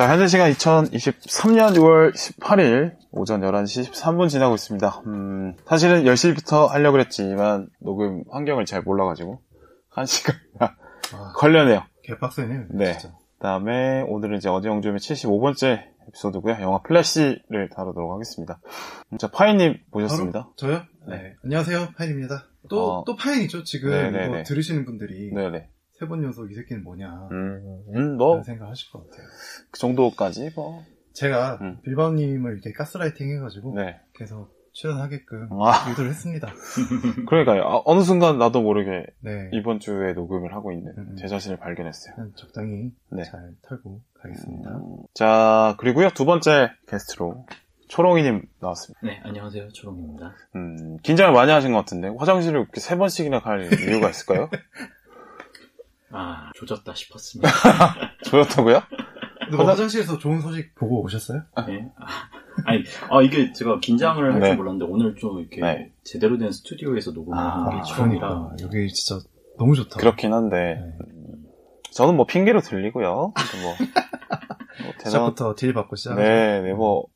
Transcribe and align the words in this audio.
자, 0.00 0.08
현재 0.08 0.28
시간 0.28 0.50
2023년 0.50 1.74
6월 1.74 2.14
18일 2.14 2.96
오전 3.10 3.42
11시 3.42 3.92
13분 3.92 4.30
지나고 4.30 4.54
있습니다. 4.54 5.02
음, 5.04 5.54
사실은 5.66 6.04
10시부터 6.04 6.68
하려고 6.68 6.98
했지만 7.00 7.68
녹음 7.80 8.24
환경을 8.30 8.64
잘 8.64 8.80
몰라가지고 8.80 9.42
1시간이나 9.92 10.72
아, 11.12 11.32
걸려네요. 11.36 11.82
개빡세네요. 12.02 12.64
네. 12.70 12.96
진짜. 12.96 13.14
그다음에 13.34 14.00
오늘은 14.08 14.38
이제 14.38 14.48
어디영점의 14.48 15.00
75번째 15.00 15.82
에피소드고요. 16.08 16.56
영화 16.62 16.80
플래시를 16.80 17.68
다루도록 17.68 18.10
하겠습니다. 18.14 18.58
자, 19.18 19.28
파이님 19.30 19.80
보셨습니다. 19.90 20.48
저요? 20.56 20.80
네. 21.10 21.34
안녕하세요. 21.44 21.88
파인입니다. 21.98 22.46
또, 22.70 23.00
어. 23.00 23.04
또 23.04 23.16
파인이죠. 23.16 23.64
지금 23.64 23.90
네네네. 23.90 24.24
이거 24.24 24.42
들으시는 24.44 24.86
분들이 24.86 25.30
네네. 25.34 25.68
세 26.00 26.06
번 26.06 26.22
연속 26.24 26.50
이 26.50 26.54
새끼는 26.54 26.82
뭐냐. 26.82 27.28
음, 27.30 27.84
음, 27.94 28.16
뭐, 28.16 28.30
그런 28.30 28.42
생각 28.42 28.68
하실 28.70 28.90
것 28.90 29.08
같아요. 29.10 29.26
그 29.70 29.78
정도까지, 29.78 30.50
뭐. 30.56 30.82
제가 31.12 31.58
음. 31.60 31.78
빌바오님을 31.82 32.52
이렇게 32.54 32.72
가스라이팅 32.72 33.30
해가지고 33.36 33.74
네. 33.76 34.00
계속 34.14 34.48
출연하게끔 34.72 35.48
아. 35.60 35.90
유도를 35.90 36.10
했습니다. 36.10 36.48
그러니까요. 37.28 37.62
아, 37.64 37.82
어느 37.84 38.00
순간 38.02 38.38
나도 38.38 38.62
모르게 38.62 39.04
네. 39.20 39.50
이번 39.52 39.78
주에 39.80 40.14
녹음을 40.14 40.54
하고 40.54 40.72
있는 40.72 40.94
음. 40.96 41.16
제 41.18 41.26
자신을 41.26 41.58
발견했어요. 41.58 42.14
적당히 42.36 42.92
네. 43.10 43.24
잘 43.24 43.50
털고 43.62 44.00
가겠습니다. 44.22 44.70
음, 44.70 44.96
자, 45.12 45.74
그리고요, 45.78 46.10
두 46.14 46.24
번째 46.24 46.70
게스트로 46.88 47.44
초롱이님 47.88 48.42
나왔습니다. 48.60 49.00
네, 49.02 49.20
안녕하세요. 49.24 49.68
초롱입니다. 49.72 50.32
음, 50.54 50.96
긴장을 51.02 51.32
많이 51.34 51.50
하신 51.50 51.72
것 51.72 51.78
같은데, 51.78 52.08
화장실을 52.16 52.60
이렇게 52.60 52.80
세 52.80 52.96
번씩이나 52.96 53.40
갈 53.40 53.68
이유가 53.72 54.08
있을까요? 54.08 54.48
아, 56.12 56.50
조졌다 56.54 56.92
싶었습니다. 56.94 57.48
조였다고요? 58.24 58.80
근데 59.40 59.56
뭐 59.56 59.66
화장실에서 59.66 60.18
좋은 60.18 60.40
소식 60.40 60.74
보고 60.74 61.02
오셨어요? 61.02 61.42
네. 61.66 61.88
아, 61.98 62.06
아니, 62.66 62.84
아, 63.10 63.22
이게 63.22 63.52
제가 63.52 63.80
긴장을 63.80 64.22
할 64.22 64.32
줄 64.32 64.40
네. 64.40 64.54
몰랐는데 64.54 64.84
오늘 64.92 65.16
좀 65.16 65.40
이렇게 65.40 65.60
네. 65.60 65.92
제대로 66.04 66.38
된 66.38 66.52
스튜디오에서 66.52 67.12
녹음하는 67.12 67.50
아, 67.50 67.70
게 67.82 67.92
처음이라. 67.94 68.28
그러니까 68.28 68.56
여기 68.62 68.88
진짜 68.92 69.20
너무 69.58 69.74
좋다. 69.74 69.98
그렇긴 69.98 70.32
한데, 70.32 70.56
네. 70.80 71.04
저는 71.92 72.16
뭐 72.16 72.26
핑계로 72.26 72.60
들리고요. 72.60 73.06
뭐, 73.06 73.32
뭐 74.84 74.92
대단, 74.92 75.04
시작부터 75.06 75.54
딜 75.56 75.74
받고 75.74 75.96
시작. 75.96 76.14
네, 76.14 76.60
네, 76.62 76.72
뭐, 76.72 77.06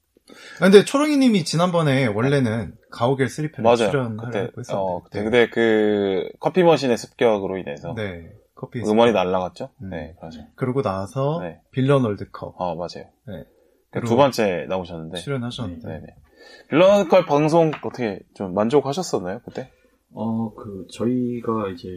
아, 0.61 0.64
근데 0.64 0.84
초롱이님이 0.84 1.45
지난번에 1.45 2.06
원래는 2.06 2.75
가오갤 2.91 3.29
3편에 3.29 3.61
맞아요. 3.62 3.77
출연하려고 3.77 4.61
했었는데. 4.61 4.73
어, 4.73 5.03
그때, 5.05 5.23
근데 5.23 5.48
그, 5.48 6.29
커피 6.41 6.62
머신의 6.64 6.97
습격으로 6.98 7.58
인해서 7.58 7.95
네. 7.95 8.31
커피 8.65 8.81
음원이 8.81 9.12
날라갔죠? 9.12 9.70
음. 9.83 9.91
네, 9.91 10.15
맞아요. 10.20 10.47
그러고 10.55 10.83
나서 10.83 11.41
네. 11.43 11.61
빌런 11.70 12.05
월드컵 12.05 12.61
아, 12.61 12.75
맞아요. 12.75 13.11
네. 13.27 13.45
그 13.91 14.01
그리고 14.01 14.09
두 14.09 14.17
번째 14.17 14.67
나오셨는데, 14.69 15.19
출연하셨는데 15.19 15.87
네네. 15.87 16.07
빌런컬 16.69 17.27
방송 17.27 17.70
어떻게 17.83 18.20
좀 18.35 18.55
만족하셨었나요, 18.55 19.41
그때? 19.45 19.70
어, 20.17 20.55
그, 20.55 20.87
저희가 20.93 21.69
이제 21.70 21.89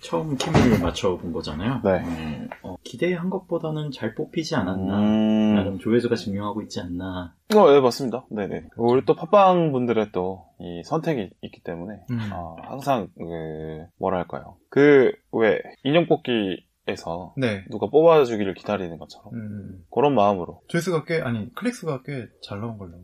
처음 0.00 0.36
케미를 0.36 0.80
맞춰본 0.80 1.32
거잖아요. 1.32 1.80
네. 1.84 1.98
음, 2.02 2.48
어, 2.62 2.76
기대한 2.82 3.28
것보다는 3.28 3.90
잘 3.90 4.14
뽑히지 4.14 4.54
않았나. 4.56 4.98
음, 5.00 5.54
나름 5.54 5.78
조회수가 5.78 6.16
증명하고 6.16 6.62
있지 6.62 6.80
않나. 6.80 7.34
어, 7.54 7.70
네, 7.70 7.80
맞습니다. 7.80 8.24
네네. 8.30 8.68
우리 8.76 9.04
또 9.04 9.14
팟빵 9.14 9.72
분들의 9.72 10.12
또 10.12 10.48
이 10.60 10.82
선택이 10.84 11.30
있기 11.42 11.62
때문에, 11.62 12.00
음. 12.10 12.18
아, 12.32 12.56
항상, 12.62 13.08
그, 13.16 13.86
뭐랄까요. 13.98 14.56
그, 14.70 15.12
왜, 15.32 15.60
인형 15.84 16.06
뽑기 16.06 16.66
에서 16.88 17.34
네. 17.36 17.64
누가 17.70 17.86
뽑아주기를 17.90 18.54
기다리는 18.54 18.96
것처럼, 18.96 19.34
음. 19.34 19.84
그런 19.92 20.14
마음으로. 20.14 20.62
조회수가 20.68 21.04
꽤 21.04 21.20
아니 21.20 21.54
클릭수가 21.54 22.00
꽤 22.02 22.28
잘 22.42 22.60
나온 22.60 22.78
걸로. 22.78 22.94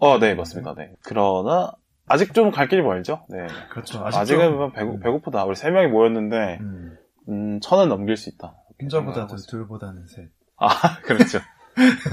어, 0.00 0.18
네, 0.18 0.34
맞습니다. 0.34 0.74
네. 0.74 0.92
그러나, 1.04 1.72
아직 2.08 2.34
좀 2.34 2.50
갈 2.50 2.68
길이 2.68 2.82
멀죠? 2.82 3.24
네. 3.28 3.46
그렇죠. 3.70 4.02
아직 4.04 4.38
은 4.40 4.72
배고, 4.72 4.94
음. 4.94 5.00
배고프다. 5.00 5.44
우리 5.44 5.54
세 5.54 5.70
명이 5.70 5.88
모였는데, 5.88 6.58
음. 6.60 6.96
음, 7.28 7.60
천은 7.60 7.88
넘길 7.88 8.16
수 8.16 8.28
있다. 8.30 8.54
혼자보다 8.80 9.26
도 9.26 9.36
둘보다는 9.36 10.06
셋. 10.06 10.28
아, 10.56 10.68
그렇죠. 11.02 11.38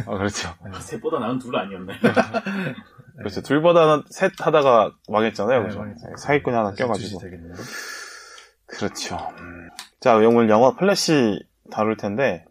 아, 0.08 0.18
그렇죠. 0.18 0.50
네. 0.64 0.72
셋보다 0.80 1.20
나은 1.20 1.40
둘 1.40 1.56
아니었나요? 1.56 1.98
그렇죠. 3.18 3.42
둘보다는 3.42 4.04
셋 4.10 4.34
하다가 4.40 4.92
망했잖아요. 5.10 5.62
네, 5.62 5.68
그죠? 5.68 5.80
망했죠. 5.80 6.08
네, 6.08 6.14
사기꾼이 6.18 6.56
하나 6.56 6.74
껴가지고. 6.74 7.20
그렇죠. 8.68 9.18
음. 9.40 9.70
자, 10.00 10.18
오늘 10.18 10.50
영화 10.50 10.76
플래시 10.76 11.40
다룰 11.72 11.98
텐데, 11.98 12.46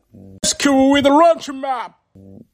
map. 1.53 1.93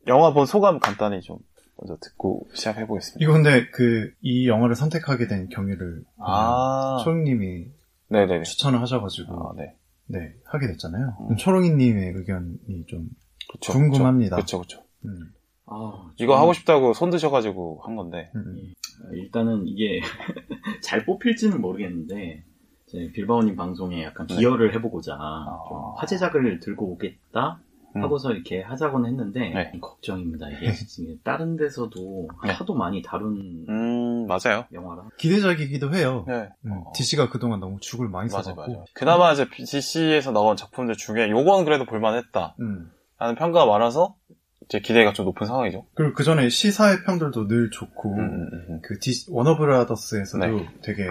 영화 0.07 0.33
본 0.33 0.47
소감 0.47 0.79
간단히 0.81 1.21
좀 1.21 1.39
먼저 1.81 1.97
듣고 2.01 2.47
시작해 2.55 2.87
보겠습니다. 2.87 3.23
이거 3.23 3.33
근데 3.33 3.69
그 3.71 4.13
이 4.23 4.47
영화를 4.49 4.75
선택하게 4.75 5.27
된 5.27 5.49
경위를 5.49 6.05
아, 6.19 6.99
초롱님이 7.03 7.67
네네네. 8.09 8.43
추천을 8.45 8.81
하셔가지고 8.81 9.33
아, 9.33 9.53
네. 9.57 9.75
네 10.07 10.35
하게 10.45 10.67
됐잖아요. 10.67 11.17
음. 11.31 11.37
초롱이님의 11.37 12.13
의견이 12.17 12.87
좀 12.89 13.09
그쵸, 13.53 13.73
궁금합니다. 13.73 14.37
그쵸, 14.37 14.61
그쵸. 14.61 14.83
음, 15.05 15.33
아, 15.67 16.11
이거 16.19 16.37
하고 16.39 16.53
싶다고 16.53 16.93
손 16.93 17.11
드셔가지고 17.11 17.81
한 17.85 17.97
건데, 17.97 18.31
음, 18.35 18.73
일단은 19.13 19.67
이게 19.67 20.01
잘 20.83 21.05
뽑힐지는 21.05 21.61
모르겠는데 21.61 22.45
이제 22.89 23.11
빌바오님 23.15 23.57
방송에 23.57 24.03
약간 24.05 24.27
네. 24.27 24.37
기여를 24.37 24.75
해보고자 24.75 25.15
아. 25.15 25.65
좀 25.69 25.79
화제작을 25.97 26.61
들고 26.61 26.93
오겠다 26.93 27.61
음. 27.63 27.70
하고서 27.95 28.33
이렇게 28.33 28.63
하자고는 28.63 29.11
했는데 29.11 29.41
네. 29.41 29.73
걱정입니다. 29.81 30.49
이게 30.51 30.73
지금 30.73 31.19
다른 31.25 31.57
데서도 31.57 32.29
네. 32.45 32.53
하도 32.53 32.75
많이 32.75 33.03
다룬 33.03 33.67
음, 33.69 34.27
맞아요. 34.27 34.65
영화라 34.73 35.09
기대작이기도 35.19 35.95
해요. 35.95 36.25
네. 36.29 36.49
음, 36.67 36.73
어. 36.73 36.93
DC가 36.95 37.31
그동안 37.31 37.61
너무 37.61 37.79
죽을 37.81 38.09
많이 38.09 38.29
써갖고. 38.29 38.85
그나마 38.95 39.33
이제 39.33 39.47
DC에서 39.51 40.33
나온 40.33 40.57
작품들 40.57 40.97
중에 40.97 41.31
요건 41.31 41.65
그래도 41.65 41.85
볼만했다. 41.85 42.57
음. 42.61 42.91
라는 43.19 43.35
평가가 43.35 43.67
많아서, 43.67 44.17
이제 44.65 44.79
기대가 44.81 45.13
좀 45.13 45.27
높은 45.27 45.47
상황이죠. 45.47 45.85
그리고 45.95 46.15
그 46.15 46.23
전에 46.23 46.49
시사의 46.49 47.05
평들도 47.05 47.49
늘 47.49 47.71
좋고 47.71 48.15
음, 48.15 48.21
음, 48.21 48.67
음. 48.71 48.81
그 48.83 48.99
DC, 48.99 49.31
워너브라더스에서도 49.33 50.47
네. 50.47 50.69
되게 50.83 51.09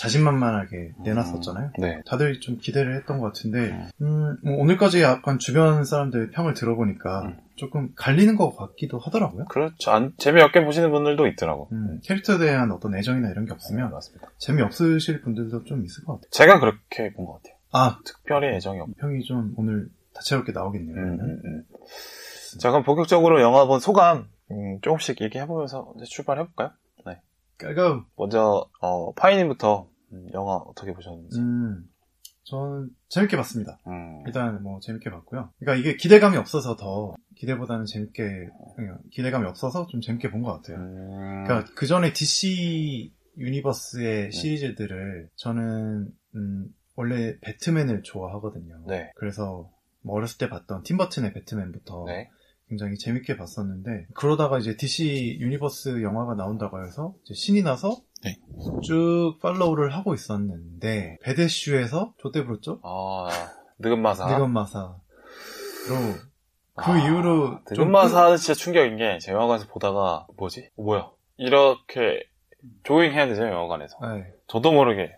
자신만만하게 0.00 0.92
내놨었잖아요. 1.04 1.72
네. 1.78 2.00
다들 2.06 2.40
좀 2.40 2.56
기대를 2.56 2.96
했던 2.96 3.18
것 3.18 3.26
같은데, 3.26 3.88
음, 4.00 4.36
뭐 4.42 4.56
오늘까지 4.58 5.02
약간 5.02 5.38
주변 5.38 5.84
사람들 5.84 6.30
평을 6.30 6.54
들어보니까 6.54 7.22
음. 7.22 7.36
조금 7.56 7.92
갈리는 7.96 8.34
것 8.36 8.56
같기도 8.56 8.98
하더라고요. 8.98 9.44
그렇죠. 9.44 9.90
안, 9.90 10.14
재미없게 10.16 10.64
보시는 10.64 10.90
분들도 10.90 11.26
있더라고. 11.26 11.68
음, 11.72 12.00
캐릭터에 12.02 12.38
대한 12.38 12.72
어떤 12.72 12.94
애정이나 12.96 13.28
이런 13.30 13.44
게 13.44 13.52
없으면 13.52 13.90
맞습니다. 13.90 14.28
재미없으실 14.38 15.20
분들도 15.20 15.64
좀 15.64 15.84
있을 15.84 16.04
것 16.04 16.14
같아요. 16.14 16.30
제가 16.30 16.60
그렇게 16.60 17.12
본 17.12 17.26
것 17.26 17.34
같아요. 17.42 17.54
아, 17.72 17.98
특별히 18.04 18.48
애정이 18.56 18.80
없. 18.80 18.88
평이 18.98 19.22
좀 19.24 19.52
오늘 19.58 19.88
다채롭게 20.14 20.52
나오겠네요. 20.52 20.96
음. 20.96 21.18
음, 21.20 21.40
음. 21.44 21.62
자, 22.58 22.70
그럼 22.70 22.84
본격적으로 22.84 23.42
영화 23.42 23.66
본 23.66 23.80
소감 23.80 24.28
음, 24.50 24.78
조금씩 24.80 25.20
얘기해보면서 25.20 25.92
이제 25.96 26.06
출발해볼까요? 26.06 26.70
깔끔. 27.58 28.06
먼저 28.16 28.64
어, 28.80 29.12
파이님부터 29.12 29.82
음, 29.82 29.89
영화 30.32 30.56
어떻게 30.56 30.92
보셨는지. 30.92 31.38
음, 31.38 31.84
저는 32.44 32.90
재밌게 33.08 33.36
봤습니다. 33.36 33.78
음. 33.86 34.22
일단 34.26 34.62
뭐 34.62 34.80
재밌게 34.80 35.10
봤고요. 35.10 35.52
그러니까 35.58 35.80
이게 35.80 35.96
기대감이 35.96 36.36
없어서 36.36 36.76
더 36.76 37.14
기대보다는 37.36 37.84
재밌게 37.86 38.48
그냥 38.76 38.98
기대감이 39.12 39.46
없어서 39.46 39.86
좀 39.86 40.00
재밌게 40.00 40.30
본 40.30 40.42
것 40.42 40.54
같아요. 40.54 40.78
음. 40.78 41.44
그러니까 41.44 41.72
그 41.74 41.86
전에 41.86 42.12
DC 42.12 43.12
Universe의 43.38 44.24
네. 44.24 44.30
시리즈들을 44.30 45.28
저는 45.36 46.08
음, 46.34 46.66
원래 46.96 47.38
배트맨을 47.40 48.02
좋아하거든요. 48.02 48.84
네. 48.86 49.10
그래서 49.16 49.70
뭐 50.02 50.16
어렸을 50.16 50.38
때 50.38 50.48
봤던 50.48 50.82
팀버튼의 50.82 51.32
배트맨부터 51.32 52.04
네. 52.06 52.28
굉장히 52.70 52.96
재밌게 52.96 53.36
봤었는데 53.36 54.06
그러다가 54.14 54.58
이제 54.58 54.76
DC 54.76 55.38
유니버스 55.40 56.02
영화가 56.02 56.34
나온다고 56.34 56.82
해서 56.82 57.14
신이 57.30 57.62
나서 57.62 57.96
네. 58.22 58.36
쭉 58.82 59.38
follow를 59.42 59.92
하고 59.92 60.14
있었는데 60.14 61.18
배대슈에서 61.22 62.14
좆돼 62.18 62.44
부렀죠? 62.44 62.80
아, 62.84 63.28
느금마사. 63.80 64.28
느금마사로 64.32 64.94
그 66.76 66.90
아, 66.92 66.98
이후로 66.98 67.60
좀 67.74 67.88
느금마사는 67.88 68.36
진짜 68.36 68.54
충격인 68.54 68.96
게, 68.96 69.18
제 69.20 69.32
영화관에서 69.32 69.66
보다가, 69.66 70.26
뭐지? 70.36 70.70
어, 70.76 70.82
뭐야? 70.82 71.10
이렇게, 71.36 72.22
조용해야 72.84 73.26
되죠, 73.26 73.42
영화관에서. 73.42 73.98
네. 74.00 74.32
저도 74.46 74.72
모르게, 74.72 75.12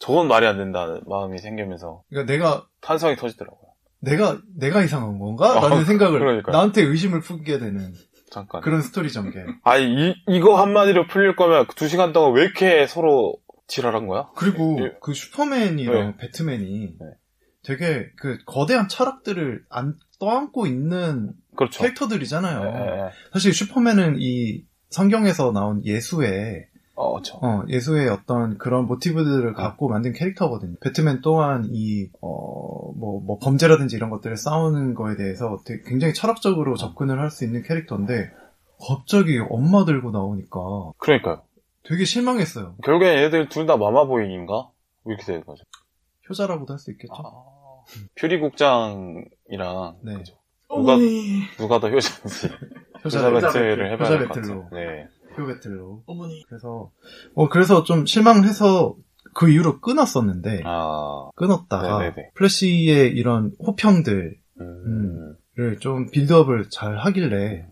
저건 0.00 0.26
말이 0.26 0.46
안 0.46 0.56
된다는 0.56 1.02
마음이 1.06 1.38
생기면서, 1.38 2.02
그러니까 2.08 2.32
내가 2.32 2.66
탄성이 2.80 3.14
터지더라고요. 3.14 3.73
내가 4.04 4.38
내가 4.56 4.82
이상한 4.82 5.18
건가? 5.18 5.58
어, 5.58 5.68
라는 5.68 5.84
생각을 5.84 6.18
그러니까요. 6.18 6.52
나한테 6.52 6.82
의심을 6.82 7.20
품게 7.20 7.58
되는 7.58 7.92
잠깐. 8.30 8.60
그런 8.62 8.82
스토리 8.82 9.12
전개. 9.12 9.44
아니, 9.62 9.84
이, 9.84 10.14
이거 10.28 10.60
한마디로 10.60 11.06
풀릴 11.06 11.36
거면, 11.36 11.66
두 11.76 11.88
시간 11.88 12.12
동안 12.12 12.32
왜 12.32 12.42
이렇게 12.42 12.86
서로 12.86 13.36
지랄한 13.68 14.06
거야? 14.06 14.28
그리고 14.34 14.76
예. 14.80 14.92
그 15.00 15.14
슈퍼맨이랑 15.14 16.16
배트맨이 16.16 16.80
네. 17.00 17.06
되게 17.62 18.10
그 18.16 18.38
거대한 18.44 18.88
철학들을 18.88 19.64
안 19.70 19.94
떠안고 20.20 20.66
있는 20.66 21.32
그렇죠. 21.56 21.82
캐릭터들이잖아요. 21.82 22.60
예, 22.60 23.04
예. 23.06 23.10
사실 23.32 23.54
슈퍼맨은 23.54 24.16
이 24.18 24.64
성경에서 24.90 25.52
나온 25.52 25.84
예수의 25.84 26.66
어, 26.96 27.12
그렇죠. 27.12 27.38
어, 27.42 27.64
예수의 27.68 28.08
어떤 28.08 28.56
그런 28.58 28.86
모티브들을 28.86 29.52
갖고 29.54 29.88
만든 29.88 30.12
캐릭터거든요. 30.12 30.76
배트맨 30.80 31.22
또한 31.22 31.68
이, 31.72 32.08
어, 32.20 32.92
뭐, 32.92 33.20
뭐, 33.20 33.38
범죄라든지 33.40 33.96
이런 33.96 34.10
것들을 34.10 34.36
싸우는 34.36 34.94
거에 34.94 35.16
대해서 35.16 35.58
되게 35.66 35.82
굉장히 35.86 36.14
철학적으로 36.14 36.76
접근을 36.76 37.18
할 37.20 37.30
수 37.30 37.44
있는 37.44 37.62
캐릭터인데, 37.62 38.30
갑자기 38.88 39.38
엄마 39.50 39.84
들고 39.84 40.10
나오니까 40.12 40.60
그러니까요. 40.98 41.42
되게 41.84 42.04
실망했어요. 42.04 42.76
결국엔 42.84 43.18
얘들 43.24 43.48
둘 43.48 43.66
다 43.66 43.76
마마보이인가? 43.76 44.70
이렇게 45.06 45.24
되는 45.24 45.44
거죠. 45.44 45.64
효자라고도 46.28 46.72
할 46.74 46.78
수 46.78 46.90
있겠죠? 46.92 47.12
아, 47.14 47.84
퓨리 48.14 48.38
국장이랑 48.40 49.96
네. 50.02 50.14
그죠. 50.14 50.34
누가- 50.68 50.92
어머니, 50.94 51.42
누가 51.56 51.78
더 51.80 51.88
효자인지 51.88 52.48
효자 53.04 53.30
효자, 53.30 53.48
배틀을 53.52 53.92
해봐야 53.92 54.08
효자 54.08 54.18
될것 54.18 54.34
배틀로. 54.36 54.62
같아요. 54.64 54.80
네. 54.80 55.08
효 55.38 55.46
배틀로. 55.46 56.02
어머니. 56.06 56.42
그래서, 56.48 56.90
어, 57.34 57.48
그래서 57.48 57.82
좀 57.84 58.06
실망해서 58.06 58.96
그 59.34 59.50
이후로 59.50 59.80
끊었었는데, 59.80 60.62
아, 60.64 61.30
끊었다가, 61.36 61.98
네네네. 61.98 62.30
플래시의 62.34 63.10
이런 63.12 63.52
호평들, 63.66 64.36
음, 64.60 65.34
를좀 65.56 66.10
빌드업을 66.10 66.68
잘 66.68 66.96
하길래 66.98 67.66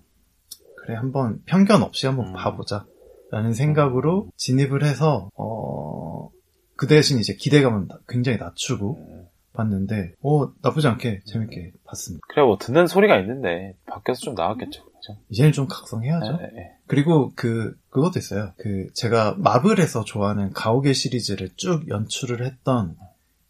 그래 0.77 0.95
한번 0.95 1.41
편견 1.47 1.83
없이 1.83 2.07
한번 2.07 2.29
음. 2.29 2.33
봐보자 2.33 2.87
라는 3.33 3.53
생각으로 3.53 4.31
진입을 4.37 4.85
해서 4.85 5.29
어, 5.37 6.29
그 6.77 6.87
대신 6.87 7.19
이제 7.19 7.35
기대감은 7.35 7.89
나- 7.89 7.99
굉장히 8.09 8.39
낮추고 8.39 8.99
음. 8.99 9.25
봤는데 9.53 10.13
어 10.23 10.53
나쁘지 10.63 10.87
않게 10.87 11.21
재밌게 11.27 11.73
봤습니다. 11.85 12.21
그래 12.29 12.45
뭐 12.45 12.57
듣는 12.59 12.87
소리가 12.87 13.19
있는데 13.19 13.75
바뀌어서 13.87 14.21
좀 14.21 14.35
나왔겠죠. 14.35 14.85
그죠? 15.03 15.19
이제는 15.29 15.53
좀 15.53 15.67
각성해야죠. 15.67 16.39
예, 16.41 16.45
예. 16.45 16.71
그리고 16.87 17.33
그 17.35 17.75
그것도 17.91 18.19
있어요. 18.19 18.53
그 18.57 18.87
제가 18.95 19.35
마블에서 19.39 20.05
좋아하는 20.05 20.53
가오갤 20.53 20.95
시리즈를 20.95 21.51
쭉 21.57 21.89
연출을 21.89 22.45
했던 22.45 22.97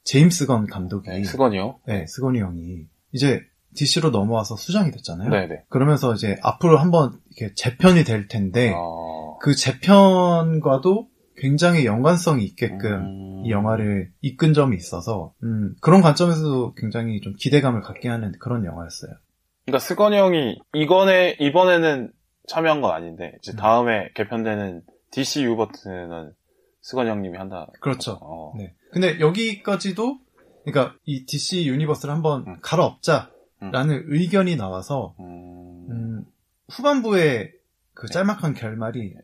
제임스 0.04 0.46
건 0.46 0.66
감독이 0.66 1.08
네, 1.08 1.22
수건이요. 1.22 1.81
네, 1.87 2.06
스건이 2.06 2.40
형이 2.40 2.87
이제 3.12 3.43
DC로 3.75 4.10
넘어와서 4.10 4.56
수장이 4.56 4.90
됐잖아요. 4.90 5.31
네네. 5.31 5.64
그러면서 5.69 6.14
이제 6.14 6.38
앞으로 6.43 6.78
한번 6.78 7.19
이렇게 7.31 7.54
재편이 7.54 8.04
될 8.04 8.28
텐데 8.28 8.72
아, 8.75 8.78
그 9.40 9.54
재편과도 9.54 11.08
굉장히 11.37 11.87
연관성이 11.87 12.44
있게끔 12.44 12.93
음. 12.93 13.44
이 13.44 13.50
영화를 13.50 14.10
이끈 14.20 14.54
점이 14.54 14.76
있어서 14.76 15.32
음, 15.43 15.75
그런 15.81 16.02
관점에서도 16.02 16.75
굉장히 16.75 17.20
좀 17.20 17.34
기대감을 17.38 17.81
갖게 17.81 18.08
하는 18.08 18.32
그런 18.38 18.64
영화였어요. 18.64 19.12
그러니까 19.64 19.79
스건이 19.79 20.17
형이 20.17 20.59
이번에 20.75 21.37
이번에는 21.38 22.12
참여한 22.49 22.81
건 22.81 22.93
아닌데 22.93 23.35
이제 23.38 23.53
음. 23.53 23.56
다음에 23.56 24.11
개편되는 24.14 24.82
DC 25.11 25.44
유버트는 25.44 26.32
스건이 26.81 27.09
형님이 27.09 27.38
한다. 27.38 27.69
그렇죠. 27.81 28.19
어. 28.20 28.55
네. 28.56 28.75
근데 28.91 29.20
여기까지도 29.20 30.19
그러니까 30.64 30.97
이 31.05 31.25
DC 31.26 31.67
유니버스를 31.67 32.12
한번 32.12 32.44
음. 32.47 32.56
갈아엎자라는 32.61 34.05
의견이 34.06 34.56
나와서 34.56 35.14
음, 35.20 35.87
음, 35.91 36.25
후반부에 36.69 37.53
그 37.94 38.09
짤막한 38.09 38.55
결말이 38.55 39.14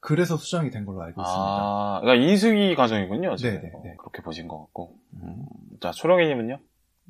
그래서 0.00 0.36
수정이 0.36 0.70
된 0.70 0.84
걸로 0.84 1.02
알고 1.02 1.20
있습니다. 1.20 1.42
아, 1.42 2.00
그러니까 2.00 2.26
인수기 2.26 2.76
과정이군요. 2.76 3.36
지금. 3.36 3.60
네네, 3.60 3.62
네. 3.62 3.90
어, 3.92 3.96
그렇게 3.98 4.22
보신 4.22 4.46
것 4.46 4.58
같고. 4.58 4.96
음. 5.14 5.46
자, 5.80 5.90
초롱이님은요? 5.90 6.60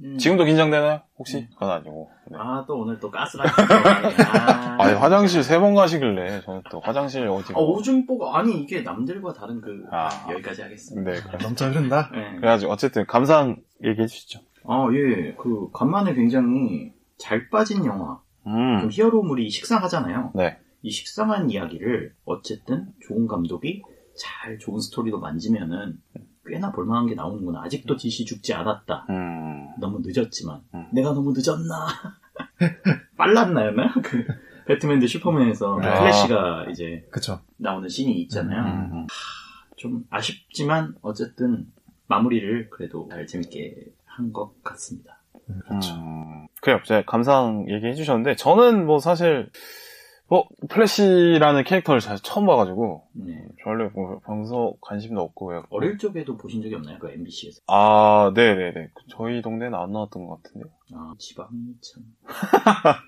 음. 0.02 0.18
지금도 0.18 0.44
긴장되나요? 0.44 1.00
혹시? 1.18 1.38
음. 1.38 1.48
그건 1.54 1.70
아니고. 1.70 2.10
네. 2.30 2.36
아, 2.38 2.64
또 2.66 2.78
오늘 2.80 2.98
또 3.00 3.10
가스라이팅. 3.10 3.54
아, 4.26 4.76
아니, 4.82 4.92
화장실 4.94 5.42
세 5.42 5.58
번 5.58 5.74
가시길래, 5.74 6.42
저는 6.42 6.62
또 6.70 6.80
화장실 6.80 7.26
어디. 7.28 7.52
아, 7.54 7.58
오줌 7.58 8.06
뽀가, 8.06 8.38
아니, 8.38 8.60
이게 8.60 8.82
남들과 8.82 9.32
다른 9.32 9.60
그, 9.60 9.84
아. 9.90 10.08
여기까지 10.30 10.62
하겠습니다. 10.62 11.10
네, 11.10 11.20
그래. 11.20 11.38
넘쳐 11.42 11.68
흐른다. 11.70 12.10
네. 12.12 12.36
그래가지고, 12.36 12.72
어쨌든, 12.72 13.06
감상 13.06 13.56
얘기해 13.84 14.06
주시죠. 14.06 14.40
아, 14.68 14.88
예. 14.92 15.34
그, 15.34 15.70
간만에 15.72 16.14
굉장히 16.14 16.92
잘 17.18 17.48
빠진 17.48 17.84
영화. 17.86 18.20
좀 18.44 18.52
음. 18.54 18.88
히어로물이 18.90 19.48
식상하잖아요. 19.50 20.32
네. 20.34 20.58
이 20.82 20.90
식상한 20.90 21.50
이야기를 21.50 22.14
어쨌든 22.26 22.86
좋은 23.08 23.26
감독이 23.26 23.82
잘 24.16 24.58
좋은 24.58 24.78
스토리로 24.78 25.18
만지면은 25.18 25.98
꽤나 26.46 26.72
볼만한 26.72 27.06
게 27.06 27.14
나오는구나. 27.14 27.62
아직도 27.62 27.96
DC 27.96 28.24
죽지 28.24 28.54
않았다. 28.54 29.06
음. 29.10 29.68
너무 29.78 30.00
늦었지만 30.02 30.60
음. 30.74 30.86
내가 30.92 31.12
너무 31.12 31.32
늦었나? 31.36 31.86
빨랐나였나? 33.16 33.94
그 34.02 34.24
배트맨 34.66 35.00
대 35.00 35.06
슈퍼맨에서 35.06 35.80
아. 35.82 36.00
플래시가 36.00 36.66
이제 36.70 37.06
그쵸. 37.10 37.40
나오는 37.56 37.88
씬이 37.88 38.12
있잖아요. 38.22 38.64
음. 38.92 39.06
좀 39.76 40.04
아쉽지만 40.10 40.94
어쨌든 41.02 41.66
마무리를 42.08 42.70
그래도 42.70 43.08
잘 43.10 43.26
재밌게 43.26 43.74
한 44.04 44.32
것 44.32 44.62
같습니다. 44.62 45.18
그렇죠. 45.68 45.94
음. 45.94 46.46
그래요. 46.62 46.80
이제 46.84 47.04
감상 47.06 47.66
얘기해 47.68 47.94
주셨는데, 47.94 48.34
저는 48.36 48.86
뭐 48.86 48.98
사실, 48.98 49.50
뭐, 50.28 50.48
플래시라는 50.68 51.64
캐릭터를 51.64 52.00
잘 52.00 52.18
처음 52.18 52.46
봐가지고, 52.46 53.06
네. 53.12 53.46
별로 53.62 53.90
뭐 53.90 54.20
평소 54.26 54.76
관심도 54.80 55.20
없고, 55.20 55.50
왜. 55.50 55.62
어릴 55.70 55.98
적에도 55.98 56.36
보신 56.36 56.62
적이 56.62 56.76
없나요? 56.76 56.98
그 56.98 57.10
MBC에서. 57.10 57.60
아, 57.68 58.32
네네네. 58.34 58.90
저희 59.08 59.40
동네는 59.40 59.74
안 59.74 59.92
나왔던 59.92 60.26
것 60.26 60.42
같은데요. 60.42 60.72
아, 60.94 61.14
지방이 61.18 61.74
참. 61.80 62.04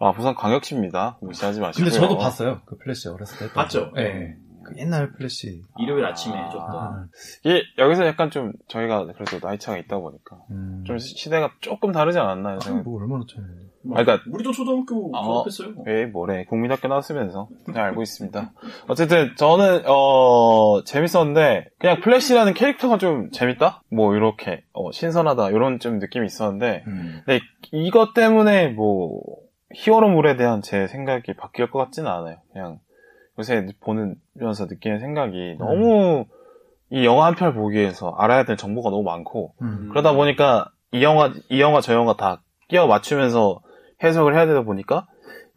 아, 0.00 0.12
부산 0.12 0.34
광역시입니다. 0.34 1.18
무시하지 1.22 1.60
마시고요. 1.60 1.90
근데 1.90 1.98
저도 1.98 2.18
봤어요. 2.18 2.60
그 2.66 2.76
플래시 2.76 3.08
어렸을 3.08 3.48
때. 3.48 3.52
봤죠? 3.52 3.90
거. 3.90 4.00
네. 4.00 4.36
그 4.68 4.78
옛날 4.78 5.12
플래시. 5.12 5.62
일요일 5.78 6.04
아침에 6.04 6.36
아. 6.36 6.48
줬던. 6.48 6.76
아, 6.76 7.06
이게 7.44 7.62
여기서 7.78 8.06
약간 8.06 8.30
좀 8.30 8.52
저희가 8.68 9.06
그래도 9.06 9.38
나이 9.40 9.58
차가 9.58 9.78
있다 9.78 9.98
보니까 9.98 10.36
음. 10.50 10.84
좀 10.86 10.98
시- 10.98 11.16
시대가 11.16 11.50
조금 11.60 11.92
다르지 11.92 12.18
않았나요? 12.18 12.56
아, 12.56 12.60
생각. 12.60 12.82
뭐 12.84 13.00
얼마나 13.00 13.24
차이는데. 13.28 13.68
아, 13.94 14.02
그러니까 14.02 14.18
우리도 14.30 14.52
초등학교 14.52 15.10
아, 15.16 15.22
졸업했어요. 15.22 15.74
왜 15.86 16.04
뭐래 16.06 16.44
국민학교 16.44 16.88
나왔으면서 16.88 17.48
잘 17.72 17.84
알고 17.84 18.02
있습니다. 18.02 18.52
어쨌든 18.88 19.34
저는 19.36 19.82
어 19.86 20.82
재밌었는데 20.84 21.68
그냥 21.78 22.00
플래시라는 22.00 22.54
캐릭터가 22.54 22.98
좀 22.98 23.30
재밌다? 23.30 23.82
뭐 23.90 24.14
이렇게 24.14 24.64
어, 24.72 24.90
신선하다 24.92 25.50
이런 25.50 25.78
좀 25.78 25.98
느낌이 26.00 26.26
있었는데 26.26 26.84
음. 26.86 27.22
이것 27.72 28.12
때문에 28.14 28.68
뭐 28.68 29.20
히어로물에 29.74 30.36
대한 30.36 30.60
제 30.62 30.86
생각이 30.86 31.34
바뀔 31.36 31.70
것 31.70 31.78
같지는 31.78 32.10
않아요. 32.10 32.38
그냥 32.52 32.78
요새 33.38 33.66
보면서 33.80 34.66
느끼는 34.66 35.00
생각이 35.00 35.56
너무 35.58 36.24
이 36.90 37.04
영화 37.04 37.26
한 37.26 37.34
편 37.34 37.54
보기 37.54 37.76
위해서 37.76 38.14
알아야 38.18 38.44
될 38.44 38.56
정보가 38.56 38.90
너무 38.90 39.02
많고 39.02 39.54
음. 39.62 39.88
그러다 39.90 40.12
보니까 40.14 40.70
이 40.92 41.02
영화 41.02 41.32
이 41.50 41.60
영화 41.60 41.80
저 41.80 41.92
영화 41.94 42.16
다 42.16 42.42
끼워 42.68 42.86
맞추면서 42.86 43.60
해석을 44.02 44.34
해야 44.34 44.46
되다 44.46 44.62
보니까 44.62 45.06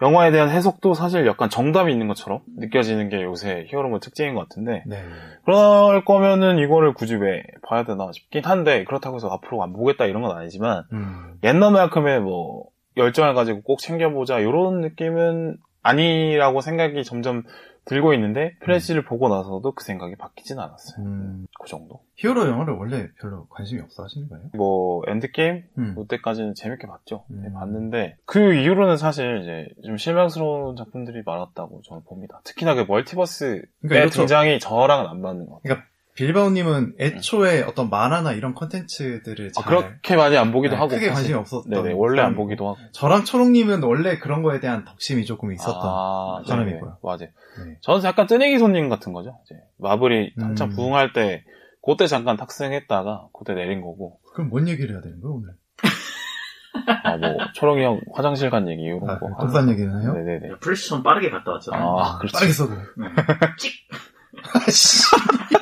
영화에 0.02 0.32
대한 0.32 0.50
해석도 0.50 0.94
사실 0.96 1.28
약간 1.28 1.50
정답이 1.50 1.92
있는 1.92 2.08
것처럼 2.08 2.42
느껴지는 2.58 3.10
게 3.10 3.22
요새 3.24 3.66
히어로물 3.70 4.00
특징인 4.00 4.34
것 4.34 4.42
같은데 4.50 4.84
네. 4.88 4.98
그럴 5.46 6.04
거면은 6.04 6.58
이거를 6.58 6.94
굳이 6.96 7.16
왜 7.16 7.44
봐야 7.68 7.84
되나 7.84 8.12
싶긴 8.12 8.44
한데 8.44 8.84
그렇다고 8.84 9.18
해서 9.18 9.30
앞으로 9.30 9.62
안 9.64 9.74
보겠다 9.74 10.06
이런 10.06 10.24
건 10.24 10.36
아니지만 10.36 10.84
음. 10.92 11.36
옛날만큼의 11.44 12.20
뭐 12.20 12.66
열정을 12.98 13.36
가지고 13.36 13.62
꼭 13.62 13.80
챙겨보자 13.80 14.40
이런 14.40 14.82
느낌은 14.82 15.58
아니라고 15.84 16.62
생각이 16.62 17.04
점점 17.04 17.44
들고 17.86 18.14
있는데 18.14 18.56
플래시를 18.62 19.04
보고 19.04 19.28
나서도 19.30 19.72
그 19.74 19.84
생각이 19.84 20.16
바뀌진 20.16 20.60
않았어요. 20.60 21.06
음. 21.06 21.48
그 21.60 21.68
정도. 21.68 22.02
히어로 22.16 22.48
영화를 22.48 22.76
원래 22.76 23.08
별로 23.20 23.48
관심이 23.48 23.82
없어 23.82 24.04
하시는 24.04 24.30
거예요? 24.30 24.50
뭐 24.54 25.02
엔드게임 25.08 25.64
음. 25.80 25.96
그때까지는 25.96 26.54
재밌게 26.54 26.88
봤죠. 26.88 27.26
네, 27.30 27.48
음. 27.48 27.54
봤는데 27.54 28.18
그 28.26 28.54
이후로는 28.54 28.98
사실 28.98 29.42
이제 29.42 29.68
좀 29.84 29.98
실망스러운 29.98 30.76
작품들이 30.76 31.24
많았다고 31.26 31.82
저는 31.84 32.04
봅니다. 32.04 32.42
특히나 32.44 32.76
그 32.76 32.86
multiverse의 32.88 33.64
그러니까 33.82 34.02
이렇죠. 34.02 34.22
등장이 34.22 34.60
저랑은 34.60 35.08
안 35.08 35.22
맞는 35.22 35.48
것 35.48 35.64
같아요. 35.64 35.82
빌바오님은 36.16 36.96
애초에 37.00 37.62
어떤 37.64 37.90
만화나 37.90 38.34
이런 38.34 38.54
컨텐츠들을 38.54 39.52
아, 39.58 39.62
잘 39.62 39.66
그렇게 39.66 40.16
많이 40.16 40.38
안 40.38 40.52
보기도 40.52 40.74
네, 40.76 40.78
하고 40.80 40.90
크게. 40.90 41.10
관심이 41.10 41.34
없었던 41.36 41.70
네네 41.70 41.94
원래 41.94 42.22
안. 42.22 42.36
보기도 42.36 42.68
하고 42.68 42.78
저랑 42.92 43.24
초롱님은 43.26 43.82
원래 43.84 44.18
그런 44.20 44.44
거에 44.44 44.60
대한 44.60 44.84
덕심이 44.86 45.26
조금 45.26 45.54
있었던 45.54 45.82
아, 45.84 46.44
사람이고요. 46.46 46.80
네네, 46.82 46.92
맞아요. 47.02 47.20
네. 47.20 47.78
저는 47.82 48.04
약간 48.04 48.28
뜨내기 48.28 48.60
손님 48.60 48.90
같은 48.90 49.14
거죠. 49.14 49.40
이제 49.46 49.56
마블이 49.80 50.34
음. 50.38 50.44
한참 50.44 50.70
부흥할 50.70 51.14
때 51.14 51.44
그때 51.86 52.08
잠깐 52.08 52.38
탑승했다가 52.38 53.30
그때 53.38 53.54
내린 53.54 53.82
거고 53.82 54.20
그럼 54.34 54.50
뭔 54.50 54.68
얘기를 54.68 54.92
해야 54.94 55.02
되는 55.02 55.20
거예요 55.22 55.36
오늘? 55.36 55.50
아 57.04 57.18
뭐 57.18 57.36
초롱이 57.54 57.84
형 57.84 58.00
화장실 58.14 58.50
간 58.50 58.68
얘기 58.70 58.82
이런 58.84 59.10
아, 59.10 59.18
거 59.20 59.28
똥싼 59.40 59.70
얘기는 59.70 60.02
해요? 60.02 60.14
네네네. 60.14 60.60
플래시 60.62 60.90
좀 60.90 61.04
빠르게 61.04 61.30
갔다 61.30 61.52
왔잖아요. 61.52 61.98
아 62.00 62.18
그렇죠. 62.20 62.34
빠르게 62.34 62.54
써도. 62.54 62.74
네. 62.76 63.08
아씨. 64.68 65.04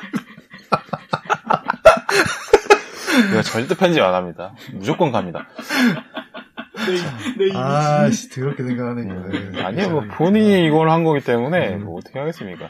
이거 3.32 3.42
절대 3.42 3.76
편집 3.76 4.02
안 4.02 4.14
합니다. 4.14 4.54
무조건 4.74 5.12
갑니다. 5.12 5.48
내 7.38 7.46
이미지. 7.46 7.58
아, 7.58 8.10
씨, 8.10 8.30
더럽게 8.30 8.64
생각하네, 8.64 9.04
이거. 9.04 9.14
음, 9.14 9.54
아니요, 9.64 9.90
뭐, 9.90 10.04
본인이 10.18 10.66
이걸 10.66 10.90
한 10.90 11.04
거기 11.04 11.20
때문에, 11.22 11.76
음. 11.76 11.84
뭐, 11.86 11.98
어떻게 11.98 12.18
하겠습니까? 12.18 12.70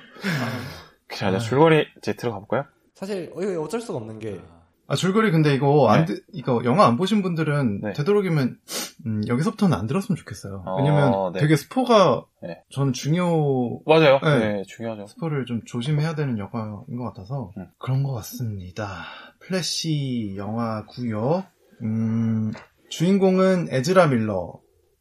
자, 1.13 1.31
자, 1.31 1.37
줄거리 1.39 1.87
제트로 2.01 2.31
가볼까요? 2.33 2.65
사실 2.95 3.31
어, 3.35 3.41
이거 3.41 3.61
어쩔 3.61 3.79
수가 3.79 3.97
없는 3.97 4.19
게 4.19 4.41
아, 4.89 4.95
줄거리 4.95 5.29
근데 5.31 5.53
이거 5.53 5.87
안, 5.87 6.05
네. 6.05 6.05
드- 6.15 6.23
이거 6.33 6.61
영화 6.65 6.87
안 6.87 6.97
보신 6.97 7.21
분들은 7.21 7.81
네. 7.81 7.93
되도록이면, 7.93 8.57
음, 9.05 9.21
여기서부터는 9.27 9.77
안 9.77 9.85
들었으면 9.85 10.17
좋겠어요. 10.17 10.63
어, 10.65 10.77
왜냐면 10.77 11.31
네. 11.33 11.39
되게 11.41 11.55
스포가, 11.55 12.25
네. 12.41 12.63
저는 12.71 12.93
중요, 12.93 13.79
맞아요. 13.85 14.19
네. 14.23 14.39
네, 14.39 14.63
중요하죠. 14.67 15.05
스포를 15.05 15.45
좀 15.45 15.61
조심해야 15.63 16.15
되는 16.15 16.39
영화인 16.39 16.97
것 16.97 17.03
같아서, 17.05 17.51
음. 17.57 17.67
그런 17.77 18.01
것 18.01 18.13
같습니다. 18.13 19.03
플래시 19.41 20.33
영화구요. 20.37 21.43
음, 21.83 22.51
주인공은 22.89 23.67
에즈라 23.69 24.07
밀러 24.07 24.53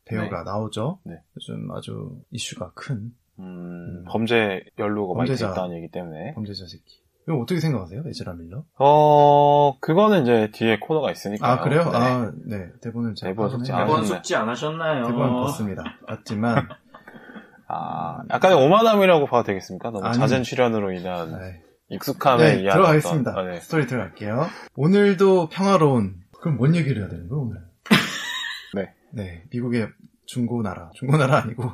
배우가 0.05 0.43
나오죠. 0.43 0.99
네. 1.05 1.15
요즘 1.37 1.71
아주 1.73 2.21
이슈가 2.31 2.73
큰 2.75 3.13
음, 3.39 4.05
범죄 4.09 4.63
연루가 4.79 5.15
많이 5.15 5.29
범죄자. 5.29 5.49
됐다는 5.49 5.77
얘기 5.77 5.89
때문에. 5.91 6.35
범죄자 6.35 6.67
새끼. 6.67 7.01
이거 7.29 7.37
어떻게 7.41 7.61
생각하세요? 7.61 8.05
에즈라 8.07 8.33
밀러? 8.35 8.65
어, 8.79 9.79
그거는 9.81 10.23
이제 10.23 10.51
뒤에 10.55 10.79
코너가 10.79 11.11
있으니까. 11.13 11.47
아, 11.53 11.61
그래요? 11.61 11.83
아, 11.93 12.33
네. 12.47 12.69
대본을 12.81 13.15
제가 13.17 13.31
대본 13.33 13.51
숙지 13.51 13.71
대본 13.71 13.83
하셨네. 13.91 14.07
숙지 14.07 14.35
안 14.35 14.49
하셨나요? 14.49 15.07
대본 15.09 15.43
봤습니다. 15.45 15.83
봤지만, 16.07 16.69
아, 17.69 18.23
약간의 18.31 18.57
오마담이라고 18.65 19.27
봐도 19.27 19.43
되겠습니까? 19.45 19.91
너무 19.91 20.07
아니. 20.07 20.17
잦은 20.17 20.43
출연으로 20.43 20.93
인한 20.93 21.35
아이, 21.35 21.53
익숙함에 21.91 22.43
네, 22.55 22.61
의한 22.61 22.77
들어가겠습니다. 22.79 23.31
어떤- 23.33 23.47
아, 23.47 23.51
네. 23.53 23.61
스토리 23.61 23.87
들어갈게요. 23.87 24.47
오늘도 24.77 25.51
평화로운, 25.51 26.15
그럼 26.41 26.57
뭔 26.57 26.75
얘기를 26.75 27.03
해야 27.03 27.11
되는 27.11 27.29
거야, 27.29 27.41
오늘? 27.41 27.59
네. 28.75 28.95
네, 29.13 29.43
미국의 29.51 29.89
중고나라. 30.25 30.91
중고나라 30.95 31.43
아니고, 31.43 31.73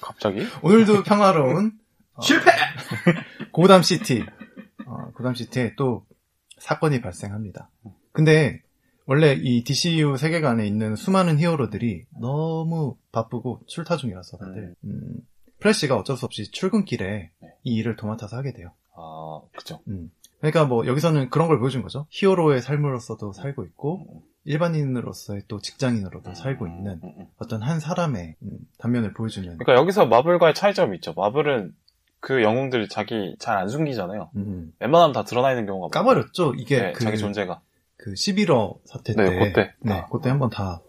갑자기? 0.00 0.44
오늘도 0.62 1.04
평화로운, 1.04 1.72
어, 2.14 2.20
실패! 2.22 2.50
고담시티. 3.52 4.24
어, 4.94 5.10
고담시티에 5.12 5.74
또 5.76 6.04
사건이 6.58 7.00
발생합니다. 7.00 7.70
근데, 8.12 8.62
원래 9.06 9.34
이 9.34 9.64
DCU 9.64 10.16
세계관에 10.16 10.66
있는 10.66 10.96
수많은 10.96 11.38
히어로들이 11.38 12.04
너무 12.20 12.96
바쁘고 13.12 13.60
출타 13.66 13.96
중이라서 13.96 14.38
다들, 14.38 14.74
음, 14.84 15.20
플래시가 15.60 15.96
어쩔 15.96 16.16
수 16.16 16.24
없이 16.24 16.50
출근길에 16.50 17.30
네. 17.40 17.48
이 17.64 17.74
일을 17.74 17.96
도맡아서 17.96 18.36
하게 18.36 18.52
돼요. 18.52 18.70
아, 18.96 19.40
그죠. 19.56 19.80
음. 19.88 20.10
그러니까 20.40 20.66
뭐 20.66 20.86
여기서는 20.86 21.30
그런 21.30 21.48
걸 21.48 21.58
보여준 21.58 21.82
거죠. 21.82 22.06
히어로의 22.10 22.60
삶으로서도 22.60 23.32
살고 23.32 23.64
있고 23.64 24.22
일반인으로서의 24.44 25.42
또 25.48 25.58
직장인으로도 25.58 26.34
살고 26.34 26.66
있는 26.66 27.00
음, 27.02 27.14
음. 27.18 27.26
어떤 27.38 27.62
한 27.62 27.80
사람의 27.80 28.36
음, 28.42 28.58
단면을 28.78 29.14
보여주는. 29.14 29.48
그러니까 29.56 29.80
여기서 29.80 30.06
마블과의 30.06 30.54
차이점이 30.54 30.96
있죠. 30.96 31.14
마블은 31.14 31.74
그 32.24 32.42
영웅들이 32.42 32.88
자기 32.88 33.36
잘 33.38 33.58
안 33.58 33.68
숨기잖아요. 33.68 34.30
음, 34.36 34.72
웬만하면 34.80 35.12
다 35.12 35.24
드러나 35.24 35.50
있는 35.50 35.66
경우가 35.66 35.88
까버렸죠. 35.88 36.54
이게 36.54 36.76
많아요. 36.76 36.92
네, 36.92 36.98
그, 36.98 37.04
자기 37.04 37.18
존재가. 37.18 37.60
그 37.98 38.14
11호 38.14 38.78
사태 38.86 39.12
때, 39.14 39.22
네, 39.22 39.38
그때. 39.38 39.74
네, 39.80 39.92
아. 39.92 40.06
그때 40.06 40.30
한번 40.30 40.48
다 40.48 40.80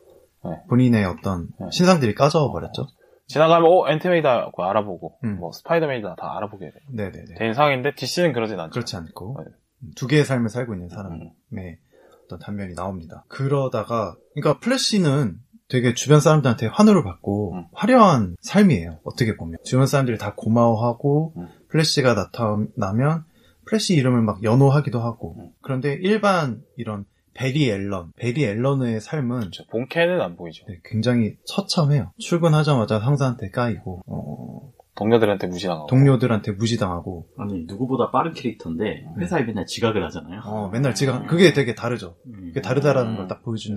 네. 0.46 0.52
본인의 0.70 1.04
어떤 1.04 1.50
네. 1.60 1.68
신상들이 1.72 2.16
까져 2.16 2.50
버렸죠. 2.52 2.88
지나가면 3.28 3.70
어 3.70 4.01
하고 4.01 4.64
알아보고 4.64 5.18
음. 5.26 5.38
뭐 5.40 5.52
스파이더맨이다 5.52 6.16
다 6.16 6.38
알아보게 6.38 6.72
돼. 6.72 6.80
네네네. 6.94 7.36
된 7.38 7.54
상황인데 7.54 7.96
DC는 7.96 8.32
그러진 8.32 8.58
않죠. 8.58 8.72
그렇지 8.72 8.96
않고 8.96 9.38
네. 9.44 9.52
두 9.98 10.08
개의 10.08 10.24
삶을 10.24 10.48
살고 10.48 10.74
있는 10.74 10.88
사람의 10.88 11.32
음. 11.52 11.76
어떤 12.24 12.40
단면이 12.40 12.76
나옵니다. 12.76 13.26
그러다가 13.28 14.16
그러니까 14.34 14.60
플래시는 14.62 15.36
되게 15.68 15.94
주변 15.94 16.20
사람들한테 16.20 16.68
환호를 16.68 17.04
받고 17.04 17.54
음. 17.54 17.66
화려한 17.74 18.36
삶이에요. 18.42 19.00
어떻게 19.04 19.36
보면 19.36 19.58
주변 19.64 19.88
사람들이 19.88 20.18
다 20.18 20.34
고마워하고 20.36 21.34
음. 21.38 21.48
플래시가 21.70 22.14
나타나면 22.14 23.24
플래시 23.66 23.96
이름을 23.96 24.22
막 24.22 24.44
연호하기도 24.44 25.00
하고 25.00 25.36
음. 25.40 25.50
그런데 25.62 25.98
일반 26.02 26.62
이런 26.78 27.06
베리 27.34 27.70
앨런, 27.70 28.14
베리 28.16 28.46
앨런의 28.46 29.02
삶은 29.02 29.40
그렇죠. 29.40 29.66
본캐는 29.70 30.22
안 30.22 30.38
보이죠. 30.38 30.66
네, 30.70 30.80
굉장히 30.86 31.36
처참해요. 31.46 32.12
출근하자마자 32.18 33.00
상사한테 33.00 33.50
까이고 33.50 34.04
어, 34.08 34.72
동료들한테 34.96 35.48
무시당하고. 35.48 35.88
동료들한테 35.88 36.54
무시당하고 36.54 37.28
아니, 37.38 37.66
누구보다 37.66 38.12
빠른 38.12 38.32
캐릭터인데, 38.32 39.04
회사에 39.20 39.44
맨날 39.44 39.66
지각을 39.66 40.06
하잖아요. 40.06 40.42
어, 40.46 40.70
맨날 40.70 40.96
지각 40.96 41.28
그게 41.28 41.52
되게 41.52 41.76
다르죠. 41.76 42.16
음. 42.28 42.46
그게 42.48 42.62
다르다라는 42.62 43.12
음. 43.12 43.18
걸딱 43.18 43.44
보여주는. 43.44 43.76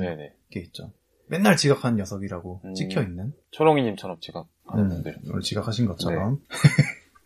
게 0.51 0.61
있죠. 0.61 0.93
맨날 1.29 1.57
지각한 1.57 1.97
녀석이라고 1.97 2.61
음. 2.65 2.75
찍혀 2.75 3.03
있는 3.03 3.33
초롱이님처럼 3.51 4.19
지각하는 4.21 4.85
음, 4.85 4.89
분들. 4.89 5.19
오늘 5.31 5.41
지각하신 5.41 5.87
것처럼. 5.87 6.41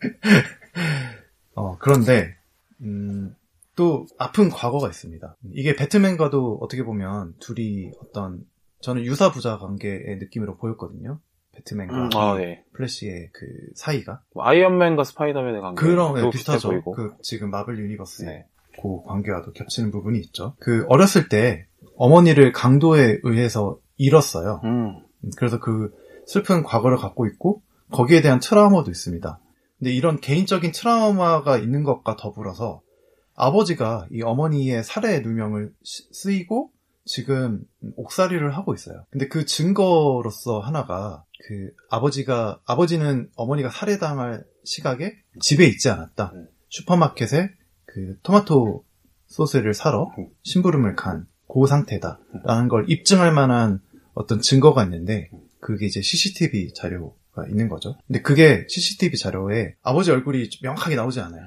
네. 0.01 0.11
어, 1.55 1.77
그런데, 1.79 2.35
음, 2.81 3.35
또 3.77 4.07
아픈 4.19 4.51
과거가 4.51 4.89
있습니다. 4.89 5.37
이게 5.53 5.77
배트맨과도 5.77 6.59
어떻게 6.61 6.83
보면 6.83 7.35
둘이 7.41 7.91
어떤, 8.03 8.45
저는 8.81 9.05
유사 9.05 9.31
부자 9.31 9.59
관계의 9.59 10.19
느낌으로 10.19 10.57
보였거든요. 10.57 11.21
배트맨과 11.53 12.11
아, 12.15 12.37
네. 12.39 12.65
플래시의 12.73 13.31
그 13.33 13.47
사이가. 13.75 14.23
뭐 14.35 14.45
아이언맨과 14.45 15.05
스파이더맨의 15.05 15.61
관계. 15.61 15.81
그런, 15.81 16.15
네, 16.15 16.23
도 16.23 16.31
비슷하죠. 16.31 16.71
보이고. 16.71 16.93
그 16.93 17.15
지금 17.23 17.51
마블 17.51 17.79
유니버스의 17.79 18.29
네. 18.31 18.47
그 18.81 19.03
관계와도 19.05 19.53
겹치는 19.53 19.91
부분이 19.91 20.19
있죠. 20.21 20.55
그 20.59 20.85
어렸을 20.89 21.29
때 21.29 21.67
어머니를 21.97 22.53
강도에 22.53 23.19
의해서 23.23 23.79
잃었어요. 23.97 24.61
음. 24.65 25.01
그래서 25.37 25.59
그 25.61 25.93
슬픈 26.27 26.63
과거를 26.63 26.97
갖고 26.97 27.27
있고 27.27 27.63
거기에 27.91 28.23
대한 28.23 28.41
트라우마도 28.41 28.91
있습니다. 28.91 29.39
근데 29.79 29.93
이런 29.93 30.21
개인적인 30.21 30.73
트라우마가 30.73 31.59
있는 31.59 31.83
것과 31.85 32.17
더불어서 32.17 32.83
아버지가 33.35 34.07
이 34.13 34.23
어머니의 34.23 34.85
살해 34.85 35.21
누명을 35.21 35.73
시- 35.83 36.05
쓰이고 36.13 36.71
지금 37.05 37.65
옥살이를 37.97 38.57
하고 38.57 38.75
있어요. 38.75 39.05
근데 39.11 39.27
그 39.27 39.45
증거로서 39.45 40.61
하나가 40.61 41.25
그 41.47 41.73
아버지가 41.91 42.61
아버지는 42.65 43.29
어머니가 43.35 43.71
살해당할 43.71 44.45
시각에 44.65 45.15
집에 45.41 45.67
있지 45.67 45.89
않았다. 45.91 46.31
음. 46.35 46.47
슈퍼마켓에 46.69 47.51
그 47.87 48.17
토마토 48.23 48.85
소스를 49.27 49.75
사러 49.75 50.13
음. 50.19 50.29
심부름을 50.45 50.95
간 50.95 51.27
그 51.53 51.67
상태다라는 51.67 52.69
걸 52.69 52.89
입증할 52.89 53.33
만한 53.33 53.81
어떤 54.15 54.41
증거가 54.41 54.83
있는데 54.85 55.31
그게 55.61 55.87
이제 55.87 56.01
CCTV 56.01 56.73
자료가 56.75 57.47
있는 57.49 57.69
거죠. 57.69 57.97
근데 58.07 58.23
그게 58.23 58.65
CCTV 58.69 59.19
자료에 59.19 59.75
아버지 59.83 60.11
얼굴이 60.11 60.49
명확하게 60.63 60.97
나오지 60.97 61.21
않아요. 61.21 61.43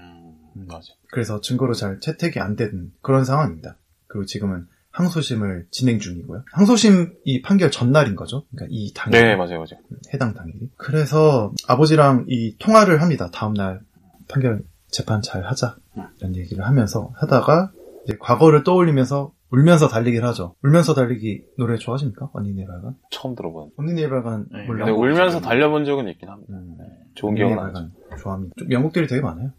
음, 0.55 0.65
맞아. 0.67 0.87
그래서 1.11 1.41
증거로 1.41 1.73
잘 1.73 1.99
채택이 1.99 2.39
안 2.39 2.55
된 2.55 2.91
그런 3.01 3.25
상황입니다. 3.25 3.77
그리고 4.07 4.25
지금은 4.25 4.67
항소심을 4.91 5.67
진행 5.71 5.99
중이고요. 5.99 6.43
항소심 6.53 7.15
이 7.25 7.41
판결 7.41 7.69
전날인 7.71 8.15
거죠. 8.15 8.45
그러니까 8.51 8.67
이 8.71 8.93
당일 8.95 9.21
네, 9.21 9.35
맞아요, 9.35 9.55
맞아요. 9.57 9.81
해당 10.13 10.33
당일이. 10.33 10.69
그래서 10.77 11.53
아버지랑 11.67 12.25
이 12.29 12.55
통화를 12.59 13.01
합니다. 13.01 13.29
다음날 13.33 13.81
판결 14.29 14.63
재판 14.89 15.21
잘 15.21 15.43
하자. 15.45 15.75
이런 16.19 16.35
얘기를 16.37 16.65
하면서 16.65 17.11
하다가 17.15 17.71
이제 18.05 18.15
과거를 18.19 18.63
떠올리면서 18.63 19.33
울면서 19.51 19.87
달리기를 19.87 20.27
하죠. 20.29 20.55
울면서 20.63 20.93
달리기 20.93 21.43
노래 21.57 21.77
좋아하십니까? 21.77 22.29
언니 22.33 22.53
네 22.53 22.65
발간? 22.65 22.95
처음 23.11 23.35
들어본. 23.35 23.71
언니 23.77 23.93
네 23.93 24.09
발간 24.09 24.47
네, 24.51 24.65
몰라. 24.65 24.85
근데 24.85 24.99
울면서 24.99 25.39
달려본 25.41 25.85
적은 25.85 26.07
있긴 26.09 26.29
합니다. 26.29 26.53
음, 26.53 26.77
좋은 27.15 27.31
언니네 27.31 27.47
기억은 27.47 27.59
안 27.59 27.73
나죠. 27.73 27.73
발간 27.73 28.17
좋아합니다. 28.19 28.53
좀 28.57 28.67
명곡들이 28.67 29.07
되게 29.07 29.21
많아요. 29.21 29.51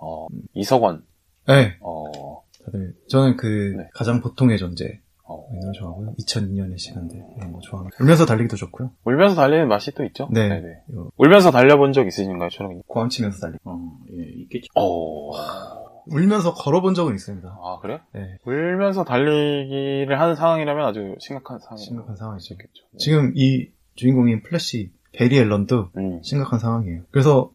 어, 0.00 0.26
이석원. 0.54 1.04
네. 1.48 1.76
어, 1.80 2.42
다들 2.64 2.94
저는 3.08 3.36
그 3.36 3.74
네. 3.76 3.88
가장 3.94 4.20
보통의 4.20 4.58
존재 4.58 5.00
어. 5.24 5.44
이 5.52 5.58
노래 5.60 5.72
좋아하고요. 5.72 6.14
2002년의 6.20 6.78
시간들 6.78 7.16
이런 7.36 7.52
거 7.52 7.60
좋아합니다. 7.60 7.96
울면서 8.00 8.26
달리기도 8.26 8.56
좋고요. 8.56 8.92
울면서 9.04 9.34
달리는 9.36 9.66
맛이 9.68 9.92
또 9.92 10.04
있죠? 10.04 10.28
네. 10.32 10.48
네네. 10.48 10.68
이거 10.90 11.10
울면서 11.16 11.50
달려본 11.50 11.92
적 11.92 12.06
있으신가요, 12.06 12.48
초롱이? 12.50 12.82
고함 12.86 13.08
치면서 13.08 13.40
달리기. 13.40 13.60
어, 13.64 13.98
예, 14.12 14.42
있겠죠. 14.42 14.66
어. 14.76 15.81
울면서 16.06 16.54
걸어본 16.54 16.94
적은 16.94 17.14
있습니다. 17.14 17.48
아, 17.48 17.78
그래요? 17.80 18.00
네. 18.12 18.38
울면서 18.44 19.04
달리기를 19.04 20.20
하는 20.20 20.34
상황이라면 20.34 20.86
아주 20.86 21.14
심각한 21.20 21.58
상황이 21.58 21.82
심각한 21.82 22.16
상황이죠. 22.16 22.54
있겠죠. 22.54 22.84
네. 22.92 22.98
지금 22.98 23.32
이 23.36 23.68
주인공인 23.94 24.42
플래시 24.42 24.92
베리 25.12 25.38
앨런도 25.38 25.90
음. 25.96 26.22
심각한 26.22 26.58
상황이에요. 26.58 27.02
그래서 27.10 27.52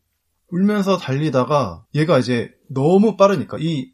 울면서 0.50 0.98
달리다가 0.98 1.84
얘가 1.96 2.20
이제 2.20 2.52
너무 2.70 3.18
빠르니까 3.18 3.58
이 3.60 3.92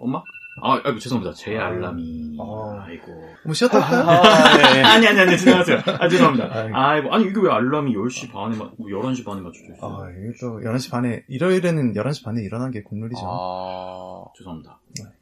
엄마? 0.00 0.22
아, 0.60 0.74
아이고, 0.84 0.98
죄송합니다. 0.98 1.34
제 1.34 1.56
알람이. 1.56 2.36
아. 2.38 2.84
아이고. 2.86 3.26
뭐 3.44 3.54
쉬었다? 3.54 3.78
아, 3.78 4.56
네. 4.72 4.82
아니, 4.82 5.06
아니, 5.06 5.20
아니, 5.20 5.38
지나가세요. 5.38 5.78
아, 5.86 6.08
죄송합니다. 6.08 6.48
아이고. 6.52 6.76
아이고, 6.76 7.14
아니, 7.14 7.24
이게 7.24 7.40
왜 7.40 7.50
알람이 7.50 7.94
10시 7.94 8.30
반에, 8.32 8.56
마, 8.56 8.70
11시 8.72 9.24
반에 9.24 9.40
맞춰져 9.40 9.72
있어요? 9.74 9.96
아, 9.96 10.10
이게 10.10 10.32
또 10.40 10.60
11시 10.60 10.90
반에 10.90 11.24
일요일에는 11.28 11.94
11시 11.94 12.24
반에 12.24 12.42
일어난 12.42 12.70
게 12.70 12.82
국룰이죠. 12.82 13.22
아, 13.24 14.24
죄송합니다. 14.36 14.78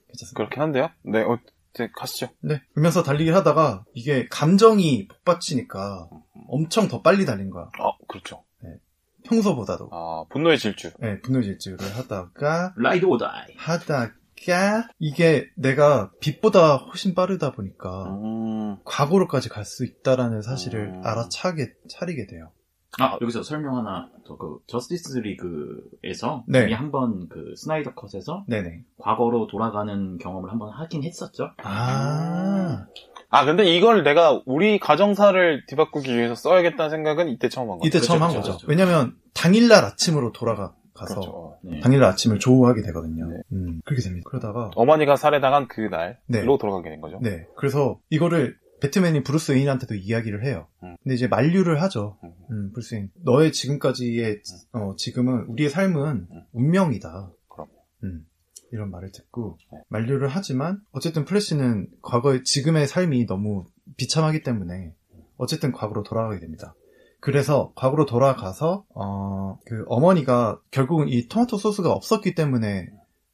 괜찮습니다. 0.09 0.37
그렇긴 0.37 0.63
한데요. 0.63 0.91
네, 1.03 1.23
어, 1.23 1.39
이제 1.75 1.89
가시죠. 1.97 2.31
네. 2.41 2.61
울면서 2.77 3.05
달리기 3.05 3.31
하다가 3.31 3.85
이게 3.95 4.27
감정이 4.29 5.07
복받치니까 5.07 6.09
엄청 6.49 6.89
더 6.89 7.03
빨리 7.03 7.25
달린 7.25 7.51
거야. 7.51 7.67
아, 7.79 7.93
그렇죠. 8.09 8.43
평소보다도. 9.25 9.91
아, 9.93 10.25
분노의 10.31 10.59
질주. 10.59 10.93
네, 10.99 11.21
분노 11.21 11.43
질주를 11.43 11.79
하다가 11.97 12.75
Ride 12.77 13.05
or 13.05 13.22
die. 13.22 13.55
하다가 13.57 14.11
이게 14.99 15.49
내가 15.57 16.11
빛보다 16.21 16.77
훨씬 16.77 17.15
빠르다 17.15 17.53
보니까 17.53 18.05
음, 18.23 18.77
과거로까지 18.85 19.49
갈 19.49 19.65
수 19.65 19.85
있다라는 19.85 20.43
사실을 20.43 20.95
음. 20.95 21.03
알아차게 21.05 21.73
차리게 21.89 22.27
돼요. 22.27 22.51
아, 22.99 23.19
여기서 23.21 23.45
설명 23.45 23.77
하나 23.77 24.09
더, 24.27 24.37
그, 24.37 24.59
저스티스 24.67 25.19
리그에서 25.19 26.43
네. 26.49 26.63
이미 26.63 26.73
한번 26.73 27.29
그 27.29 27.55
스나이더 27.57 27.95
컷에서 27.95 28.45
네네. 28.49 28.83
과거로 28.99 29.47
돌아가는 29.47 30.19
경험을 30.19 30.51
한번 30.51 30.71
하긴 30.73 31.05
했었죠. 31.05 31.51
아, 31.63 32.87
아, 33.29 33.45
근데 33.45 33.65
이걸 33.65 34.03
내가 34.03 34.43
우리 34.45 34.81
가정사를 34.81 35.67
뒤바꾸기 35.69 36.17
위해서 36.17 36.35
써야겠다는 36.35 36.91
생각은 36.91 37.29
이때 37.29 37.49
처음 37.49 37.71
한 37.71 37.79
거야. 37.79 37.87
이때 37.87 37.99
그렇죠, 37.99 38.07
처음 38.09 38.23
한 38.23 38.31
그렇죠, 38.31 38.53
거죠. 38.53 38.67
그렇죠. 38.67 38.67
왜냐면 38.69 39.17
당일날 39.35 39.85
아침으로 39.85 40.33
돌아가 40.33 40.75
가서 41.01 41.15
그렇죠. 41.15 41.59
네. 41.63 41.81
당일날 41.81 42.11
아침을 42.11 42.39
조우하게 42.39 42.83
되거든요. 42.83 43.29
네. 43.29 43.37
음, 43.53 43.81
그렇게 43.85 44.03
됩니다. 44.03 44.29
그러다가 44.29 44.71
어머니가 44.75 45.17
살해당한 45.17 45.67
그 45.69 45.81
날로 45.83 46.17
네. 46.27 46.43
돌아가게 46.43 46.91
된 46.91 47.01
거죠. 47.01 47.19
네. 47.23 47.47
그래서 47.57 47.99
이거를 48.11 48.57
배트맨이 48.81 49.23
브루스 49.23 49.53
웨인한테도 49.53 49.95
이야기를 49.95 50.45
해요. 50.45 50.67
음. 50.83 50.97
근데 51.03 51.15
이제 51.15 51.27
만류를 51.27 51.83
하죠. 51.83 52.19
음. 52.25 52.33
음, 52.51 52.73
브루스 52.73 52.95
웨인. 52.95 53.11
너의 53.25 53.53
지금까지의, 53.53 54.41
어, 54.73 54.95
지금은, 54.97 55.45
우리의 55.49 55.71
삶은 55.71 56.27
음. 56.31 56.43
운명이다. 56.53 57.31
그럼. 57.49 57.69
음, 58.05 58.27
이런 58.73 58.91
말을 58.91 59.13
듣고, 59.13 59.59
네. 59.73 59.79
만류를 59.89 60.29
하지만, 60.29 60.81
어쨌든 60.93 61.25
플래시는 61.25 61.89
과거의, 62.03 62.43
지금의 62.45 62.87
삶이 62.87 63.27
너무 63.27 63.67
비참하기 63.99 64.43
때문에, 64.43 64.95
어쨌든 65.37 65.73
과거로 65.73 66.03
돌아가게 66.03 66.41
됩니다. 66.41 66.75
그래서 67.21 67.73
과거로 67.77 68.07
돌아가서, 68.07 68.85
어, 68.95 69.59
그 69.67 69.85
어머니가 69.89 70.61
결국은 70.71 71.09
이 71.09 71.29
토마토 71.29 71.59
소스가 71.59 71.93
없었기 71.93 72.35
때문에, 72.35 72.89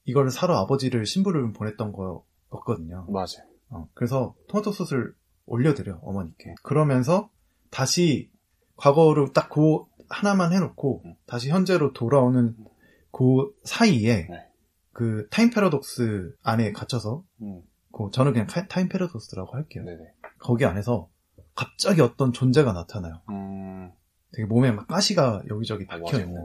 이거를 0.04 0.30
사러 0.30 0.56
아버지를 0.58 1.06
신부를 1.06 1.52
보냈던 1.52 1.92
거였거든요. 1.92 3.06
맞아요. 3.08 3.46
어, 3.70 3.88
그래서 3.94 4.34
토마토 4.48 4.72
소스를 4.72 5.14
올려드려 5.46 6.00
어머니께. 6.02 6.54
그러면서 6.62 7.30
다시 7.70 8.30
과거로 8.76 9.32
딱그 9.32 9.82
하나만 10.08 10.52
해놓고 10.52 11.02
음. 11.04 11.14
다시 11.26 11.50
현재로 11.50 11.92
돌아오는 11.92 12.54
그 13.12 13.52
사이에 13.64 14.26
네. 14.28 14.46
그 14.92 15.26
time 15.30 15.50
paradox 15.50 16.34
안에 16.42 16.72
갇혀서 16.72 17.22
음, 17.42 17.62
그 17.92 18.08
저는 18.12 18.32
그냥 18.32 18.46
카- 18.48 18.66
time 18.66 18.88
paradox라고 18.88 19.54
할게요. 19.54 19.84
네네. 19.84 19.98
거기 20.38 20.64
안에서 20.64 21.08
갑자기 21.56 22.00
어떤 22.02 22.32
존재가 22.32 22.72
나타나요. 22.72 23.22
음, 23.30 23.90
되게 24.32 24.46
몸에 24.46 24.70
막 24.70 24.86
가시가 24.86 25.42
여기저기 25.48 25.86
아, 25.88 25.98
박혀. 25.98 26.20
있는. 26.20 26.40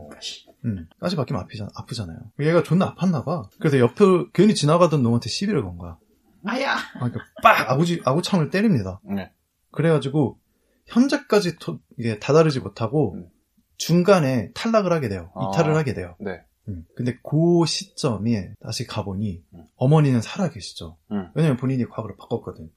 음, 0.65 0.87
가시 0.99 1.15
박히면 1.15 1.43
아프잖아, 1.43 1.69
아프잖아요. 1.75 2.17
얘가 2.39 2.63
존나 2.63 2.95
아팠나 2.95 3.25
봐. 3.25 3.43
그래서 3.59 3.77
옆에 3.79 4.03
괜히 4.33 4.55
지나가던 4.55 5.03
놈한테 5.03 5.29
시비를 5.29 5.63
건 5.63 5.77
거야. 5.77 5.97
아야! 6.45 6.73
아, 6.75 6.93
그러니까 6.99 7.19
빡 7.43 7.69
아구지 7.69 8.01
아구창을 8.05 8.49
때립니다. 8.49 8.99
네. 9.03 9.31
그래가지고 9.71 10.39
현재까지 10.87 11.57
도- 11.57 11.79
이게 11.97 12.17
다다르지 12.19 12.59
못하고 12.61 13.13
음. 13.15 13.29
중간에 13.77 14.51
탈락을 14.53 14.91
하게 14.93 15.09
돼요. 15.09 15.31
아. 15.35 15.49
이탈을 15.53 15.75
하게 15.75 15.93
돼요. 15.93 16.15
네. 16.19 16.41
음. 16.67 16.85
근데 16.95 17.17
그 17.23 17.65
시점에 17.65 18.53
다시 18.61 18.85
가보니 18.87 19.43
음. 19.53 19.65
어머니는 19.75 20.21
살아 20.21 20.49
계시죠. 20.49 20.97
음. 21.11 21.29
왜냐면 21.35 21.57
본인이 21.57 21.85
과거를 21.85 22.15
바꿨거든. 22.17 22.69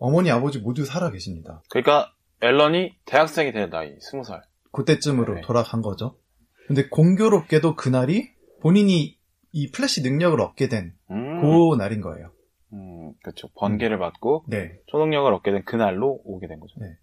음, 0.00 0.06
어머니 0.06 0.30
아버지 0.30 0.58
모두 0.58 0.84
살아 0.84 1.10
계십니다. 1.10 1.62
그러니까 1.70 2.12
앨런이 2.40 2.96
대학생이 3.04 3.52
된 3.52 3.70
나이, 3.70 3.96
스무 4.00 4.24
살. 4.24 4.42
그때쯤으로 4.72 5.34
네. 5.34 5.40
돌아간 5.42 5.82
거죠. 5.82 6.18
근데 6.66 6.88
공교롭게도 6.88 7.76
그날이 7.76 8.30
본인이 8.60 9.18
이 9.52 9.70
플래시 9.70 10.02
능력을 10.02 10.40
얻게 10.40 10.68
된 10.68 10.83
그 10.83 10.94
음, 11.10 11.78
날인 11.78 12.00
거예요. 12.00 12.32
음, 12.72 13.12
그렇죠. 13.22 13.48
번개를 13.56 13.98
받고 13.98 14.44
네. 14.48 14.78
초능력을 14.86 15.32
얻게 15.32 15.50
된 15.50 15.64
그날로 15.64 16.20
오게 16.24 16.46
된 16.46 16.60
거죠. 16.60 16.74
네. 16.80 16.96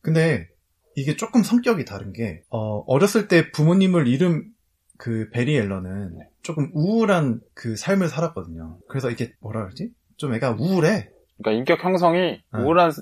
근데 0.00 0.48
이게 0.96 1.16
조금 1.16 1.42
성격이 1.42 1.84
다른 1.84 2.12
게, 2.12 2.42
어, 2.50 2.82
어렸을 2.86 3.28
때 3.28 3.50
부모님을 3.52 4.08
잃은 4.08 4.50
그 4.98 5.30
베리 5.30 5.56
앨런은 5.56 6.16
네. 6.18 6.28
조금 6.42 6.70
우울한 6.74 7.40
그 7.54 7.76
삶을 7.76 8.08
살았거든요. 8.08 8.78
그래서 8.88 9.10
이게 9.10 9.32
뭐라 9.40 9.62
그러지? 9.62 9.90
좀 10.16 10.34
애가 10.34 10.56
우울해. 10.58 11.08
그러니까 11.42 11.52
인격 11.52 11.84
형성이 11.84 12.40
네. 12.52 12.60
우울한 12.60 12.92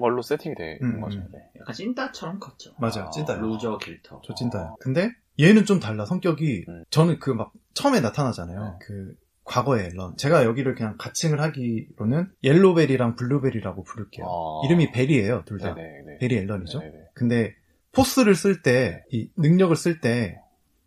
걸로 0.00 0.22
세팅이 0.22 0.54
된 0.54 0.78
음, 0.82 1.00
거죠. 1.00 1.18
음. 1.18 1.28
네. 1.32 1.38
약간 1.60 1.74
찐따처럼 1.74 2.38
컸죠. 2.40 2.72
맞아요. 2.78 3.06
아, 3.06 3.10
찐따예요. 3.10 3.42
loser 3.42 3.78
길터. 3.78 4.22
저 4.24 4.34
찐따예요. 4.34 4.76
근데 4.80 5.10
얘는 5.38 5.64
좀 5.64 5.80
달라. 5.80 6.04
성격이. 6.06 6.64
음. 6.68 6.84
저는 6.90 7.18
그 7.18 7.30
막 7.30 7.52
처음에 7.74 8.00
나타나잖아요. 8.00 8.60
네. 8.64 8.70
그 8.86 9.14
과거의 9.44 9.86
앨런. 9.86 10.16
제가 10.16 10.44
여기를 10.44 10.74
그냥 10.74 10.96
가칭을 10.98 11.40
하기로는 11.40 12.30
옐로베리랑 12.42 13.16
블루베리라고 13.16 13.82
부를게요. 13.84 14.24
아. 14.26 14.66
이름이 14.66 14.92
베리예요. 14.92 15.42
둘 15.46 15.58
다. 15.58 15.74
네네. 15.74 16.18
베리 16.20 16.36
앨런이죠. 16.36 16.78
네네. 16.80 16.92
근데 17.14 17.54
포스를 17.92 18.34
쓸 18.36 18.62
때, 18.62 19.04
이 19.10 19.28
능력을 19.36 19.74
쓸 19.74 20.00
때, 20.00 20.38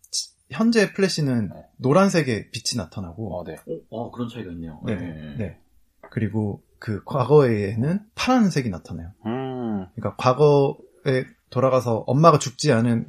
치- 0.10 0.32
현재 0.52 0.94
플래시는 0.94 1.50
네. 1.50 1.56
노란색의 1.78 2.52
빛이 2.52 2.78
나타나고, 2.78 3.38
어, 3.40 3.44
네. 3.44 3.56
어, 3.56 3.80
어, 3.90 4.12
그런 4.12 4.30
차이가 4.30 4.52
있네요. 4.54 4.80
네, 4.86 4.96
네. 5.38 5.58
그리고 6.12 6.64
그 6.84 7.02
과거에는 7.06 8.02
파란색이 8.14 8.70
나타나요. 8.70 9.14
음, 9.26 9.88
그러니까 9.96 10.18
과거에 10.18 11.24
돌아가서 11.50 12.00
엄마가 12.08 12.40
죽지 12.40 12.74
않은 12.74 13.08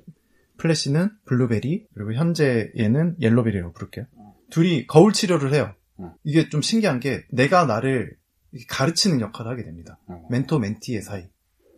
플래시는 0.59 1.11
블루베리, 1.25 1.89
그리고 1.93 2.13
현재에는 2.13 3.17
옐로베리라고 3.19 3.73
부를게요. 3.73 4.07
둘이 4.51 4.87
거울 4.87 5.13
치료를 5.13 5.53
해요. 5.53 5.75
음. 5.99 6.13
이게 6.23 6.49
좀 6.49 6.63
신기한 6.63 7.01
게 7.01 7.25
내가 7.31 7.67
나를 7.67 8.17
가르치는 8.69 9.21
역할을 9.21 9.51
하게 9.51 9.65
됩니다. 9.65 9.99
음. 10.09 10.23
멘토 10.31 10.61
멘티의 10.61 11.03
사이. 11.03 11.25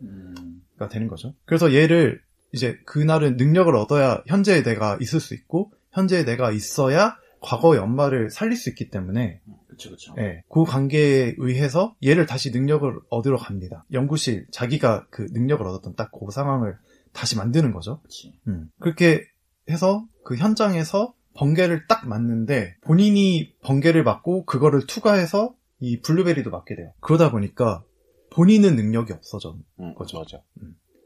음, 0.03 0.61
가 0.79 0.89
되는 0.89 1.09
거죠. 1.09 1.33
그래서 1.47 1.73
얘를 1.73 2.21
이제 2.53 2.79
그날은 2.85 3.39
능력을 3.39 3.75
얻어야 3.75 4.23
현재의 4.27 4.65
내가 4.65 4.99
있을 5.01 5.19
수 5.19 5.33
있고 5.33 5.73
현재의 5.93 6.27
내가 6.27 6.53
있어야 6.53 7.17
과거의 7.41 7.81
엄마를 7.81 8.29
살릴 8.29 8.55
수 8.55 8.69
있기 8.69 8.91
때문에 8.91 9.41
그쵸, 9.77 9.91
그쵸. 9.91 10.15
예, 10.19 10.43
그 10.49 10.65
관계에 10.65 11.35
의해서 11.39 11.95
얘를 12.05 12.27
다시 12.27 12.51
능력을 12.51 12.93
얻으러 13.11 13.37
갑니다. 13.37 13.85
연구실 13.93 14.47
자기가 14.51 15.07
그 15.11 15.27
능력을 15.33 15.65
얻었던 15.67 15.95
딱 15.95 16.11
그 16.13 16.31
상황을 16.31 16.77
다시 17.13 17.37
만드는 17.37 17.73
거죠. 17.73 18.01
그치. 18.03 18.39
음. 18.49 18.71
그렇게 18.81 19.25
해서 19.71 20.07
그 20.25 20.37
현장에서 20.37 21.15
번개를 21.35 21.87
딱 21.87 22.07
맞는데 22.09 22.77
본인이 22.83 23.55
번개를 23.63 24.03
맞고 24.05 24.45
그거를 24.47 24.87
투과해서 24.87 25.55
이 25.81 26.01
블루베리도 26.01 26.51
맞게 26.51 26.75
돼요. 26.77 26.93
그러다 27.01 27.31
보니까 27.31 27.85
본인은 28.31 28.77
능력이 28.77 29.13
없어져. 29.13 29.57
음, 29.81 29.95
거죠. 29.95 30.19
맞아. 30.19 30.43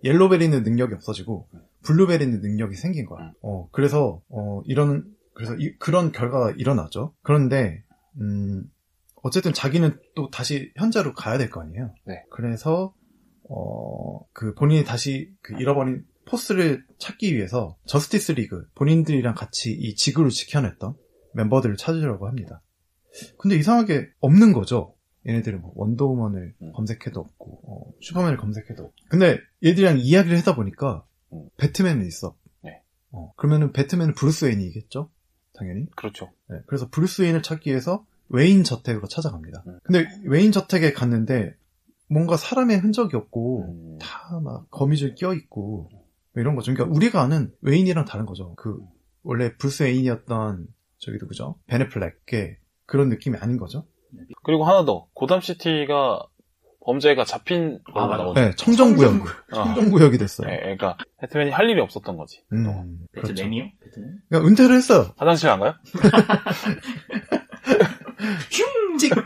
옐로베리는 0.05 0.63
능력이 0.63 0.95
없어지고 0.95 1.49
블루베리는 1.83 2.41
능력이 2.41 2.75
생긴 2.77 3.07
거야. 3.07 3.27
음. 3.27 3.33
어 3.43 3.69
그래서 3.73 4.23
어 4.31 4.63
이런 4.65 5.05
그래서 5.35 5.55
이- 5.57 5.77
그런 5.79 6.13
결과가 6.13 6.53
일어나죠. 6.57 7.15
그런데 7.23 7.83
음 8.21 8.65
어쨌든 9.23 9.53
자기는 9.53 9.99
또 10.15 10.31
다시 10.31 10.73
현재로 10.77 11.15
가야 11.15 11.37
될 11.39 11.51
거 11.51 11.61
아니에요. 11.61 11.95
네. 12.07 12.25
그래서 12.31 12.95
어 13.49 14.21
그 14.33 14.55
본인이 14.55 14.85
다시 14.85 15.35
그 15.43 15.55
잃어버린 15.61 16.05
포스를 16.25 16.85
찾기 16.99 17.35
위해서 17.35 17.77
저스티스 17.87 18.33
리그 18.33 18.65
본인들이랑 18.77 19.35
같이 19.35 19.73
이 19.73 19.95
지구를 19.97 20.31
지켜냈던 20.31 20.95
멤버들을 21.35 21.77
찾으려고 21.77 22.27
합니다. 22.29 22.63
근데 23.39 23.57
이상하게 23.57 24.09
없는 24.21 24.53
거죠. 24.53 24.95
얘네들은 25.27 25.61
뭐 25.61 25.73
원더우먼을 25.75 26.55
음. 26.63 26.73
검색해도 26.73 27.21
없고 27.21 27.61
어, 27.67 27.93
슈퍼맨을 28.01 28.37
검색해도 28.39 28.83
없고. 28.85 28.95
근데 29.11 29.39
얘들이랑 29.65 29.99
이야기를 29.99 30.39
하다 30.39 30.55
보니까 30.55 31.05
음. 31.33 31.49
배트맨은 31.59 32.07
있어. 32.07 32.37
네. 32.63 32.81
어, 33.11 33.33
그러면은 33.37 33.73
배트맨은 33.73 34.15
브루스 34.15 34.45
웨인이겠죠? 34.47 35.11
당연히. 35.61 35.87
그렇죠. 35.95 36.31
네, 36.49 36.57
그래서 36.67 36.89
브루스 36.91 37.23
웨인을 37.23 37.43
찾기 37.43 37.71
위해서 37.71 38.07
웨인 38.29 38.65
저택으로 38.65 39.07
찾아갑니다. 39.07 39.65
음. 39.67 39.79
근데 39.83 40.07
웨인 40.25 40.53
저택에 40.53 40.93
갔는데 40.93 41.55
뭔가 42.09 42.37
사람의 42.37 42.79
흔적이 42.79 43.17
없고 43.17 43.65
음, 43.69 43.99
다 44.01 44.29
막 44.29 44.71
거미줄 44.71 45.15
껴 45.15 45.35
있고 45.35 45.91
뭐 46.33 46.41
이런 46.41 46.57
거죠. 46.57 46.73
그러니까 46.73 46.97
우리가 46.97 47.23
아는 47.23 47.53
웨인이랑 47.61 48.07
다른 48.07 48.25
거죠. 48.25 48.55
그 48.57 48.81
원래 49.23 49.55
브루스 49.57 49.83
웨인이었던 49.83 50.67
저기 50.99 51.19
누구죠? 51.21 51.57
벤 51.67 51.86
애플렉의 51.86 52.57
그런 52.87 53.09
느낌이 53.11 53.37
아닌 53.39 53.59
거죠. 53.59 53.87
그리고 54.43 54.65
하나 54.65 54.85
더. 54.85 55.07
고담 55.13 55.41
시티가 55.41 56.23
범죄가 56.83 57.25
잡힌 57.25 57.81
아, 57.95 58.07
맞아. 58.07 58.33
네, 58.35 58.53
청정구역. 58.57 59.25
청정구역. 59.53 60.13
아. 60.13 60.15
이 60.15 60.19
됐어요. 60.19 60.49
네, 60.49 60.59
그러니까 60.61 60.97
배트맨이 61.21 61.51
할 61.51 61.69
일이 61.69 61.81
없었던 61.81 62.17
거지. 62.17 62.43
음, 62.53 63.07
그렇죠. 63.13 63.35
배트맨이요? 63.35 63.65
배트맨? 63.85 64.19
그러니까 64.29 64.49
은퇴를 64.49 64.77
했어요. 64.77 65.13
화장실 65.17 65.49
안 65.51 65.61
가요? 65.61 65.75
휴직. 68.51 69.13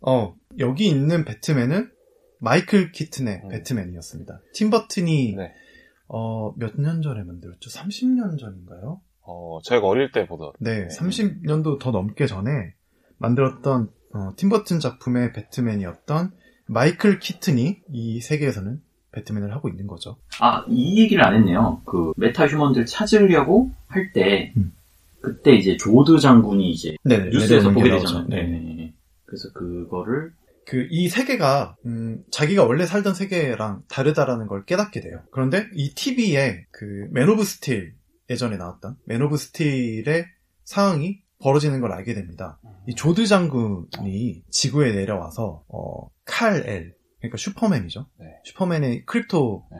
어, 0.00 0.34
여기 0.58 0.86
있는 0.88 1.24
배트맨은 1.24 1.90
마이클 2.38 2.92
키튼의 2.92 3.40
음. 3.44 3.48
배트맨이었습니다. 3.48 4.40
팀 4.54 4.76
버튼이 4.76 5.34
네. 5.36 5.52
어, 6.08 6.52
몇 6.56 6.78
년 6.78 7.02
전에 7.02 7.22
만들었죠? 7.24 7.70
30년 7.70 8.38
전인가요? 8.38 9.00
어, 9.22 9.58
제가 9.64 9.86
어릴 9.86 10.12
때 10.12 10.26
보던. 10.26 10.52
네, 10.60 10.86
30년도 10.88 11.80
더 11.80 11.90
넘게 11.90 12.26
전에 12.26 12.74
만들었던 13.18 13.90
어, 14.14 14.32
팀 14.36 14.48
버튼 14.48 14.80
작품의 14.80 15.32
배트맨이었던 15.32 16.32
마이클 16.66 17.18
키튼이 17.18 17.80
이 17.92 18.20
세계에서는 18.20 18.80
배트맨을 19.12 19.54
하고 19.54 19.68
있는 19.68 19.86
거죠. 19.86 20.16
아, 20.40 20.64
이 20.68 21.00
얘기를 21.00 21.24
안 21.24 21.34
했네요. 21.34 21.82
그, 21.86 22.12
metahuman들 22.16 22.86
찾으려고 22.86 23.70
할 23.86 24.12
때, 24.12 24.52
음. 24.56 24.72
그때 25.20 25.52
이제 25.54 25.76
조드 25.76 26.18
장군이 26.18 26.70
이제 26.70 26.96
네, 27.02 27.18
뉴스에서 27.30 27.72
보게. 27.72 27.90
되잖아요. 27.90 28.26
네. 28.28 28.42
네. 28.42 28.94
그래서 29.24 29.50
그거를, 29.52 30.32
그 30.66 30.88
이 30.90 31.08
세계가 31.08 31.76
음, 31.86 32.24
자기가 32.30 32.64
원래 32.64 32.86
살던 32.86 33.14
세계랑 33.14 33.84
다르다라는 33.88 34.48
걸 34.48 34.64
깨닫게 34.64 35.00
돼요. 35.00 35.20
그런데 35.30 35.66
이 35.74 35.94
TV에 35.94 36.66
그 36.72 36.96
맨 36.96 37.28
오브 37.28 37.44
스틸 37.44 37.94
예전에 38.28 38.56
나왔던 38.56 38.96
맨 39.04 39.22
오브 39.22 39.36
스틸의 39.36 40.26
상황이 40.64 41.20
벌어지는 41.40 41.80
걸 41.80 41.92
알게 41.92 42.14
됩니다. 42.14 42.58
이 42.86 42.94
조드 42.94 43.26
장군이 43.26 44.42
지구에 44.50 44.92
내려와서 44.92 45.64
어, 45.68 46.08
칼 46.24 46.66
엘 46.66 46.94
그러니까 47.18 47.36
슈퍼맨이죠. 47.36 48.06
네. 48.18 48.26
슈퍼맨의 48.44 49.04
크립토 49.04 49.66
네. 49.70 49.78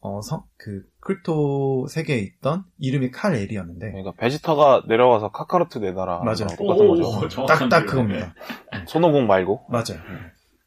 어, 0.00 0.22
성, 0.22 0.44
그 0.56 0.82
크립토 1.00 1.86
세계에 1.88 2.18
있던 2.18 2.64
이름이 2.78 3.10
칼 3.10 3.34
엘이었는데 3.34 3.90
그러니까 3.90 4.12
베지터가 4.18 4.84
내려와서 4.88 5.30
카카로트 5.30 5.78
내놔라. 5.78 6.20
맞아요. 6.20 6.48
똑같은 6.56 6.88
오, 6.88 6.94
거죠. 6.96 7.46
딱딱. 7.46 7.86
그겁니다. 7.86 8.34
손오공 8.86 9.26
말고. 9.26 9.66
맞아요. 9.68 10.00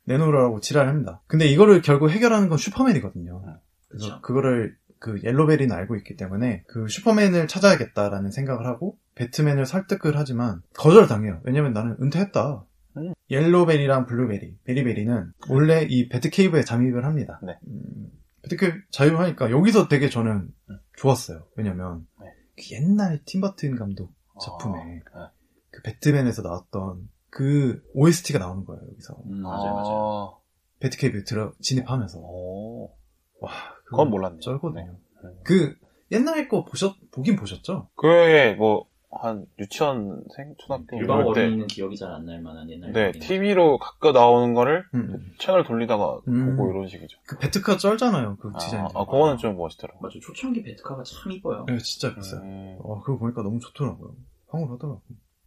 내놓으라고 0.06 0.60
지랄합니다. 0.60 1.22
근데 1.28 1.46
이거를 1.46 1.82
결국 1.82 2.10
해결하는 2.10 2.50
건 2.50 2.58
슈퍼맨이거든요. 2.58 3.42
그래서 3.88 4.06
그쵸. 4.08 4.22
그거를 4.22 4.76
그 5.04 5.20
옐로베리는 5.22 5.76
알고 5.76 5.98
있기 5.98 6.16
때문에 6.16 6.64
그 6.66 6.88
슈퍼맨을 6.88 7.50
찾아야겠다라는 7.50 8.32
생각을 8.32 8.66
하고 8.66 8.98
배트맨을 9.16 9.66
설득을 9.66 10.18
하지만 10.18 10.62
거절당해요. 10.78 11.42
왜냐면 11.44 11.74
나는 11.74 11.98
은퇴했다. 12.02 12.66
음. 12.96 13.14
옐로베리랑 13.30 14.06
블루베리, 14.06 14.60
베리베리는 14.64 15.34
원래 15.50 15.86
이 15.90 16.08
배트케이브에 16.08 16.64
잠입을 16.64 17.04
합니다. 17.04 17.42
네. 17.44 17.58
음, 17.68 18.12
배트케이브 18.44 18.78
잠입하니까 18.92 19.52
여기서 19.52 19.90
되게 19.90 20.08
저는 20.08 20.48
좋았어요. 20.96 21.48
왜냐면 21.58 22.08
네. 22.22 22.28
그 22.56 22.74
옛날 22.74 23.20
팀버튼 23.26 23.76
감독 23.76 24.14
작품에 24.42 25.02
아, 25.12 25.20
네. 25.26 25.34
그 25.70 25.82
배트맨에서 25.82 26.44
나왔던 26.44 27.10
그 27.30 27.84
OST가 27.94 28.40
나오는 28.40 28.64
거예요. 28.64 28.82
여기서 28.90 29.22
음, 29.26 29.42
맞아요, 29.42 29.74
맞아요. 29.74 30.38
배트케이브에 30.80 31.26
들어 31.26 31.52
진입하면서 31.60 32.20
오. 32.20 32.96
와 33.42 33.52
그건 33.94 34.10
몰랐네요. 34.10 34.40
쩔거든요. 34.40 34.96
네. 35.24 35.30
그 35.44 35.76
옛날 36.12 36.48
거 36.48 36.66
보셨 36.66 36.96
보긴 37.12 37.36
보셨죠? 37.36 37.90
그게 37.96 38.54
뭐, 38.56 38.86
한 39.16 39.46
유치원생, 39.60 40.56
초등학교 40.58 40.98
일반 40.98 41.22
어린이는 41.24 41.68
기억이 41.68 41.96
잘 41.98 42.12
안 42.12 42.26
날 42.26 42.42
만한 42.42 42.68
옛날. 42.72 42.92
네. 42.94 43.12
TV로 43.12 43.78
가끔 43.78 44.12
나오는 44.14 44.54
거를 44.56 44.86
음. 44.96 45.32
채널 45.40 45.64
돌리다가 45.64 46.20
음. 46.28 46.56
보고 46.56 46.72
이런 46.72 46.88
식이죠. 46.88 47.20
그 47.28 47.38
배트카 47.38 47.78
쩔잖아요. 47.78 48.38
그 48.40 48.52
아, 48.56 48.58
디자인. 48.58 48.84
아, 48.86 49.06
그거는 49.06 49.38
좀 49.38 49.56
멋있더라고. 49.56 50.00
맞아, 50.02 50.16
초창기 50.22 50.64
배트카가 50.64 51.04
참 51.04 51.32
이뻐요. 51.32 51.66
네, 51.68 51.78
진짜 51.78 52.14
비싸요. 52.16 52.42
음, 52.42 52.78
어, 52.82 53.02
그거 53.02 53.20
보니까 53.20 53.44
너무 53.44 53.60
좋더라고요. 53.60 54.16
황홀하더라고. 54.50 55.02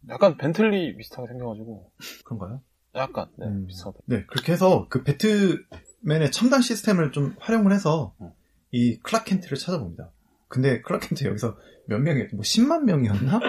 약간 0.09 0.37
벤틀리 0.37 0.95
비슷하게 0.95 1.27
생겨가지고, 1.27 1.91
그런가요? 2.23 2.61
약간, 2.95 3.27
네, 3.37 3.45
음. 3.47 3.65
비슷하다. 3.67 3.97
네, 4.05 4.23
그렇게 4.27 4.53
해서 4.53 4.85
그 4.89 5.03
배트맨의 5.03 6.31
첨단 6.31 6.61
시스템을 6.61 7.11
좀 7.11 7.35
활용을 7.39 7.71
해서 7.73 8.13
음. 8.21 8.29
이 8.71 8.97
클락 8.99 9.23
켄트를 9.23 9.57
찾아봅니다. 9.57 10.11
근데 10.47 10.81
클락 10.81 11.05
켄트 11.05 11.25
여기서 11.25 11.57
몇 11.87 11.99
명이었지? 11.99 12.35
뭐 12.35 12.43
10만 12.43 12.83
명이었나? 12.83 13.39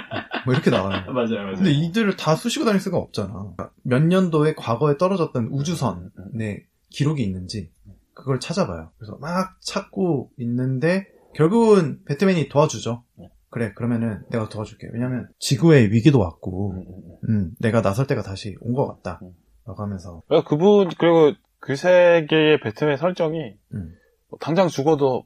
뭐 0.45 0.55
이렇게 0.55 0.71
나와요. 0.71 1.05
맞아요, 1.13 1.43
맞아요. 1.43 1.55
근데 1.57 1.71
이들을 1.73 2.17
다 2.17 2.35
쑤시고 2.37 2.65
다닐 2.65 2.81
수가 2.81 2.97
없잖아. 2.99 3.55
몇 3.83 4.03
년도에 4.03 4.55
과거에 4.55 4.97
떨어졌던 4.97 5.49
우주선의 5.51 6.11
음, 6.19 6.59
기록이 6.91 7.23
있는지 7.23 7.71
그걸 8.15 8.41
찾아봐요. 8.41 8.91
그래서 8.99 9.17
막 9.21 9.57
찾고 9.61 10.31
있는데 10.39 11.07
결국은 11.35 12.01
배트맨이 12.05 12.49
도와주죠. 12.49 13.05
네. 13.17 13.31
그래 13.51 13.73
그러면은 13.75 14.23
내가 14.31 14.49
도와줄게. 14.49 14.89
왜냐면 14.93 15.29
지구에 15.39 15.85
위기도 15.91 16.19
왔고 16.19 16.73
음, 16.73 16.79
음, 16.79 17.03
음. 17.29 17.29
음, 17.29 17.51
내가 17.61 17.83
나설 17.83 18.07
때가 18.07 18.23
다시 18.23 18.57
온 18.61 18.75
것 18.75 18.87
같다. 18.87 19.21
음. 19.23 19.33
라고 19.67 19.83
하면서 19.83 20.23
그러니까 20.29 20.49
그분, 20.49 20.89
그리고 20.99 21.33
그 21.61 21.77
세계의 21.77 22.61
배트맨 22.61 22.97
설정이, 22.97 23.55
음. 23.75 23.95
뭐 24.31 24.39
당장 24.41 24.69
죽어도 24.69 25.25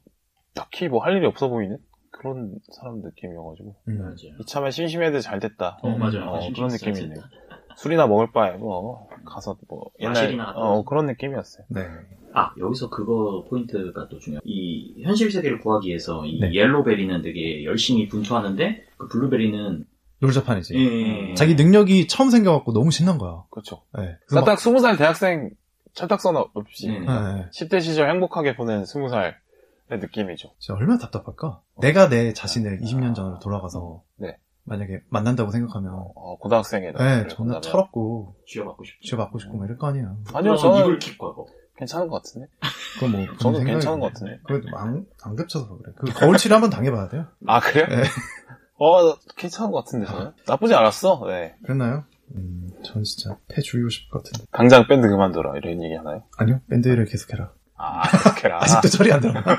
딱히 0.55 0.89
뭐 0.89 1.03
할 1.05 1.17
일이 1.17 1.27
없어 1.27 1.49
보이는 1.49 1.79
그런 2.11 2.55
사람 2.73 3.01
느낌이어가지고, 3.03 3.77
음. 3.89 3.99
맞아요. 3.99 4.15
이참에 4.41 4.71
심심해도 4.71 5.21
잘 5.21 5.41
됐다. 5.41 5.79
어, 5.83 5.97
맞아요. 5.97 6.25
어, 6.31 6.37
아, 6.37 6.49
그런 6.55 6.69
느낌이. 6.69 7.01
있네요. 7.01 7.21
술이나 7.77 8.07
먹을 8.07 8.31
바에 8.33 8.53
뭐, 8.59 9.09
가서 9.25 9.57
뭐, 9.69 9.91
옛날, 9.99 10.39
어. 10.55 10.85
그런 10.85 11.07
느낌이었어요. 11.07 11.65
네. 11.71 11.81
아, 12.35 12.53
여기서 12.59 12.91
그거 12.91 13.45
포인트가 13.49 14.09
또 14.09 14.19
중요해요. 14.19 14.41
이 14.45 15.03
현실 15.03 15.31
세계를 15.31 15.59
구하기 15.61 15.89
위해서 15.89 16.25
이 16.27 16.39
네. 16.41 16.53
옐로베리는 16.55 17.23
되게 17.23 17.65
열심히 17.65 18.09
분투하는데 18.09 18.85
그 18.99 19.09
블루베리는 19.09 19.85
놀자판이지. 20.21 20.75
예, 20.77 21.35
자기 21.35 21.55
능력이 21.57 22.07
처음 22.09 22.31
생겨갖고 22.31 22.73
너무 22.73 22.91
신난 22.91 23.19
거야. 23.19 23.43
그렇죠. 23.51 23.83
네. 23.99 24.17
딱 24.47 24.59
스무 24.61 24.79
살 24.79 24.97
대학생 24.97 25.51
철딱선 25.95 26.37
없이, 26.37 26.89
네. 26.89 27.01
네, 27.01 27.07
네. 27.07 27.49
10대 27.51 27.81
시절 27.81 28.09
행복하게 28.11 28.57
보낸 28.57 28.85
스무 28.85 29.09
살의 29.09 29.35
느낌이죠. 29.91 30.51
진짜 30.59 30.75
얼마나 30.79 30.99
답답할까? 30.99 31.61
내가 31.79 32.09
내 32.09 32.33
자신을 32.33 32.79
20년 32.81 33.15
전으로 33.15 33.39
돌아가서 33.41 34.03
네. 34.17 34.39
만약에 34.65 35.01
만난다고 35.09 35.51
생각하면 35.51 35.93
어, 36.15 36.37
고등학생에. 36.39 36.93
네, 36.93 37.27
존나 37.29 37.61
철없고 37.61 38.37
쥐어받고 38.47 38.85
싶죠. 38.85 39.09
쥐어받고 39.09 39.39
싶고 39.39 39.59
막 39.59 39.65
이럴 39.65 39.77
거 39.77 39.89
아니야. 39.89 40.15
아니요, 40.33 40.57
저는 40.57 40.81
이불킥 40.81 41.19
과거. 41.19 41.47
괜찮은 41.77 42.09
것 42.09 42.23
같은데. 42.23 42.47
그건 42.95 43.13
뭐 43.13 43.21
저는 43.39 43.59
생각이 43.59 43.65
괜찮은 43.73 44.01
것. 44.01 44.13
같은데. 44.13 44.39
그래도 44.45 44.69
안, 44.77 45.05
안 45.23 45.37
겹쳐서 45.37 45.79
그래. 45.79 45.93
그 45.97 46.13
거울치료 46.13 46.55
한번 46.55 46.71
당해봐야 46.71 47.09
돼요. 47.09 47.27
아, 47.47 47.61
그래요? 47.61 47.87
네. 47.89 48.05
어, 48.79 49.17
괜찮은 49.37 49.73
것 49.73 49.85
같은데, 49.85 50.07
저는. 50.07 50.33
나쁘지 50.47 50.75
않았어. 50.75 51.25
네. 51.27 51.57
그랬나요? 51.65 52.05
음, 52.35 52.71
전 52.85 53.03
진짜 53.05 53.37
패 53.49 53.61
줄이고 53.61 53.89
싶을 53.91 54.09
것 54.11 54.25
같은데. 54.25 54.47
당장 54.53 54.87
밴드 54.87 55.09
그만둬라. 55.09 55.57
이런 55.59 55.83
얘기 55.83 55.95
하나요? 55.95 56.23
아니요, 56.39 56.61
밴드를 56.71 57.05
계속해라. 57.07 57.53
아, 57.77 58.03
그렇게라. 58.11 58.59
아직도 58.63 58.89
처리 58.89 59.13
안 59.13 59.21
들어가. 59.21 59.57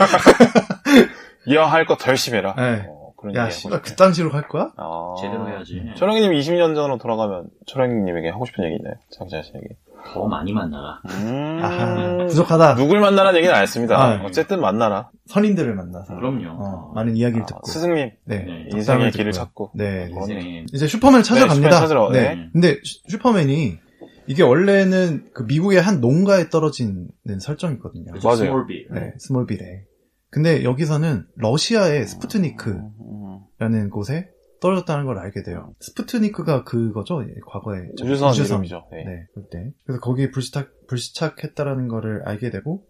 이어 1.46 1.66
할거더 1.66 2.08
열심히 2.10 2.38
해라. 2.38 2.54
네. 2.58 2.86
어, 2.88 3.03
그런 3.24 3.36
야, 3.36 3.50
씨발, 3.50 3.82
그. 3.82 3.96
당시로 3.96 4.30
갈 4.30 4.48
거야? 4.50 4.72
아. 4.76 5.16
제대로 5.20 5.48
해야지. 5.48 5.82
초령님 5.96 6.32
20년 6.34 6.76
전으로 6.76 6.98
돌아가면 6.98 7.48
초령님에게 7.66 8.30
하고 8.30 8.46
싶은 8.46 8.66
얘기 8.66 8.76
있나요? 8.76 8.96
장자 9.12 9.42
씨에게. 9.42 9.78
더 10.14 10.28
많이 10.28 10.52
만나라. 10.52 11.00
음. 11.10 11.60
아하, 11.64 12.18
부족하다. 12.28 12.76
누굴 12.76 13.00
만나라는 13.00 13.38
얘기는 13.38 13.56
안 13.56 13.62
했습니다. 13.62 13.98
아, 13.98 14.18
네. 14.18 14.26
어쨌든 14.26 14.60
만나라. 14.60 15.10
선인들을 15.28 15.74
만나서. 15.74 16.16
그럼요. 16.18 16.50
어, 16.62 16.92
많은 16.94 17.16
이야기를 17.16 17.44
아, 17.44 17.46
듣고. 17.46 17.62
스승님, 17.66 18.12
네. 18.26 18.40
네, 18.44 18.68
인생의 18.74 19.12
길을. 19.12 19.32
찾고. 19.32 19.72
네. 19.76 20.10
인생에 20.12 20.66
이제 20.74 20.88
슈퍼맨 20.88 21.24
찾아갑니다. 21.24 21.56
슈퍼맨 21.56 21.72
찾으러, 21.72 22.12
네. 22.12 22.36
네. 22.36 22.50
근데 22.52 22.76
슈- 22.84 23.00
슈퍼맨이 23.08 23.78
이게 24.28 24.44
원래는 24.44 25.30
그 25.34 25.44
미국의 25.44 25.82
한 25.82 26.02
농가에 26.02 26.50
떨어지는 26.50 27.08
설정이거든요. 27.40 28.12
맞아요. 28.22 28.36
스몰빌. 28.36 28.88
네, 28.92 29.14
스몰빌에. 29.20 29.84
근데 30.34 30.64
여기서는 30.64 31.28
러시아의 31.36 32.08
스푸트니크라는 32.08 32.92
음, 33.60 33.90
곳에 33.92 34.32
떨어졌다는 34.62 35.06
걸 35.06 35.20
알게 35.20 35.44
돼요. 35.44 35.76
스푸트니크가 35.80 36.64
그거죠? 36.64 37.24
예, 37.24 37.36
과거에. 37.48 37.88
우주선 38.02 38.34
이름이죠. 38.34 38.88
네. 38.92 39.04
네, 39.04 39.28
그때. 39.36 39.72
그래서 39.86 40.00
거기에 40.00 40.32
불시착, 40.32 40.88
불시착했다라는 40.88 41.88
거를 41.88 42.24
알게 42.28 42.50
되고, 42.50 42.84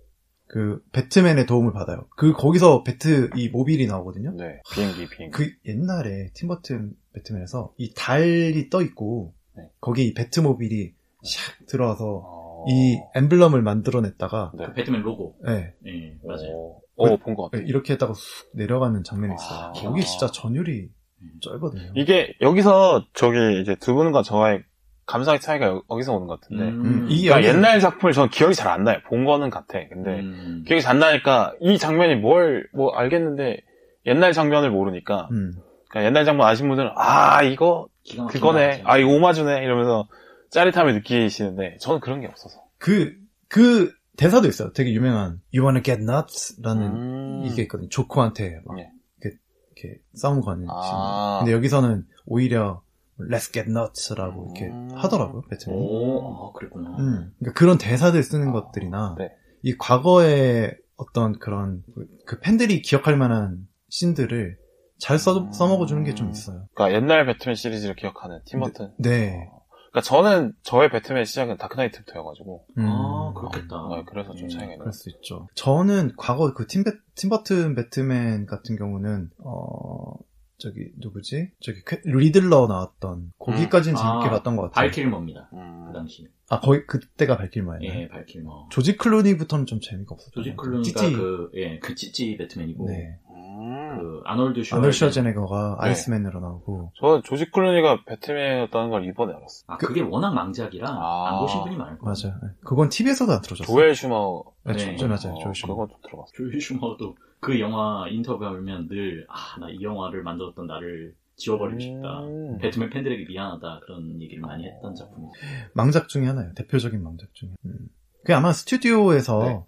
그, 0.48 0.82
배트맨의 0.94 1.46
도움을 1.46 1.74
받아요. 1.74 2.08
그, 2.16 2.32
거기서 2.32 2.84
배트, 2.84 3.32
이 3.36 3.50
모빌이 3.50 3.88
나오거든요? 3.88 4.36
네. 4.38 4.62
비행기, 4.72 5.10
비행기. 5.10 5.36
그 5.36 5.52
옛날에 5.66 6.30
팀버튼 6.36 6.94
배트맨에서 7.14 7.74
이 7.78 7.94
달이 7.94 8.70
떠 8.70 8.82
있고 8.82 9.34
네. 9.58 9.64
거기 9.82 10.08
이 10.08 10.14
배트모빌이 10.14 10.94
샥 11.26 11.68
들어와서 11.68 12.22
어... 12.24 12.66
이 12.70 13.00
엠블럼을 13.16 13.62
만들어냈다가 13.62 14.54
네. 14.58 14.66
그 14.68 14.74
배트맨 14.74 15.02
로고. 15.02 15.38
네, 15.46 15.74
예, 15.86 16.18
맞아요. 16.24 16.52
어, 16.56 16.80
어, 16.96 17.18
본 17.18 17.36
것 17.36 17.50
같아요. 17.52 17.66
이렇게 17.68 17.94
했다가 17.94 18.14
쑥 18.14 18.50
내려가는 18.56 19.04
장면이 19.04 19.34
있어요. 19.36 19.60
아. 19.68 19.72
거기 19.74 20.04
진짜 20.04 20.28
전율이 20.28 20.90
음. 21.22 21.30
쩔거든요. 21.42 21.92
이게 21.96 22.34
여기서 22.42 23.06
저기 23.14 23.62
이제 23.62 23.76
두 23.80 23.94
분과 23.96 24.22
저와의 24.24 24.64
감상의 25.06 25.40
차이가 25.42 25.66
여- 25.68 25.84
여기서 25.90 26.14
오는 26.14 26.28
것 26.28 26.40
같은데. 26.40 26.64
음, 26.64 27.06
그러니까 27.08 27.38
여기- 27.38 27.48
옛날 27.48 27.80
작품을 27.80 28.14
저는 28.14 28.30
기억이 28.30 28.56
잘 28.56 28.70
안 28.70 28.84
나요. 28.84 29.00
본 29.08 29.26
거는 29.26 29.50
같아. 29.50 29.80
근데 29.90 30.20
음. 30.20 30.64
기억이 30.68 30.82
잘 30.82 30.92
안 30.92 31.00
나니까 31.00 31.54
이 31.62 31.78
장면이 31.78 32.16
뭘 32.16 32.70
뭐 32.74 32.94
알겠는데 32.96 33.58
옛날 34.06 34.32
장면을 34.34 34.70
모르니까 34.72 35.28
음. 35.32 35.54
그러니까 35.90 36.08
옛날 36.08 36.26
장면 36.26 36.48
아신 36.48 36.68
분들은 36.68 36.92
아 36.96 37.42
이거 37.44 37.88
그거네. 38.30 38.82
아 38.86 38.98
이거 38.98 39.10
오마주네 39.12 39.64
이러면서 39.64 40.08
짜릿함을 40.52 40.94
느끼시는데 40.96 41.78
저는 41.80 42.00
그런 42.00 42.22
게 42.22 42.28
없어서. 42.28 42.62
그, 42.78 43.14
그 43.50 43.92
대사도 44.18 44.48
있어요. 44.48 44.72
되게 44.74 44.94
유명한 44.94 45.42
You 45.54 45.66
wanna 45.66 45.82
get 45.84 46.02
nuts?라는 46.04 46.88
음. 46.96 47.44
이게 47.46 47.64
있거든요. 47.64 47.90
조커한테 47.90 48.62
막 48.66 48.76
네. 48.76 48.90
이렇게, 49.22 49.38
이렇게 49.76 50.02
싸움 50.14 50.42
거는 50.42 50.68
아. 50.70 51.40
씬. 51.40 51.46
근데 51.46 51.56
여기서는 51.58 52.06
오히려 52.26 52.82
Let's 53.20 53.54
get 53.54 53.70
nuts라고 53.70 54.52
이렇게 54.56 54.72
음. 54.74 54.90
하더라고요. 54.96 55.44
배트맨이. 55.50 55.80
오, 55.80 56.50
아, 56.50 56.52
그랬구나. 56.54 56.90
음, 56.98 57.32
그러니까 57.40 57.54
그런 57.58 57.78
대사들 57.78 58.22
쓰는 58.24 58.50
아, 58.50 58.52
것들이나 58.54 59.16
네. 59.18 59.30
이 59.62 59.76
과거의 59.78 60.76
어떤 60.96 61.38
그런 61.40 61.84
그, 61.96 62.08
그 62.26 62.40
팬들이 62.40 62.82
기억할 62.82 63.18
만한 63.18 63.68
씬들을 63.90 64.58
잘 65.00 65.18
써, 65.20 65.38
음. 65.38 65.52
써먹어주는 65.52 66.04
게 66.04 66.16
좀 66.16 66.30
있어요. 66.30 66.68
그러니까 66.74 66.98
옛날 67.00 67.26
배트맨 67.26 67.56
시리즈를 67.56 67.96
기억하는 67.96 68.40
팀버튼. 68.46 68.94
네. 69.00 69.50
그러니까 69.94 70.02
저는 70.02 70.54
저의 70.64 70.90
배트맨 70.90 71.24
시작은 71.26 71.58
다크나이트부터여가지고 71.58 72.66
음, 72.80 72.86
아, 72.88 73.32
그렇겠다. 73.38 73.88
네, 73.96 74.04
그래서 74.08 74.34
좀 74.34 74.46
음, 74.46 74.50
차이가 74.50 74.66
있는 74.66 74.80
그럴 74.80 74.92
수 74.92 75.10
있죠. 75.12 75.48
저는 75.54 76.14
과거 76.18 76.52
그 76.56 76.66
팀, 76.66 76.84
팀버튼 77.14 77.76
배트맨 77.76 78.48
같은 78.48 78.76
경우는 78.76 79.30
어 79.38 80.14
저기 80.58 80.90
누구지? 80.98 81.52
저기 81.62 81.84
쾌- 81.86 82.02
리들러 82.06 82.66
나왔던 82.68 83.34
거기까지는 83.38 83.96
음. 83.96 84.02
재밌게 84.02 84.28
아, 84.28 84.30
봤던 84.32 84.56
것 84.56 84.64
같아요. 84.64 84.74
발킬머입니다. 84.88 85.50
음. 85.54 85.86
그 85.88 85.94
당시. 85.94 86.28
아 86.50 86.60
거의 86.60 86.86
그때가 86.88 87.38
발킬머였나요? 87.38 88.02
예, 88.02 88.08
발킬머. 88.08 88.70
조지 88.72 88.98
클루니부터는 88.98 89.66
좀 89.68 89.80
재미가 89.80 90.14
없었죠. 90.16 90.32
조지 90.32 90.56
클루니가 90.56 91.00
찌찌. 91.02 91.16
그, 91.16 91.52
예, 91.56 91.80
그 91.80 91.94
찌찌 91.96 92.36
배트맨이고, 92.38 92.88
네. 92.88 93.20
음. 93.64 93.98
그, 94.00 94.22
아놀드 94.26 94.64
슈 94.64 94.76
아놀 94.76 94.92
슈와제네거가 94.94 95.78
네. 95.82 95.88
아이스맨으로 95.90 96.40
나오고 96.40 96.92
저는 97.00 97.22
조지 97.24 97.50
클루니가 97.52 98.04
배트맨이었다는 98.06 98.90
걸 98.90 99.06
이번에 99.06 99.34
알았어요. 99.34 99.64
아, 99.68 99.78
그게 99.78 100.02
워낙 100.02 100.34
망작이라, 100.34 100.90
아. 100.90 101.30
안 101.30 101.40
보신 101.40 101.62
분이 101.64 101.76
많을 101.78 101.98
거예요. 102.00 102.14
맞아요. 102.24 102.40
네. 102.44 102.50
그건 102.64 102.90
TV에서도 102.90 103.32
안 103.32 103.42
틀어줬어요. 103.42 103.66
조엘 103.76 103.96
슈머. 103.96 104.44
네, 104.66 104.74
네. 104.74 104.96
조- 104.96 105.08
맞아요. 105.08 105.34
어, 105.36 105.40
조엘 105.42 105.56
슈머. 105.56 105.74
그건 105.76 105.90
좀 105.90 105.98
들어봤어. 106.04 106.32
조엘 106.36 106.60
슈머도 106.62 107.16
그 107.40 107.60
영화 107.60 108.06
인터뷰하면 108.10 108.88
늘, 108.88 109.26
아, 109.30 109.60
나 109.60 109.70
이 109.70 109.82
영화를 109.82 110.24
만들었던 110.24 110.66
나를 110.68 111.14
지워버리고 111.36 111.80
싶다. 111.80 112.22
음. 112.22 112.58
배트맨 112.60 112.90
팬들에게 112.92 113.26
미안하다. 113.28 113.82
그런 113.86 114.22
얘기를 114.22 114.40
많이 114.42 114.66
했던 114.66 114.94
작품이죠. 114.96 115.32
망작 115.74 116.08
중에 116.08 116.28
하나예요. 116.28 116.54
대표적인 116.54 117.04
망작 117.04 117.34
중에. 117.34 117.50
음. 117.66 117.90
그게 118.22 118.34
아마 118.34 118.54
스튜디오에서 118.54 119.40
네. 119.44 119.60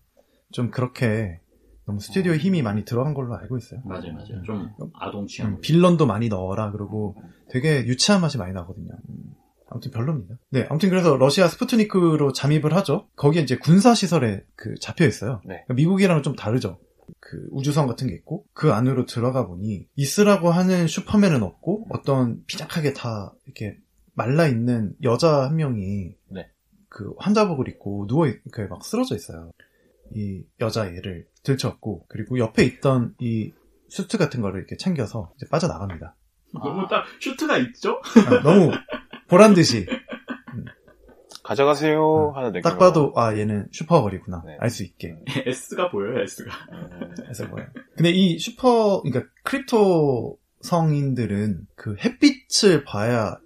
좀 0.51 0.69
그렇게 0.71 1.39
너무 1.85 1.99
스튜디오에 1.99 2.37
힘이 2.37 2.61
많이 2.61 2.83
들어간 2.83 3.13
걸로 3.13 3.35
알고 3.35 3.57
있어요. 3.57 3.81
맞아요, 3.85 4.13
맞아요. 4.13 4.37
음. 4.37 4.43
좀 4.77 4.91
아동 4.95 5.27
취향. 5.27 5.51
음, 5.51 5.61
빌런도 5.61 6.05
많이 6.05 6.29
넣어라 6.29 6.71
그러고 6.71 7.15
되게 7.49 7.85
유치한 7.85 8.21
맛이 8.21 8.37
많이 8.37 8.53
나거든요. 8.53 8.91
음, 9.09 9.15
아무튼 9.69 9.91
별로입니다. 9.91 10.35
네, 10.49 10.65
아무튼 10.69 10.89
그래서 10.89 11.15
러시아 11.15 11.47
스푸트니크로 11.47 12.33
잠입을 12.33 12.75
하죠. 12.75 13.07
거기에 13.15 13.43
이제 13.43 13.55
군사 13.57 13.93
시설에 13.93 14.43
그 14.55 14.73
잡혀 14.81 15.05
있어요. 15.05 15.41
네. 15.45 15.63
그러니까 15.65 15.73
미국이랑은 15.75 16.23
좀 16.23 16.35
다르죠. 16.35 16.79
그 17.19 17.47
우주선 17.51 17.85
같은 17.85 18.07
게 18.07 18.15
있고 18.15 18.45
그 18.53 18.71
안으로 18.71 19.05
들어가 19.05 19.45
보니 19.45 19.87
있으라고 19.95 20.49
하는 20.49 20.87
슈퍼맨은 20.87 21.43
없고 21.43 21.87
어떤 21.89 22.43
피작하게 22.45 22.93
다 22.93 23.33
이렇게 23.45 23.77
말라 24.13 24.47
있는 24.47 24.95
여자 25.03 25.43
한 25.45 25.57
명이 25.57 26.15
네. 26.31 26.47
그 26.89 27.13
환자복을 27.19 27.67
입고 27.67 28.07
누워 28.07 28.25
이렇게 28.25 28.63
막 28.69 28.83
쓰러져 28.83 29.15
있어요. 29.15 29.51
이 30.13 30.43
여자 30.61 30.85
애를 30.87 31.25
들쳤고 31.43 32.05
그리고 32.07 32.37
옆에 32.39 32.63
있던 32.63 33.15
이 33.19 33.51
수트 33.89 34.17
같은 34.17 34.41
거를 34.41 34.59
이렇게 34.59 34.77
챙겨서 34.77 35.31
이제 35.35 35.45
빠져나갑니다. 35.49 36.15
너무 36.53 36.87
딱 36.89 37.05
슈트가 37.19 37.57
있죠? 37.57 38.01
아, 38.27 38.41
너무 38.41 38.71
보란 39.27 39.53
듯이 39.53 39.85
가져가세요 41.43 42.31
하는 42.35 42.51
느낌. 42.53 42.61
딱 42.63 42.77
봐도 42.79 43.13
아 43.15 43.35
얘는 43.37 43.67
슈퍼걸이구나 43.71 44.43
네. 44.45 44.57
알 44.59 44.69
수 44.69 44.83
있게 44.83 45.15
S가 45.45 45.89
보여요, 45.91 46.21
S가. 46.21 46.51
해서 47.29 47.45
뭐예요. 47.47 47.67
근데 47.95 48.09
이 48.09 48.39
슈퍼 48.39 49.01
그러니까 49.03 49.29
크립토 49.43 50.39
성인들은 50.61 51.67
그 51.75 51.95
햇빛을 51.97 52.83
봐야 52.85 53.37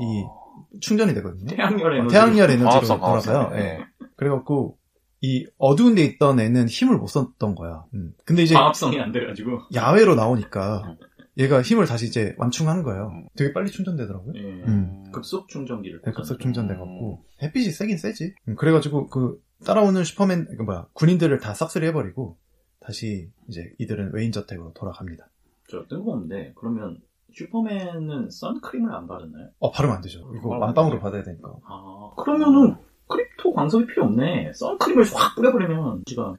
이 0.00 0.78
충전이 0.80 1.14
되거든요. 1.14 1.46
태양열 1.46 1.96
에너지. 1.96 2.12
태양열 2.12 2.50
에너지로 2.50 2.80
돌아가요. 2.82 3.00
광합성. 3.00 3.58
예. 3.58 3.78
그래갖고 4.16 4.76
이 5.22 5.46
어두운 5.58 5.94
데 5.94 6.02
있던 6.04 6.40
애는 6.40 6.68
힘을 6.68 6.96
못 6.96 7.06
썼던 7.08 7.54
거야. 7.54 7.84
음. 7.94 8.14
근데 8.24 8.42
이제 8.42 8.54
광합성이 8.54 8.98
안 9.00 9.12
돼가지고. 9.12 9.60
야외로 9.74 10.14
나오니까 10.14 10.96
얘가 11.38 11.62
힘을 11.62 11.86
다시 11.86 12.06
이제 12.06 12.34
완충하는 12.38 12.82
거예요. 12.82 13.08
음. 13.12 13.28
되게 13.36 13.52
빨리 13.52 13.70
충전되더라고요. 13.70 14.32
예. 14.36 14.40
음. 14.40 15.04
급속 15.12 15.48
충전기를. 15.48 16.00
네, 16.04 16.12
급속. 16.12 16.40
충전돼갖고 16.40 17.24
햇빛이 17.42 17.70
세긴 17.70 17.98
세지. 17.98 18.34
음, 18.48 18.56
그래가지고 18.56 19.08
그 19.08 19.40
따라오는 19.64 20.04
슈퍼맨 20.04 20.56
그 20.56 20.62
뭐야 20.62 20.86
군인들을 20.94 21.38
다 21.38 21.52
싹쓸이 21.54 21.86
해버리고 21.88 22.38
다시 22.80 23.30
이제 23.48 23.72
이들은 23.78 24.12
웨인 24.14 24.32
저택으로 24.32 24.72
돌아갑니다. 24.72 25.28
저 25.68 25.86
뜬금없는데, 25.88 26.54
그러면 26.56 26.98
슈퍼맨은 27.32 28.30
선크림을 28.30 28.92
안 28.92 29.06
바르나요? 29.06 29.50
어 29.58 29.70
바르면 29.70 29.96
안 29.96 30.02
되죠. 30.02 30.18
이거 30.34 30.48
바르면 30.48 30.60
만빵으로 30.60 30.94
안 30.96 31.00
받아야 31.00 31.22
되니까. 31.22 31.52
아, 31.64 32.10
그러면은 32.16 32.76
크립토 33.10 33.52
광석이 33.52 33.86
필요 33.86 34.04
없네. 34.04 34.52
선크림을 34.54 35.04
확 35.14 35.34
뿌려버리면 35.36 36.02
지가 36.06 36.34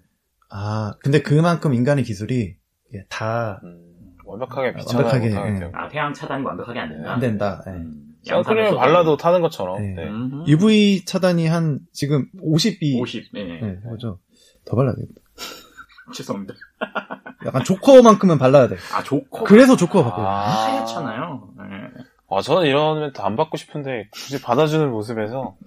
아 0.49 0.93
근데 0.99 1.21
그만큼 1.21 1.73
인간의 1.73 2.03
기술이 2.03 2.55
이게 2.89 3.05
다안 3.09 3.59
음, 3.63 4.15
완벽하게 4.25 4.73
비춰나가고 4.73 5.15
완벽하게, 5.15 5.29
못하게 5.29 5.55
예. 5.55 5.59
돼요. 5.59 5.71
아 5.73 5.87
태양 5.87 6.13
차단이 6.13 6.43
완벽하게 6.43 6.79
안 6.79 6.89
된다. 6.89 7.19
된다. 7.19 7.63
예. 7.67 7.71
음, 7.71 8.15
선크림을 8.23 8.75
발라도 8.75 9.17
타는 9.17 9.41
것처럼. 9.41 9.81
네. 9.81 9.93
네. 9.95 10.07
음. 10.09 10.43
UV 10.47 11.05
차단이 11.05 11.47
한 11.47 11.79
지금 11.93 12.27
50이 12.43 13.01
50. 13.01 13.33
네. 13.33 13.43
네, 13.61 13.79
그죠. 13.89 14.19
더 14.65 14.75
발라야 14.75 14.93
돼. 14.95 15.01
죄송합니다. 16.13 16.53
약간 17.45 17.63
조커만큼은 17.63 18.37
발라야 18.37 18.67
돼. 18.67 18.75
아 18.93 19.01
조커. 19.03 19.45
그래서 19.45 19.75
조커가 19.75 20.09
바꿔요. 20.09 20.27
아. 20.27 20.65
하얗잖아요. 20.65 21.49
네. 21.57 22.03
아, 22.33 22.41
저는 22.41 22.65
이런 22.65 23.01
멘트 23.01 23.19
안 23.21 23.35
받고 23.35 23.57
싶은데 23.57 24.07
굳이 24.11 24.41
받아주는 24.41 24.89
모습에서 24.89 25.57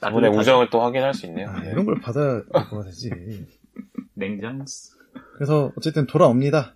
나중에 0.00 0.28
우정을 0.28 0.70
또 0.70 0.80
확인할 0.80 1.14
수 1.14 1.26
있네요. 1.26 1.48
아, 1.50 1.62
이런 1.64 1.84
걸 1.84 2.00
받아야 2.00 2.42
되지. 2.84 3.10
냉장스. 4.14 4.96
그래서 5.34 5.72
어쨌든 5.76 6.06
돌아옵니다. 6.06 6.74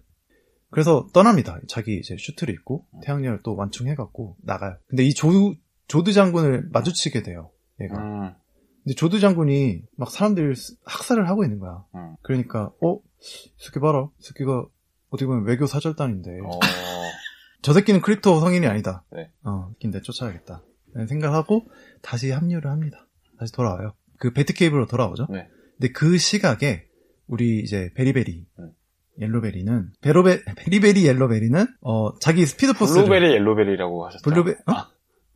그래서 0.71 1.07
떠납니다. 1.13 1.61
자기 1.69 1.99
이제 1.99 2.17
슈트를 2.19 2.55
입고 2.55 2.87
태양열 3.03 3.41
또 3.45 3.55
완충해갖고 3.57 4.37
나가요. 4.43 4.77
근데 4.89 5.05
이 5.05 5.13
조, 5.13 5.31
조드 5.89 6.13
장군을 6.13 6.71
마주치게 6.73 7.23
돼요. 7.23 7.51
얘가. 7.81 7.99
음, 7.99 8.35
근데 8.83 8.95
조드 8.95 9.21
장군이 9.21 9.83
막 9.97 10.11
사람들 10.11 10.55
학살을 10.85 11.29
하고 11.29 11.45
있는 11.45 11.59
거야. 11.59 11.85
음. 11.95 12.17
그러니까 12.23 12.73
어? 12.83 12.97
이 12.97 13.53
새끼 13.59 13.81
봐라. 13.81 14.09
이 14.19 14.23
새끼가 14.23 14.65
어떻게 15.11 15.27
보면 15.27 15.45
외교 15.45 15.67
사절단인데 15.67 16.41
어, 16.41 16.59
저 17.61 17.73
새끼는 17.75 18.01
크립토 18.01 18.41
성인이 18.41 18.67
아니다. 18.67 19.05
네. 19.13 19.31
어, 19.45 19.71
근데 19.81 20.01
쫓아야겠다. 20.01 20.63
라는 20.95 21.07
생각을 21.07 21.37
하고 21.37 21.67
다시 22.01 22.31
합류를 22.31 22.71
합니다. 22.71 23.02
다시 23.43 23.53
돌아와요. 23.53 23.93
그 24.19 24.33
배트케이브로 24.33 24.87
돌아오죠. 24.87 25.27
네. 25.31 25.49
근데 25.79 25.93
그 25.93 26.17
시각에 26.17 26.85
우리 27.27 27.59
이제 27.61 27.91
베리베리 27.97 28.47
음. 28.61 28.71
옐로베리는 29.19 29.91
베로베 30.01 30.43
베리베리 30.57 31.07
옐로베리는 31.07 31.67
어 31.83 32.19
자기 32.21 32.47
Speed 32.47 32.75
Force를 32.75 33.05
블루베리, 33.05 33.35
옐로베리라고 33.35 34.07
하셨죠. 34.07 34.23
블루베 34.23 34.53
어? 34.53 34.75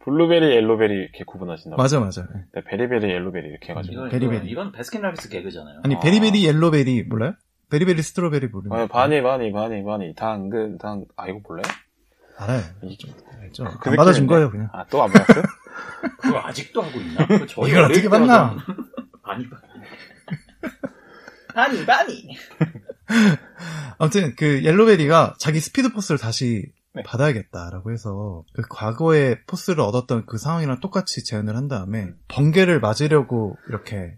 블루베리, 0.05 0.55
옐로베리 0.57 0.95
이렇게 0.95 1.25
구분하신다고. 1.25 1.83
맞아 1.83 1.99
맞아. 1.99 2.23
네. 2.33 2.43
네, 2.55 2.63
베리베리, 2.65 3.11
옐로베리 3.11 3.49
이렇게 3.49 3.71
해가지고. 3.73 3.93
이건, 3.95 4.09
베리베리. 4.11 4.49
이건, 4.49 4.71
베스킨라빈스 4.71 5.29
개그잖아요. 5.31 5.81
아니 5.83 5.97
아. 5.97 6.01
베리베리 6.01 6.47
옐로베리 6.47 7.03
몰라요? 7.05 7.35
베리베리 7.71 8.01
스트로베리 8.03 8.47
모르는 8.47 8.77
아, 8.77 8.87
바니, 8.87 9.21
바니, 9.21 9.51
바니, 9.51 9.83
바니, 9.83 10.15
당근, 10.15 10.79
당, 10.79 11.05
아, 11.17 11.27
이거 11.27 11.41
몰라요? 11.43 11.65
알아요. 12.39 12.63
이- 12.85 12.97
알죠. 13.43 13.65
그안 13.81 13.97
받아준. 13.97 14.29
거예요 14.29 14.51
그냥. 14.53 14.69
아, 14.73 14.85
또 14.87 15.03
안 15.03 15.11
받았어요? 15.11 15.43
그거 16.19 16.39
아직도 16.39 16.83
하고 16.83 17.01
있나? 17.01 17.27
이걸 17.69 17.85
어떻게 17.85 18.03
때 18.03 18.09
봤나? 18.09 18.57
바니. 19.23 19.47
바니 21.55 21.87
바니. 21.87 22.37
아무튼 23.99 24.35
그 24.37 24.63
옐로베리가 24.65 25.37
자기 25.39 25.61
Speed 25.61 25.93
Force를 25.93 26.19
다시 26.19 26.71
네. 26.95 27.03
받아야겠다라고 27.03 27.93
해서 27.93 28.45
그 28.55 28.63
과거에 28.69 29.43
force를 29.47 29.81
얻었던 29.81 30.27
그 30.27 30.39
상황이랑 30.39 30.81
똑같이 30.81 31.25
제안을 31.25 31.57
한 31.57 31.69
다음에 31.69 32.09
번개를 32.29 32.81
맞으려고 32.81 33.57
이렇게 33.69 34.17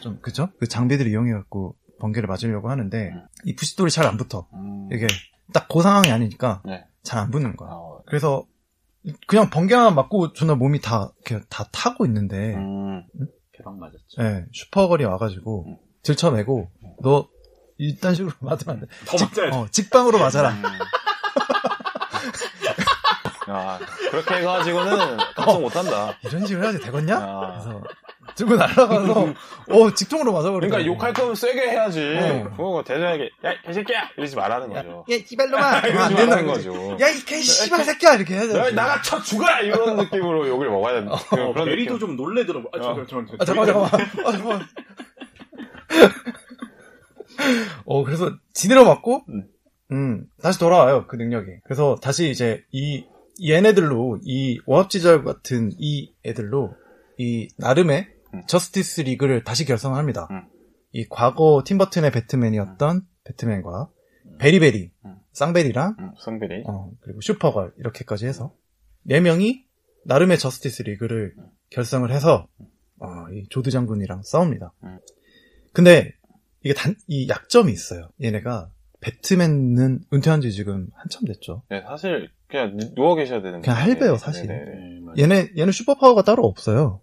좀 0.00 0.18
그죠? 0.20 0.48
그 0.58 0.66
장비들을 0.66 1.10
이용해 1.10 1.32
갖고 1.32 1.76
번개를 2.00 2.26
맞으려고 2.26 2.70
하는데 2.70 3.10
음. 3.14 3.22
이 3.44 3.54
푸시돌이 3.54 3.90
잘 3.90 4.06
안 4.06 4.16
붙어. 4.16 4.46
음, 4.54 4.88
이게 4.92 5.06
딱 5.52 5.68
그 5.68 5.82
상황이 5.82 6.10
아니니까 6.10 6.62
네. 6.64 6.84
잘안 7.02 7.30
붙는 7.30 7.56
거야. 7.56 7.70
어, 7.72 8.02
그래서 8.06 8.46
그냥 9.26 9.50
번개만 9.50 9.94
맞고 9.94 10.32
존나 10.32 10.54
몸이 10.54 10.80
다 10.80 11.12
이렇게 11.26 11.44
다 11.50 11.64
타고 11.72 12.06
있는데 12.06 12.54
음, 12.54 13.02
개방 13.52 13.78
맞았죠. 13.78 14.20
예, 14.20 14.44
슈퍼걸이 14.52 15.04
와가지고 15.04 15.66
음. 15.66 15.76
들쳐내고 16.02 16.70
너 17.02 17.28
이딴 17.78 18.14
식으로 18.14 18.32
맞으면 18.40 18.76
안 18.76 18.80
돼. 18.80 18.86
더 19.06 19.16
맞아야지. 19.16 19.56
어, 19.56 19.66
직방으로 19.70 20.18
맞아라. 20.18 20.50
음. 20.50 20.62
야, 23.50 23.78
그렇게 24.10 24.36
해가지고는 24.36 25.16
각성 25.34 25.60
못한다. 25.60 26.16
이런 26.24 26.46
식으로 26.46 26.64
해야지 26.64 26.78
되겠냐? 26.80 27.16
아. 27.18 27.60
그래서 27.62 27.82
들고 28.34 28.56
날아가서 28.56 29.34
어 29.70 29.94
직통으로 29.94 30.32
맞아버리고. 30.32 30.70
그러니까 30.70 30.86
욕할 30.86 31.12
거면 31.12 31.34
세게 31.34 31.60
해야지. 31.70 32.00
어. 32.18 32.50
그거 32.56 32.82
대장에게 32.86 33.30
야 33.44 33.60
개새끼야 33.62 34.10
이러지 34.16 34.36
말라는 34.36 34.68
거죠. 34.70 35.04
야, 35.10 35.16
이발놈아! 35.30 35.78
이러지 35.80 35.98
안 35.98 36.12
말라는 36.14 36.16
된다는 36.16 36.46
거죠. 36.46 36.96
야, 37.00 37.08
이 37.08 37.24
개씨발 37.24 37.84
새끼야! 37.84 38.14
이렇게 38.14 38.34
해야 38.34 38.42
야, 38.42 38.64
돼. 38.64 38.72
나가 38.72 39.02
쳐 39.02 39.20
죽어라 39.22 39.60
이런 39.60 39.96
느낌으로 39.96 40.48
욕을 40.48 40.68
먹어야 40.70 40.94
된다. 40.94 41.12
어, 41.14 41.52
그런 41.52 41.66
베리도 41.66 41.94
느낌. 41.94 41.98
좀 41.98 42.16
놀래더라. 42.16 42.60
아, 42.72 42.78
저, 42.78 43.06
저, 43.08 43.24
저, 43.26 43.36
아, 43.38 43.44
잠깐만, 43.44 43.66
잠깐만. 43.66 44.26
아, 44.26 44.32
잠깐만. 44.32 44.66
어, 47.84 48.04
그래서 48.04 48.32
지대로 48.52 48.84
맞고, 48.84 49.22
음. 49.28 49.44
음, 49.92 50.24
다시 50.42 50.58
돌아와요, 50.58 51.06
그 51.06 51.16
능력이. 51.16 51.46
그래서 51.64 51.96
다시 52.02 52.30
이제 52.30 52.62
이, 52.72 53.04
이 53.38 53.52
얘네들로, 53.52 54.20
이 54.24 54.58
오합지졸 54.66 55.24
같은 55.24 55.70
이 55.78 56.12
애들로, 56.24 56.74
이 57.18 57.48
나름의 57.58 58.08
음. 58.34 58.42
저스티스 58.46 59.02
리그를 59.02 59.44
다시 59.44 59.64
결성합니다. 59.64 60.28
음. 60.30 60.42
이 60.92 61.06
과거 61.08 61.62
팀버튼의 61.66 62.10
배트맨이었던 62.12 63.02
배트맨과 63.24 63.88
베리베리, 64.38 64.90
음. 65.06 65.16
쌍베리랑, 65.32 65.96
음, 65.98 66.10
성별이. 66.18 66.64
어, 66.66 66.90
그리고 67.00 67.20
슈퍼걸, 67.20 67.72
이렇게까지 67.78 68.26
해서, 68.26 68.54
네 69.02 69.20
명이 69.20 69.64
나름의 70.04 70.38
저스티스 70.38 70.82
리그를 70.82 71.34
결성을 71.70 72.10
해서, 72.12 72.46
어, 73.00 73.06
이 73.32 73.44
조드 73.50 73.70
장군이랑 73.70 74.22
싸웁니다. 74.22 74.72
음. 74.84 74.98
근데, 75.72 76.14
이게 76.62 76.72
단, 76.74 76.94
이 77.08 77.28
약점이 77.28 77.70
있어요. 77.72 78.08
얘네가, 78.22 78.70
배트맨은 79.00 80.00
은퇴한 80.12 80.40
지 80.40 80.52
지금 80.52 80.88
한참 80.94 81.24
됐죠. 81.26 81.62
네, 81.68 81.82
사실 81.86 82.30
그냥 82.48 82.76
누- 82.76 82.94
누워 82.94 83.14
계셔야 83.14 83.42
되는 83.42 83.60
그냥. 83.60 83.76
할배요, 83.76 84.12
네, 84.12 84.18
사실. 84.18 84.46
네, 84.46 84.54
네. 84.58 84.64
네, 84.64 85.00
맞아요. 85.00 85.14
얘네, 85.18 85.50
얘는 85.58 85.72
슈퍼 85.72 85.94
파워가 85.94 86.22
따로 86.22 86.44
없어요. 86.46 87.00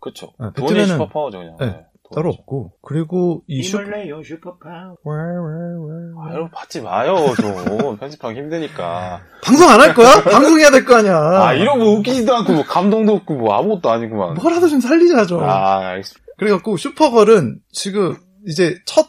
그쵸. 0.00 0.32
어, 0.38 0.50
돈이 0.52 0.72
배트맨은- 0.80 0.86
슈퍼파워죠, 0.88 1.38
그냥. 1.38 1.56
네, 1.58 1.66
네, 1.66 1.86
따로. 2.14 2.30
없고. 2.30 2.74
그리고 2.82 3.42
이 3.48 3.62
슈, 3.62 3.78
힘을 3.78 3.90
내요 4.04 4.22
super 4.22 4.56
power. 4.56 4.96
아, 5.04 6.32
여러분 6.32 6.50
받지 6.52 6.80
마요, 6.80 7.14
좀. 7.36 7.96
편집하기 7.98 8.38
힘드니까. 8.38 9.20
방송 9.42 9.68
안 9.68 9.80
할 9.80 9.94
거야? 9.94 10.22
방송해야 10.30 10.70
될 10.70 10.84
거 10.84 10.96
아니야. 10.96 11.16
아, 11.18 11.54
이런 11.54 11.78
거 11.78 11.86
웃기지도 11.86 12.34
않고, 12.34 12.52
뭐, 12.52 12.64
감동도 12.64 13.14
없고, 13.14 13.34
뭐, 13.36 13.54
아무것도 13.54 13.90
아니구만. 13.90 14.34
뭐라도 14.34 14.68
좀 14.68 14.80
살리자, 14.80 15.26
좀. 15.26 15.42
아, 15.42 15.78
알겠습니다. 15.88 16.24
그래갖고 16.38 16.76
슈퍼걸은 16.76 17.60
지금 17.72 18.16
이제 18.46 18.78
첫 18.86 19.06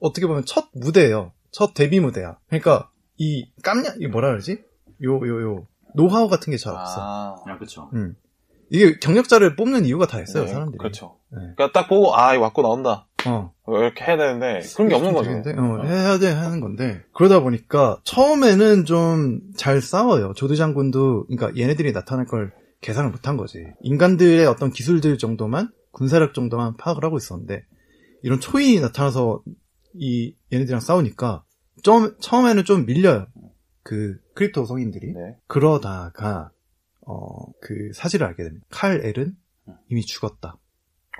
어떻게 0.00 0.26
보면 0.26 0.44
첫 0.46 0.66
무대예요. 0.74 1.32
첫 1.52 1.74
데뷔 1.74 2.00
무대야. 2.00 2.38
그러니까 2.48 2.88
이 3.18 3.50
깜냐 3.62 3.90
이 4.00 4.06
뭐라 4.06 4.28
그러지? 4.30 4.62
요 5.04 5.18
요 5.26 5.42
요 5.42 5.66
노하우 5.94 6.28
같은 6.28 6.50
게 6.52 6.56
잘 6.56 6.72
없어. 6.72 7.00
아, 7.00 7.34
아, 7.46 7.58
그쵸. 7.58 7.90
음. 7.94 8.14
이게 8.70 8.98
경력자를 8.98 9.56
뽑는 9.56 9.84
이유가 9.84 10.06
다 10.06 10.20
있어요, 10.20 10.44
네, 10.44 10.52
사람들이. 10.52 10.78
그렇죠. 10.78 11.16
네. 11.30 11.38
그러니까 11.56 11.72
딱 11.72 11.88
보고, 11.88 12.16
아, 12.16 12.34
이거 12.34 12.44
맞고 12.44 12.62
나온다. 12.62 13.06
어. 13.26 13.52
이렇게 13.68 14.04
해야 14.04 14.16
되는데, 14.16 14.60
그런 14.74 14.88
게 14.88 14.94
없는 14.94 15.12
거죠. 15.12 15.30
되는데, 15.30 15.52
어, 15.60 15.82
해야 15.84 16.18
돼 16.18 16.28
하는 16.32 16.60
건데 16.60 17.02
그러다 17.12 17.40
보니까 17.40 18.00
처음에는 18.04 18.84
좀 18.86 19.40
잘 19.56 19.82
싸워요. 19.82 20.32
조드 20.34 20.56
장군도 20.56 21.26
그러니까 21.26 21.60
얘네들이 21.60 21.92
나타날 21.92 22.24
걸 22.24 22.52
계산을 22.80 23.10
못한 23.10 23.36
거지. 23.36 23.66
인간들의 23.82 24.46
어떤 24.46 24.70
기술들 24.72 25.18
정도만 25.18 25.70
군사력 25.92 26.32
정도만 26.32 26.76
파악을 26.78 27.04
하고 27.04 27.18
있었는데 27.18 27.64
이런 28.22 28.40
초인이 28.40 28.80
나타나서 28.80 29.42
이 29.94 30.34
얘네들이랑 30.52 30.80
싸우니까 30.80 31.44
좀 31.82 32.16
처음에는 32.20 32.64
좀 32.64 32.86
밀려요. 32.86 33.26
그 33.82 34.16
크립토 34.34 34.64
성인들이 34.64 35.08
네. 35.12 35.36
그러다가 35.46 36.50
어 37.06 37.46
그 37.60 37.90
사실을 37.94 38.26
알게 38.26 38.42
됩니다. 38.44 38.66
칼 38.70 39.04
엘은 39.04 39.36
이미 39.88 40.02
죽었다. 40.02 40.56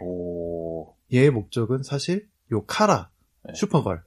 오, 0.03 0.95
얘의 1.13 1.31
목적은 1.31 1.83
사실 1.83 2.29
요 2.53 2.65
카라 2.65 3.11
네. 3.45 3.53
슈퍼걸을 3.55 4.03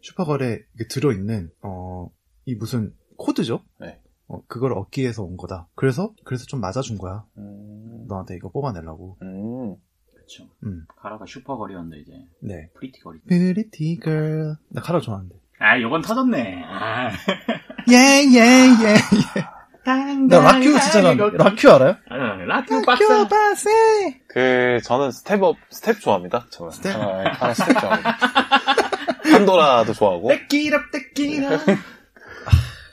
슈퍼걸에 0.00 0.60
들어있는 0.88 1.50
어 1.62 2.08
이 2.46 2.54
무슨 2.54 2.94
코드죠? 3.18 3.62
네. 3.78 4.00
어 4.26 4.42
그걸 4.46 4.72
얻기 4.72 5.02
위해서 5.02 5.22
온 5.22 5.36
거다. 5.36 5.68
그래서 5.74 6.14
그래서 6.24 6.46
좀 6.46 6.60
맞아준 6.60 6.96
거야. 6.96 7.26
음, 7.36 8.06
너한테 8.08 8.36
이거 8.36 8.48
뽑아내려고. 8.48 9.18
음. 9.20 9.76
그쵸. 10.14 10.48
음. 10.64 10.86
카라가 10.96 11.26
슈퍼걸이었는데, 11.26 11.98
이제. 12.00 12.12
네. 12.40 12.70
Pretty 12.74 12.97
Girl이. 12.97 13.20
Girl. 14.02 14.56
나 14.70 14.80
카라 14.80 15.00
좋아하는데. 15.00 15.34
아, 15.58 15.78
요건 15.82 16.00
터졌네. 16.00 16.62
아. 16.64 17.10
예 17.90 18.24
예 18.32 18.38
예. 18.38 18.94
나 20.28 20.40
Rock 20.40 20.58
U 20.58 20.62
진짜 20.78 21.00
좋아하는데. 21.00 21.36
Rock 21.36 21.63
U 21.63 21.70
알아요? 21.70 21.96
아, 22.10 22.34
Rock 22.46 22.75
U 22.75 22.82
박사. 22.82 23.28
바세. 23.28 23.70
그, 24.28 24.80
저는 24.84 25.10
Step 25.10 25.36
up, 25.36 25.56
Step 25.70 26.00
좋아합니다. 26.00 26.46
저는. 26.50 26.70
스텝? 26.72 26.96
아, 26.96 27.20
예, 27.24 27.28
하나 27.30 27.54
스텝 27.54 27.80
좋아합니다. 27.80 28.16
판도라도 29.32 29.92
좋아하고. 29.94 30.28
떼끼랍 30.28 30.90
떼끼랍. 30.92 31.60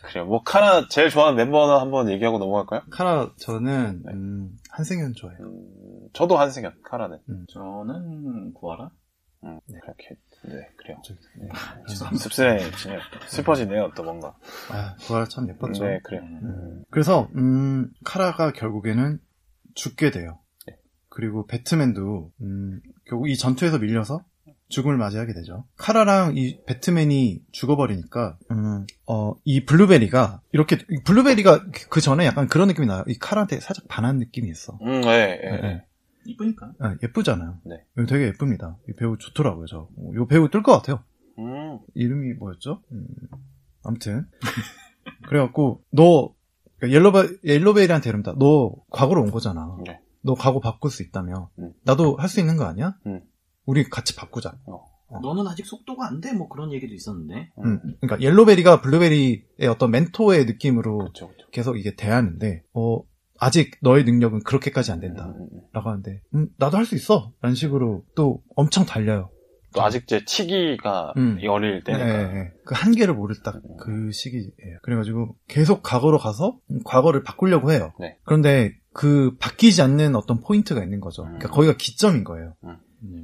그래요. 0.03 0.25
뭐, 0.25 0.43
카라 0.43 0.87
제일 0.89 1.09
좋아하는 1.09 1.35
멤버는 1.37 1.77
한번 1.79 2.09
얘기하고 2.09 2.37
넘어갈까요? 2.39 2.81
카라 2.89 3.31
저는 3.39 4.03
네. 4.05 4.11
음, 4.13 4.49
한승현 4.69 5.13
좋아해요. 5.15 5.39
음, 5.41 6.07
저도 6.13 6.37
한승현, 6.37 6.73
카라는. 6.83 7.19
저는 7.51 8.53
구하라. 8.53 8.89
음, 9.45 9.59
그렇게, 9.81 10.15
네, 10.43 10.69
그래요. 10.75 10.97
저기, 11.03 11.19
네. 11.39 11.49
죄송합니다. 11.87 12.23
씁쓸해 12.23 12.71
지네요. 12.71 12.99
슬퍼지네요, 13.27 13.91
또 13.95 14.03
뭔가. 14.03 14.35
아, 14.71 14.95
구하라 15.01 15.25
참 15.27 15.47
예뻤죠. 15.49 15.85
네, 15.85 15.99
그래요. 16.03 16.21
음. 16.23 16.83
그래서 16.89 17.29
음, 17.35 17.91
카라가 18.03 18.51
결국에는 18.51 19.19
죽게 19.75 20.11
돼요. 20.11 20.39
네. 20.67 20.77
그리고 21.09 21.45
배트맨도 21.45 22.31
음, 22.41 22.81
결국 23.07 23.29
이 23.29 23.37
전투에서 23.37 23.77
밀려서 23.79 24.23
죽음을 24.69 24.97
맞이하게 24.97 25.33
되죠. 25.33 25.65
카라랑 25.77 26.37
이 26.37 26.59
배트맨이 26.65 27.43
죽어버리니까 27.51 28.37
음, 28.51 28.87
어, 29.07 29.35
이 29.43 29.63
블루베리가 29.65 30.41
이렇게 30.53 30.77
이 30.89 31.03
블루베리가 31.03 31.65
그 31.89 32.01
전에 32.01 32.25
약간 32.25 32.47
그런 32.47 32.67
느낌이 32.67 32.87
나요. 32.87 33.03
이 33.07 33.17
카라한테 33.19 33.59
살짝 33.59 33.87
반한 33.87 34.17
느낌이 34.17 34.49
있어. 34.49 34.77
음, 34.81 35.01
네, 35.01 35.37
네. 35.37 35.51
네, 35.51 35.61
네. 35.61 35.85
이쁘니까. 36.25 36.73
아, 36.79 36.95
예쁘잖아요. 37.03 37.59
네. 37.65 37.83
이거 37.97 38.05
되게 38.05 38.25
예쁩니다. 38.27 38.77
이 38.89 38.93
배우 38.93 39.17
좋더라고요. 39.17 39.65
저. 39.67 39.89
어, 39.95 40.11
이 40.13 40.27
배우 40.27 40.49
뜰 40.49 40.63
것 40.63 40.71
같아요. 40.73 41.03
음, 41.37 41.79
이름이 41.93 42.33
뭐였죠? 42.35 42.81
음, 42.91 43.05
아무튼 43.83 44.25
그래갖고 45.27 45.83
너 45.91 46.33
그러니까 46.77 46.95
옐로베 46.97 47.27
옐로베리한테 47.43 48.09
이른다. 48.09 48.33
너 48.37 48.73
과거로 48.89 49.21
온 49.21 49.31
거잖아. 49.31 49.77
네. 49.85 49.99
너 50.21 50.33
과거 50.33 50.59
바꿀 50.59 50.91
수 50.91 51.03
있다며. 51.03 51.49
음. 51.59 51.73
나도 51.83 52.15
할 52.17 52.29
수 52.29 52.39
있는 52.39 52.57
거 52.57 52.65
아니야? 52.65 52.97
음. 53.05 53.21
우리 53.65 53.83
같이 53.83 54.15
바꾸자. 54.15 54.57
어. 54.65 54.85
너는 55.21 55.47
아직 55.47 55.65
속도가 55.65 56.07
안 56.07 56.19
돼. 56.19 56.33
뭐 56.33 56.49
그런 56.49 56.73
얘기도 56.73 56.93
있었는데. 56.93 57.51
음, 57.63 57.79
그러니까 58.01 58.19
옐로베리가 58.21 58.81
블루베리의 58.81 59.67
어떤 59.69 59.91
멘토의 59.91 60.45
느낌으로 60.45 60.97
그렇죠, 60.97 61.27
그렇죠. 61.27 61.47
계속 61.51 61.77
이게 61.77 61.95
대하는데 61.95 62.63
어 62.73 63.01
아직 63.37 63.75
너의 63.81 64.03
능력은 64.05 64.43
그렇게까지 64.43 64.91
안 64.91 64.99
된다. 64.99 65.25
음, 65.25 65.41
음, 65.41 65.47
음. 65.53 65.61
라고 65.73 65.89
하는데 65.89 66.21
음, 66.33 66.47
나도 66.57 66.77
할 66.77 66.85
수 66.85 66.95
있어. 66.95 67.31
라는 67.41 67.55
식으로 67.55 68.03
또 68.15 68.41
엄청 68.55 68.85
달려요. 68.85 69.29
또 69.73 69.83
아직 69.83 70.07
제 70.07 70.23
치기가 70.23 71.13
음. 71.17 71.37
어릴 71.49 71.83
때니까. 71.83 72.05
네, 72.05 72.33
네. 72.33 72.51
그 72.63 72.75
한계를 72.75 73.13
모를 73.13 73.35
딱 73.43 73.61
그 73.77 74.09
시기예요. 74.13 74.79
그래가지고 74.83 75.35
계속 75.49 75.83
과거로 75.83 76.17
가서 76.17 76.57
과거를 76.85 77.23
바꾸려고 77.23 77.71
해요. 77.73 77.91
네. 77.99 78.17
그런데 78.23 78.73
그 78.93 79.35
바뀌지 79.37 79.81
않는 79.81 80.15
어떤 80.15 80.39
포인트가 80.39 80.81
있는 80.81 81.01
거죠. 81.01 81.23
음. 81.23 81.37
그러니까 81.37 81.49
거기가 81.49 81.75
기점인 81.77 82.23
거예요. 82.23 82.55
네. 82.61 82.71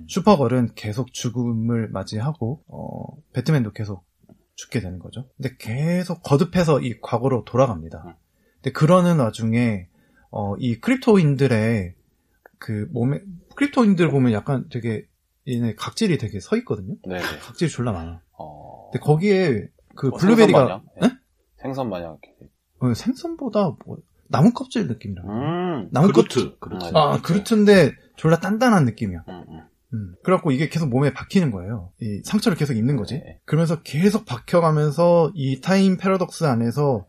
슈퍼걸은 0.09 0.73
계속 0.75 1.13
죽음을 1.13 1.89
맞이하고 1.89 2.61
어, 2.67 3.05
배트맨도 3.33 3.71
계속 3.71 4.03
죽게 4.55 4.81
되는 4.81 4.99
거죠. 4.99 5.29
근데 5.37 5.55
계속 5.57 6.21
거듭해서 6.21 6.81
이 6.81 6.99
과거로 7.01 7.45
돌아갑니다. 7.45 8.03
음. 8.05 8.13
근데 8.55 8.71
그러는 8.73 9.19
와중에 9.19 9.87
어, 10.31 10.55
이 10.57 10.79
크립토인들의 10.79 11.93
그 12.57 12.87
몸에 12.91 13.21
크립토인들 13.55 14.09
보면 14.09 14.31
약간 14.33 14.65
되게 14.71 15.05
얘네 15.47 15.75
각질이 15.75 16.17
되게 16.17 16.39
서 16.39 16.55
있거든요. 16.57 16.95
네, 17.07 17.17
네. 17.17 17.39
각질이 17.39 17.69
졸라 17.69 17.91
많아. 17.91 18.21
어, 18.37 18.89
근데 18.91 19.03
거기에 19.03 19.67
그 19.95 20.07
뭐 20.09 20.17
블루베리가 20.17 20.59
생선 20.59 20.67
마냥? 20.67 20.81
네? 21.01 21.17
생선 21.61 21.89
마냥 21.89 22.17
이렇게. 22.23 22.51
어, 22.79 22.93
생선보다 22.93 23.75
뭐 23.85 23.97
나무 24.29 24.53
껍질 24.53 24.87
느낌이라. 24.87 25.23
음, 25.23 25.89
나무 25.91 26.11
껍질. 26.13 26.57
그루트. 26.59 26.59
그루트. 26.59 26.85
음. 26.85 26.95
아 26.95 27.21
그루트인데 27.21 27.91
졸라 28.15 28.39
단단한 28.39 28.85
느낌이야. 28.85 29.25
음, 29.27 29.43
음. 29.49 29.61
음. 29.93 30.15
그래갖고 30.23 30.51
이게 30.51 30.69
계속 30.69 30.87
몸에 30.87 31.13
박히는 31.13 31.51
거예요. 31.51 31.91
이 31.99 32.21
상처를 32.23 32.57
계속 32.57 32.77
입는 32.77 32.95
거지. 32.95 33.15
네. 33.15 33.39
그러면서 33.45 33.81
계속 33.81 34.25
박혀가면서 34.25 35.33
이 35.35 35.59
time 35.59 35.97
paradox 35.97 36.45
안에서 36.45 37.05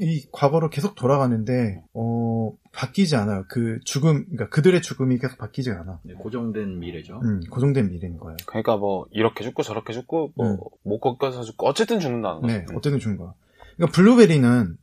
이 0.00 0.26
과거로 0.30 0.70
계속 0.70 0.94
돌아가는데 0.94 1.82
어 1.92 2.52
바뀌지 2.72 3.16
않아요. 3.16 3.44
그 3.48 3.80
죽음, 3.84 4.24
그러니까 4.26 4.48
그들의 4.48 4.80
죽음이 4.80 5.18
계속 5.18 5.38
바뀌지 5.38 5.70
않아. 5.70 6.00
네, 6.04 6.14
고정된 6.14 6.78
미래죠. 6.78 7.20
음, 7.24 7.40
고정된 7.50 7.90
미래인 7.90 8.16
거예요. 8.16 8.36
그러니까 8.46 8.76
뭐 8.76 9.06
이렇게 9.10 9.42
죽고 9.42 9.64
저렇게 9.64 9.92
죽고 9.92 10.32
음. 10.40 10.56
뭐 10.84 10.93
목 10.93 11.00
꺾여서 11.00 11.42
죽고 11.42 11.66
어쨌든 11.66 11.98
죽는다는 11.98 12.42
거죠. 12.42 12.54
네, 12.54 12.66
어쨌든 12.74 13.00
죽은 13.00 13.16
거야. 13.16 13.34
그러니까 13.76 13.96
블루베리는 13.96 14.76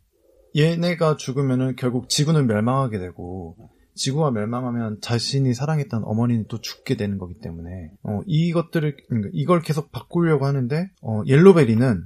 얘네가 0.57 1.16
죽으면은 1.16 1.76
결국 1.78 2.09
지구는 2.09 2.47
멸망하게 2.47 2.99
되고 2.99 3.55
지구가 3.93 4.32
멸망하면 4.32 4.99
자신이 5.01 5.53
사랑했던 5.53 6.03
어머니는 6.03 6.45
또 6.49 6.59
죽게 6.59 6.97
되는 6.97 7.18
거기 7.18 7.39
때문에 7.39 7.91
어, 8.03 8.20
이것들을 8.26 8.97
그러니까 9.07 9.30
이걸 9.34 9.61
계속 9.61 9.91
바꾸려고 9.91 10.45
하는데 10.45 10.89
어, 11.01 11.22
옐로베리는 11.26 12.03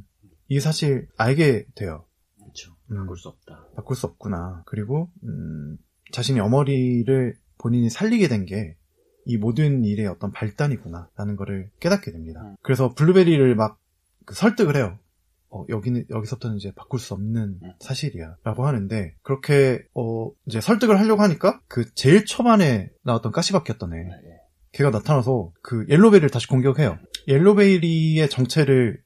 이게 0.47 0.59
사실 0.59 1.07
알게 1.17 1.65
돼요. 1.75 2.05
그렇죠. 2.89 3.01
음, 3.01 3.05
바꿀 3.05 3.17
수 3.17 3.27
없다. 3.29 3.67
바꿀 3.75 3.95
수 3.95 4.05
없구나. 4.07 4.63
그리고 4.65 5.09
음, 5.23 5.77
자신이 6.11 6.39
어머니를 6.39 7.35
본인이 7.57 7.89
살리게 7.89 8.27
된 8.27 8.45
게 8.45 8.75
이 9.25 9.37
모든 9.37 9.83
일의 9.85 10.07
어떤 10.07 10.31
발단이구나라는 10.31 11.35
거를 11.35 11.69
깨닫게 11.79 12.11
됩니다. 12.11 12.41
음. 12.41 12.55
그래서 12.63 12.93
블루베리를 12.95 13.55
막 13.55 13.77
그 14.25 14.33
설득을 14.35 14.75
해요. 14.75 14.97
어, 15.49 15.65
여기는 15.69 16.05
여기서부터는 16.09 16.57
이제 16.57 16.71
바꿀 16.75 16.99
수 16.99 17.13
없는 17.15 17.59
음. 17.63 17.73
사실이야라고 17.79 18.65
하는데 18.67 19.15
그렇게 19.23 19.83
어 19.95 20.29
이제 20.45 20.61
설득을 20.61 20.99
하려고 20.99 21.21
하니까 21.23 21.59
그 21.67 21.91
제일 21.95 22.25
초반에 22.25 22.91
나왔던 23.03 23.31
가시 23.31 23.46
박히었던 23.46 23.93
애 23.93 23.97
네, 23.97 24.09
예. 24.09 24.29
걔가 24.71 24.91
나타나서 24.91 25.51
그 25.63 25.85
옐로베리를 25.89 26.29
다시 26.29 26.47
공격해요. 26.47 26.97
옐로베리의 27.27 28.29
정체를 28.29 29.01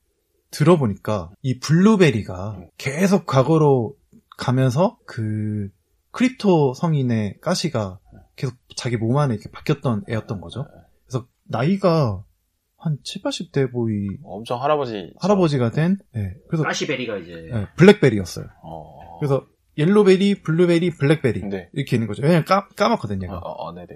들어보니까 0.53 1.31
이 1.41 1.59
블루베리가 1.59 2.51
음. 2.51 2.69
계속 2.77 3.25
과거로 3.25 3.95
가면서 4.37 4.97
그 5.05 5.69
크립톤 6.11 6.73
성인의 6.75 7.39
가시가 7.41 7.99
계속 8.35 8.55
자기 8.75 8.97
몸 8.97 9.17
안에 9.17 9.33
이렇게 9.33 9.49
박히었던 9.51 10.03
애였던 10.09 10.41
거죠. 10.41 10.67
그래서 11.05 11.27
나이가 11.43 12.23
한 12.77 12.97
7, 13.03 13.21
80대 13.23 13.71
보이 13.71 14.07
엄청 14.23 14.61
할아버지. 14.61 15.13
할아버지가 15.19 15.71
된 15.71 15.97
예, 16.15 16.35
그래서 16.47 16.63
까시베리가 16.63 17.17
이제 17.17 17.31
예, 17.31 17.67
블랙베리였어요. 17.77 18.45
어. 18.61 19.19
그래서 19.19 19.47
옐로베리, 19.77 20.43
블루베리, 20.43 20.91
블랙베리 20.97 21.43
네. 21.49 21.69
이렇게 21.73 21.95
있는 21.95 22.07
거죠. 22.07 22.21
왜냐면 22.21 22.45
까, 22.45 22.67
까맣거든요. 22.75 23.21
어, 23.21 23.23
얘가. 23.23 23.37
어, 23.37 23.51
어, 23.63 23.73
네네. 23.73 23.87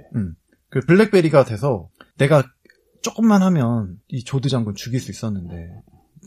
그 0.70 0.80
블랙베리가 0.82 1.46
돼서 1.46 1.90
내가 2.18 2.44
조금만 3.02 3.44
하면 3.44 3.98
이 4.08 4.24
조드 4.24 4.50
장군 4.50 4.74
죽일 4.74 5.00
수 5.00 5.12
있었는데 5.12 5.70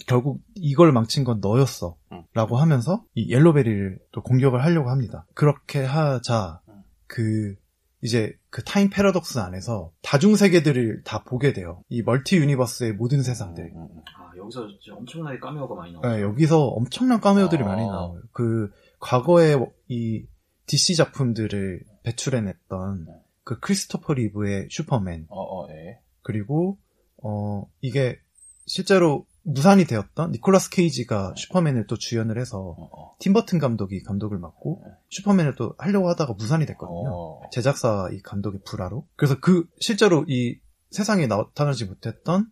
결국 0.06 0.40
이걸 0.54 0.92
망친 0.92 1.24
건 1.24 1.40
너였어. 1.40 1.96
음. 2.12 2.22
라고 2.34 2.56
하면서 2.56 3.04
이 3.14 3.32
옐로베리를 3.32 3.98
또 4.12 4.22
공격을 4.22 4.62
하려고 4.62 4.90
합니다. 4.90 5.26
그렇게 5.34 5.84
하자 5.84 6.60
음. 6.68 6.82
그 7.06 7.54
이제 8.02 8.34
그 8.48 8.64
타임 8.64 8.88
패러독스 8.88 9.38
안에서 9.38 9.92
다중 10.02 10.36
세계들을 10.36 11.02
다 11.04 11.22
보게 11.24 11.52
돼요. 11.52 11.82
이 11.88 12.02
multi 12.02 12.36
universe의 12.36 12.94
모든 12.94 13.22
세상들. 13.22 13.72
아, 13.74 14.36
여기서 14.36 14.66
진짜 14.68 14.96
엄청나게 14.96 15.38
까메오가 15.38 15.74
많이 15.74 15.92
나와요. 15.92 16.16
네, 16.16 16.22
여기서 16.22 16.66
엄청난 16.66 17.20
까메오들이 17.20 17.62
아. 17.62 17.66
많이 17.66 17.86
나와요. 17.86 18.20
그 18.32 18.70
과거에 18.98 19.56
이 19.88 20.24
DC 20.66 20.96
작품들을 20.96 21.84
배출해냈던 22.04 23.06
그 23.44 23.58
크리스토퍼 23.58 24.14
리브의 24.14 24.68
슈퍼맨 24.70 25.26
어, 25.28 25.40
어, 25.40 25.68
예. 25.70 25.98
그리고 26.22 26.78
어 27.22 27.66
이게 27.80 28.18
실제로 28.66 29.26
무산이 29.42 29.84
되었던 29.84 30.32
니콜라스 30.32 30.70
케이지가 30.70 31.34
슈퍼맨을 31.36 31.86
또 31.86 31.96
주연을 31.96 32.38
해서 32.38 32.58
어, 32.58 32.88
어. 32.92 33.16
팀버튼 33.18 33.58
감독이 33.58 34.02
감독을 34.02 34.38
맡고 34.38 34.84
슈퍼맨을 35.08 35.54
또 35.56 35.74
하려고 35.78 36.08
하다가 36.10 36.34
무산이 36.34 36.66
됐거든요. 36.66 37.10
어. 37.10 37.40
제작사 37.50 38.08
이 38.12 38.20
감독의 38.20 38.60
불화로. 38.64 39.06
그래서 39.16 39.38
그 39.40 39.66
실제로 39.78 40.24
이 40.28 40.58
세상에 40.90 41.26
나타나지 41.26 41.86
못했던 41.86 42.50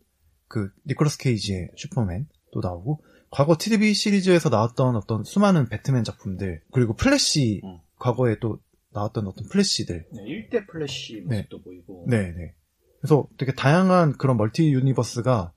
그 0.49 0.71
니콜라스 0.87 1.19
케이지의 1.19 1.71
슈퍼맨 1.77 2.27
도 2.53 2.61
나오고 2.61 3.03
과거 3.31 3.57
TV 3.59 3.93
시리즈에서 3.93 4.49
나왔던 4.49 4.97
어떤 4.97 5.23
수많은 5.23 5.69
배트맨 5.69 6.05
작품들 6.05 6.63
그리고 6.73 6.95
플래시 6.95 7.61
음. 7.63 7.79
과거에 7.99 8.39
또 8.41 8.59
나왔던 8.93 9.27
어떤 9.27 9.47
플래시들 9.49 10.07
네, 10.13 10.23
1대 10.23 10.67
플래시 10.67 11.21
모습도 11.27 11.61
보이고. 11.63 12.07
네, 12.09 12.33
네. 12.33 12.55
그래서 13.01 13.29
되게 13.37 13.53
다양한 13.53 14.17
그런 14.17 14.37
multi 14.37 14.73
universe가 14.73 15.53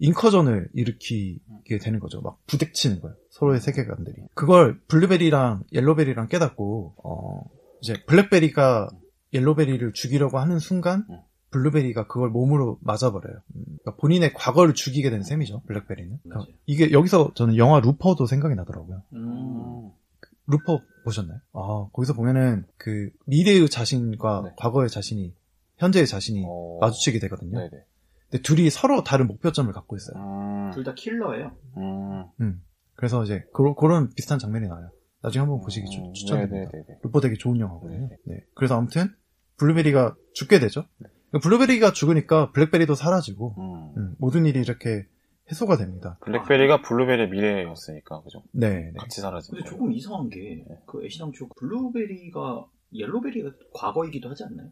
incursion을 0.00 0.70
일으키게 0.74 1.78
되는 1.80 2.00
거죠. 2.00 2.20
막 2.22 2.38
부딪히는 2.46 3.00
거예요. 3.00 3.16
서로의 3.30 3.60
세계관들이. 3.60 4.16
그걸 4.34 4.80
블루베리랑 4.88 5.64
옐로베리랑 5.72 6.28
깨닫고, 6.28 6.94
어, 7.04 7.44
이제 7.80 7.94
블랙베리가 8.06 8.88
옐로베리를 9.32 9.92
죽이려고 9.92 10.38
하는 10.38 10.58
순간, 10.58 11.06
음. 11.10 11.20
블루베리가 11.50 12.06
그걸 12.06 12.30
몸으로 12.30 12.78
맞아버려요. 12.80 13.40
음, 13.54 13.64
그러니까 13.64 13.96
본인의 13.96 14.32
과거를 14.34 14.74
죽이게 14.74 15.10
되는 15.10 15.22
셈이죠, 15.22 15.62
블랙베리는. 15.66 16.18
그러니까. 16.22 16.52
이게 16.66 16.92
여기서 16.92 17.32
저는 17.34 17.56
영화 17.56 17.80
루퍼도 17.80 18.26
생각이 18.26 18.54
나더라고요. 18.54 19.02
음. 19.14 19.90
루퍼 20.46 20.80
보셨나요? 21.04 21.38
아, 21.52 21.88
거기서 21.92 22.14
보면은 22.14 22.64
그 22.76 23.10
미래의 23.26 23.68
자신과 23.68 24.42
네. 24.44 24.50
과거의 24.56 24.88
자신이, 24.88 25.34
현재의 25.78 26.06
자신이 26.06 26.44
어. 26.46 26.78
마주치게 26.80 27.18
되거든요. 27.20 27.58
네네. 27.58 27.84
근데 28.30 28.42
둘이 28.42 28.70
서로 28.70 29.02
다른 29.02 29.26
목표점을 29.26 29.72
갖고 29.72 29.96
있어요. 29.96 30.16
음. 30.22 30.70
둘다 30.72 30.94
킬러예요. 30.94 31.56
음. 31.76 32.62
그래서 32.94 33.24
이제 33.24 33.44
그런, 33.52 33.74
그런 33.74 34.10
비슷한 34.14 34.38
장면이 34.38 34.68
나와요. 34.68 34.90
나중에 35.22 35.40
한번 35.40 35.60
보시기 35.60 35.88
추, 35.90 36.00
음, 36.00 36.12
추천드립니다. 36.12 36.70
루퍼 37.02 37.20
되게 37.20 37.34
좋은 37.36 37.58
영화거든요. 37.58 38.08
네. 38.08 38.16
네. 38.24 38.44
그래서 38.54 38.76
아무튼 38.76 39.14
블루베리가 39.58 40.16
죽게 40.34 40.60
되죠. 40.60 40.84
블루베리가 41.42 41.92
죽으니까 41.92 42.52
블랙베리도 42.52 42.94
사라지고 42.94 43.54
음. 43.58 43.94
음, 43.96 44.14
모든 44.18 44.46
일이 44.46 44.60
이렇게 44.60 45.06
해소가 45.50 45.76
됩니다. 45.76 46.18
블랙베리가 46.24 46.82
블루베리의 46.82 47.28
미래였으니까, 47.30 48.22
그죠? 48.22 48.42
네, 48.52 48.68
네. 48.70 48.92
같이 48.96 49.20
사라진 49.20 49.56
근데. 49.56 49.68
조금 49.68 49.92
이상한 49.92 50.28
게, 50.28 50.64
그 50.86 51.04
애시당초 51.04 51.48
블루베리가 51.58 52.66
옐로베리가 52.92 53.50
과거이기도 53.74 54.30
하지 54.30 54.44
않나요? 54.44 54.70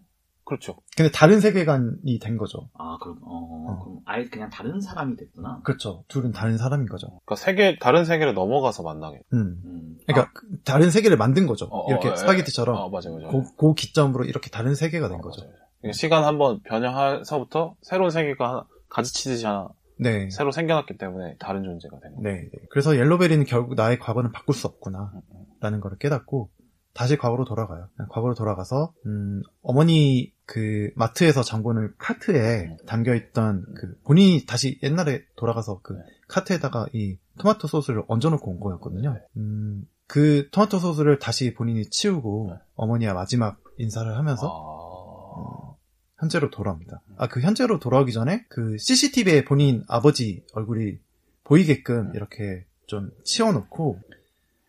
그렇죠. 0.49 0.77
근데 0.97 1.13
다른 1.13 1.41
세계관이 1.41 2.19
된 2.23 2.39
거죠. 2.39 2.71
아, 2.73 2.97
그럼, 3.03 3.19
어, 3.23 3.69
어. 3.69 3.85
그럼 3.85 3.99
아예 4.07 4.25
그냥 4.25 4.49
다른 4.49 4.81
사람이 4.81 5.17
됐구나. 5.17 5.61
그렇죠. 5.63 6.05
둘은 6.09 6.33
다른 6.33 6.57
사람인 6.57 6.89
거죠. 6.89 7.09
그러니까 7.27 7.37
세계, 7.37 7.79
다른 7.79 8.07
세계를 8.07 8.33
넘어가서 8.33 8.83
만나게. 8.83 9.21
음. 9.35 9.61
음. 9.63 9.99
그러니까 10.07 10.33
그 10.33 10.63
다른 10.65 10.91
세계를 10.91 11.19
만든 11.19 11.47
거죠. 11.47 11.67
어, 11.67 11.81
어, 11.81 11.91
이렇게 11.91 12.11
예, 12.11 12.17
스파게티처럼 12.17 12.77
아, 12.77 12.89
맞아요, 12.89 13.19
맞아요. 13.19 13.29
그, 13.31 13.57
그 13.57 13.75
기점으로 13.75 14.25
이렇게 14.25 14.49
다른 14.49 14.75
세계가 14.75 15.09
된 15.09 15.19
어, 15.19 15.21
거죠. 15.21 15.43
맞아요. 15.43 15.55
그러니까 15.83 15.97
시간 15.99 16.25
한번 16.25 16.61
변형해서부터 16.63 17.75
새로운 17.83 18.11
세계가 18.11 18.49
하나, 18.49 18.67
가지치듯이 18.89 19.45
하나 19.45 19.69
네. 20.01 20.31
새로 20.31 20.51
생겨났기 20.51 20.97
때문에 20.97 21.37
다른 21.39 21.63
존재가 21.63 22.01
되는 22.01 22.23
거예요. 22.23 22.37
네, 22.37 22.43
네. 22.51 22.59
그래서 22.71 22.97
옐로베리는 22.97 23.45
결국 23.45 23.75
나의 23.75 23.99
과거는 23.99 24.33
바꿀 24.33 24.55
수 24.55 24.67
없구나. 24.67 25.13
음, 25.15 25.21
음. 25.31 25.45
라는 25.61 25.81
거를 25.81 25.99
깨닫고 25.99 26.49
다시 26.95 27.17
과거로 27.17 27.45
돌아가요. 27.45 27.89
과거로 28.09 28.35
돌아가서 28.35 28.93
음, 29.07 29.43
어머니 29.63 30.33
그 30.49 30.91
마트에서 30.95 31.43
장보는 31.43 31.93
카트에 31.99 32.69
음. 32.71 32.77
담겨 32.87 33.15
있던 33.15 33.67
그 33.77 34.01
본인이 34.03 34.47
다시 34.47 34.81
옛날에 34.83 35.23
돌아가서 35.37 35.81
그 35.83 35.93
네. 35.93 35.99
카트에다가 36.27 36.87
이 36.95 37.19
토마토 37.39 37.69
소스를 37.69 38.03
얹어놓고 38.09 38.51
온 38.51 38.59
거였거든요. 38.59 39.13
네. 39.13 39.21
음, 39.37 39.87
그 40.07 40.49
토마토 40.51 40.79
소스를 40.79 41.19
다시 41.19 41.53
본인이 41.53 41.85
치우고 41.85 42.53
네. 42.53 42.59
어머니와 42.77 43.13
마지막 43.13 43.61
인사를 43.77 44.11
하면서 44.17 44.47
아, 44.47 44.51
어, 44.51 45.77
현재로 46.17 46.49
돌아옵니다. 46.49 47.03
아, 47.19 47.29
그 47.29 47.43
현재로 47.43 47.79
돌아오기 47.79 48.15
전에 48.15 48.47
그 48.49 48.79
CCTV에 48.79 49.45
본인 49.45 49.85
아버지 49.87 50.47
얼굴이 50.55 50.99
보이게끔 51.45 52.13
이렇게 52.15 52.65
좀 52.87 53.11
치워놓고 53.23 54.01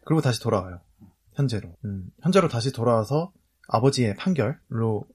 그리고 0.04 0.20
다시 0.20 0.42
돌아와요. 0.42 0.82
현재로. 1.36 1.70
음, 1.86 2.12
현재로 2.22 2.50
다시 2.50 2.74
돌아와서 2.74 3.32
아버지의 3.70 4.18
판결로 4.18 5.08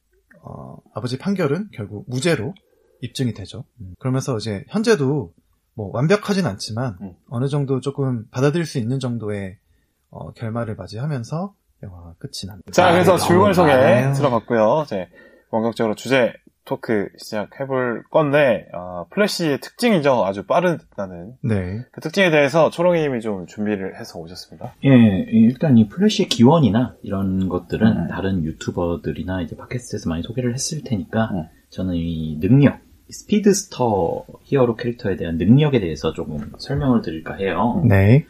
어, 0.44 0.76
아버지 0.92 1.18
판결은 1.18 1.68
결국 1.72 2.04
무죄로 2.08 2.54
입증이 3.00 3.32
되죠. 3.32 3.64
음, 3.80 3.94
그러면서 3.98 4.36
이제 4.36 4.64
현재도 4.68 5.32
뭐 5.74 5.90
완벽하진 5.92 6.46
않지만 6.46 6.98
음. 7.00 7.14
어느 7.28 7.48
정도 7.48 7.80
조금 7.80 8.26
받아들일 8.30 8.66
수 8.66 8.78
있는 8.78 9.00
정도의 9.00 9.56
어, 10.10 10.32
결말을 10.32 10.76
맞이하면서 10.76 11.54
영화가 11.82 12.14
끝이 12.18 12.46
납니다. 12.46 12.70
자, 12.72 12.92
그래서 12.92 13.14
아, 13.14 13.18
줄거리 13.18 13.54
너무 13.54 13.54
소개 13.54 13.72
많아요. 13.72 14.12
들어갔고요. 14.14 14.82
이제 14.84 15.08
본격적으로 15.50 15.94
주제 15.94 16.32
토크 16.64 17.08
시작해볼 17.18 18.04
건데, 18.10 18.66
아, 18.72 19.04
플래시의 19.10 19.60
특징이죠. 19.60 20.24
아주 20.24 20.46
빠르다는. 20.46 21.34
네. 21.42 21.84
그 21.92 22.00
특징에 22.00 22.30
대해서 22.30 22.70
초롱이님이 22.70 23.20
좀 23.20 23.46
준비를 23.46 23.98
해서 23.98 24.18
오셨습니다. 24.18 24.74
예, 24.84 24.88
일단 25.28 25.76
이 25.76 25.88
플래시의 25.88 26.28
기원이나 26.28 26.96
이런 27.02 27.48
것들은 27.48 27.86
음. 27.86 28.08
다른 28.08 28.44
유튜버들이나 28.44 29.42
이제 29.42 29.56
팟캐스트에서 29.56 30.08
많이 30.08 30.22
소개를 30.22 30.54
했을 30.54 30.82
테니까 30.82 31.30
음. 31.32 31.44
저는 31.70 31.94
이 31.96 32.38
능력, 32.40 32.78
speedster 33.10 34.24
히어로 34.44 34.76
캐릭터에 34.76 35.16
대한 35.16 35.36
능력에 35.36 35.80
대해서 35.80 36.12
조금 36.12 36.52
설명을 36.58 37.02
드릴까 37.02 37.34
해요. 37.34 37.82
네. 37.86 38.26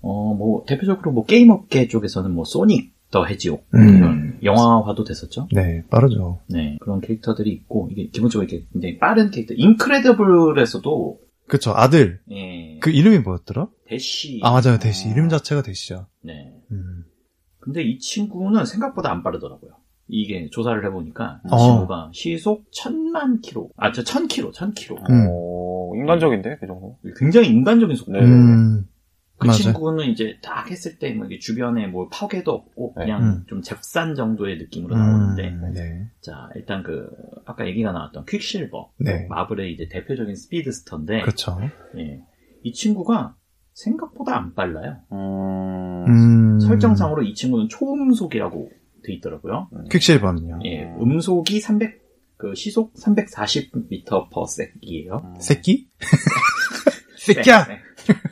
어, 0.00 0.34
뭐 0.34 0.64
대표적으로 0.66 1.12
뭐 1.12 1.24
게임 1.24 1.50
업계 1.50 1.88
쪽에서는 1.88 2.30
뭐 2.30 2.44
소닉 2.44 2.92
더 3.10 3.24
헤지혹 3.24 3.66
음. 3.74 3.96
이런 3.96 4.38
영화화도 4.42 5.04
됐었죠. 5.04 5.48
네, 5.52 5.82
빠르죠. 5.90 6.40
네, 6.48 6.76
그런 6.80 7.00
캐릭터들이 7.00 7.50
있고 7.50 7.88
이게 7.90 8.08
기본적으로 8.08 8.46
이렇게 8.46 8.66
굉장히 8.72 8.98
빠른 8.98 9.30
캐릭터. 9.30 9.54
인크레더블에서도 9.56 11.18
그쵸, 11.46 11.72
아들. 11.74 12.20
예, 12.30 12.78
그 12.80 12.90
이름이 12.90 13.20
뭐였더라? 13.20 13.68
대시. 13.86 14.40
아, 14.42 14.50
맞아요. 14.50 14.78
대시. 14.78 15.08
이름 15.08 15.30
자체가 15.30 15.62
대시야. 15.62 16.06
네. 16.22 16.52
음. 16.70 17.04
근데 17.60 17.82
이 17.82 17.98
친구는 17.98 18.66
생각보다 18.66 19.10
안 19.10 19.22
빠르더라고요. 19.22 19.72
이게 20.10 20.48
조사를 20.50 20.84
해보니까 20.86 21.40
이 21.46 21.48
어. 21.50 21.58
친구가 21.58 22.10
시속 22.14 22.64
천만 22.70 23.40
킬로, 23.40 23.70
아, 23.76 23.92
저 23.92 24.02
천 24.04 24.26
킬로, 24.28 24.52
천 24.52 24.72
킬로. 24.72 24.96
음. 25.08 25.28
오, 25.30 25.94
인간적인데 25.96 26.58
그 26.60 26.66
정도. 26.66 26.98
굉장히 27.18 27.48
인간적인 27.48 27.96
속도. 27.96 28.12
네. 28.12 28.20
음, 28.20 28.84
그 29.38 29.46
맞아요. 29.46 29.58
친구는 29.58 30.06
이제 30.06 30.38
딱 30.42 30.70
했을 30.70 30.98
때 30.98 31.14
뭐 31.14 31.26
주변에 31.40 31.86
뭐 31.86 32.08
파괴도 32.08 32.50
없고 32.50 32.94
네. 32.98 33.04
그냥 33.04 33.22
음. 33.22 33.44
좀 33.48 33.62
잽싼 33.62 34.14
정도의 34.14 34.58
느낌으로 34.58 34.96
나오는데 34.96 35.48
음, 35.48 35.72
네. 35.72 36.06
자 36.20 36.48
일단 36.56 36.82
그 36.82 37.08
아까 37.46 37.66
얘기가 37.66 37.92
나왔던 37.92 38.24
퀵실버 38.26 38.92
네. 38.98 39.26
마블의 39.28 39.72
이제 39.72 39.88
대표적인 39.88 40.34
스피드스터인데 40.34 41.20
그렇죠. 41.22 41.58
예, 41.96 42.20
이 42.64 42.72
친구가 42.72 43.36
생각보다 43.74 44.36
안 44.36 44.54
빨라요. 44.54 44.96
음. 45.12 46.04
음, 46.08 46.60
설정상으로 46.60 47.22
이 47.22 47.34
친구는 47.34 47.68
초음속이라고 47.68 48.70
돼 49.04 49.12
있더라고요. 49.14 49.68
퀵실버는요. 49.90 50.58
예, 50.64 50.92
음속이 51.00 51.60
300, 51.60 52.00
그 52.36 52.54
시속 52.56 52.94
340m 52.94 54.30
per 54.30 54.44
sec이에요. 54.48 55.22
음. 55.24 55.34
새끼? 55.40 55.88
새끼야! 57.16 57.66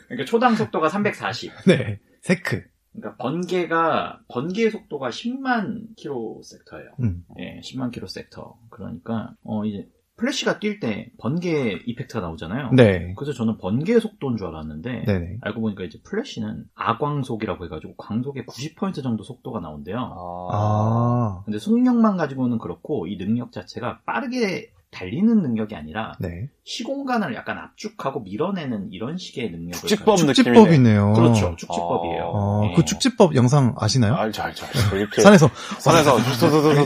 그러니까 0.06 0.24
초당 0.26 0.54
속도가 0.54 0.88
340. 0.88 1.52
네. 1.66 1.98
sec. 2.22 2.64
그러니까 2.92 3.16
번개가 3.22 4.20
번개 4.28 4.70
속도가 4.70 5.10
10만 5.10 5.96
킬로 5.96 6.40
per 6.42 6.55
sec예요. 6.55 6.90
음. 7.00 7.24
예, 7.38 7.60
10만 7.60 7.92
킬로 7.92 8.06
섹터. 8.06 8.58
그러니까 8.70 9.34
어 9.44 9.64
이제 9.64 9.86
플래시가 10.16 10.58
뛸 10.58 10.80
때 10.80 11.10
번개 11.18 11.78
effect가 11.84 12.20
나오잖아요. 12.20 12.70
네. 12.72 13.12
그래서 13.16 13.34
저는 13.34 13.58
번개 13.58 14.00
속도인 14.00 14.38
줄 14.38 14.46
알았는데 14.46 15.04
네네. 15.04 15.38
알고 15.42 15.60
보니까 15.60 15.84
이제 15.84 15.98
플래시는 16.04 16.64
아광속이라고 16.74 17.66
해가지고 17.66 17.96
광속의 17.96 18.44
90% 18.46 19.02
정도 19.02 19.22
속도가 19.22 19.60
나온대요. 19.60 19.98
아. 19.98 20.48
아, 20.52 21.42
근데 21.44 21.58
속력만 21.58 22.16
가지고는 22.16 22.56
그렇고 22.58 23.06
이 23.06 23.18
능력 23.18 23.52
자체가 23.52 24.00
빠르게 24.06 24.72
달리는 24.96 25.42
능력이 25.42 25.74
아니라 25.74 26.14
네. 26.18 26.48
시공간을 26.64 27.34
약간 27.34 27.58
압축하고 27.58 28.20
밀어내는 28.20 28.92
이런 28.92 29.18
식의 29.18 29.50
능력을 29.50 29.88
축지법. 29.88 30.16
축지법이네요. 30.16 31.12
그렇죠 31.12 31.54
축지법이에요. 31.56 32.30
어, 32.32 32.70
예. 32.70 32.74
그 32.74 32.84
축지법 32.84 33.34
영상 33.34 33.74
아시나요? 33.78 34.14
알죠, 34.14 34.42
알죠. 34.42 34.64
알죠. 34.64 34.96
이렇게 34.96 35.20
산에서 35.20 35.48
산에서 35.78 36.16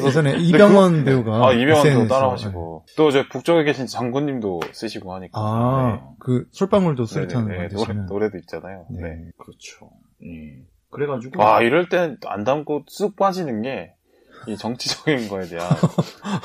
예전에 0.06 0.38
이병헌 0.38 1.04
배우가 1.04 1.46
아 1.46 1.52
이병헌도 1.52 1.78
SNS 1.88 2.04
에 2.04 2.08
따라하시고 2.08 2.86
또저 2.96 3.28
북쪽에 3.30 3.62
계신 3.62 3.86
장군님도 3.86 4.60
쓰시고 4.72 5.14
하니까 5.14 5.40
아, 5.40 6.14
그 6.18 6.46
솔방울도 6.50 7.06
네. 7.06 7.14
수리타는 7.14 7.48
네, 7.48 7.56
거 7.56 7.62
네, 7.62 7.68
노래, 7.68 8.06
노래도 8.06 8.38
있잖아요. 8.38 8.86
네. 8.90 9.02
네. 9.02 9.30
그렇죠. 9.38 9.90
예. 10.24 10.64
그래가지고 10.90 11.40
와 11.40 11.62
이럴 11.62 11.88
땐 11.88 12.18
안 12.26 12.42
담고 12.42 12.86
쑥 12.88 13.14
빠지는 13.14 13.62
게 13.62 13.94
이 14.46 14.56
정치적인 14.56 15.28
거에 15.28 15.46
대한 15.46 15.68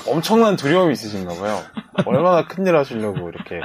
엄청난 0.07 0.55
두려움이 0.55 0.93
있으신가 0.93 1.33
봐요. 1.35 1.61
얼마나 2.05 2.45
큰일 2.45 2.75
하시려고 2.75 3.29
이렇게 3.29 3.59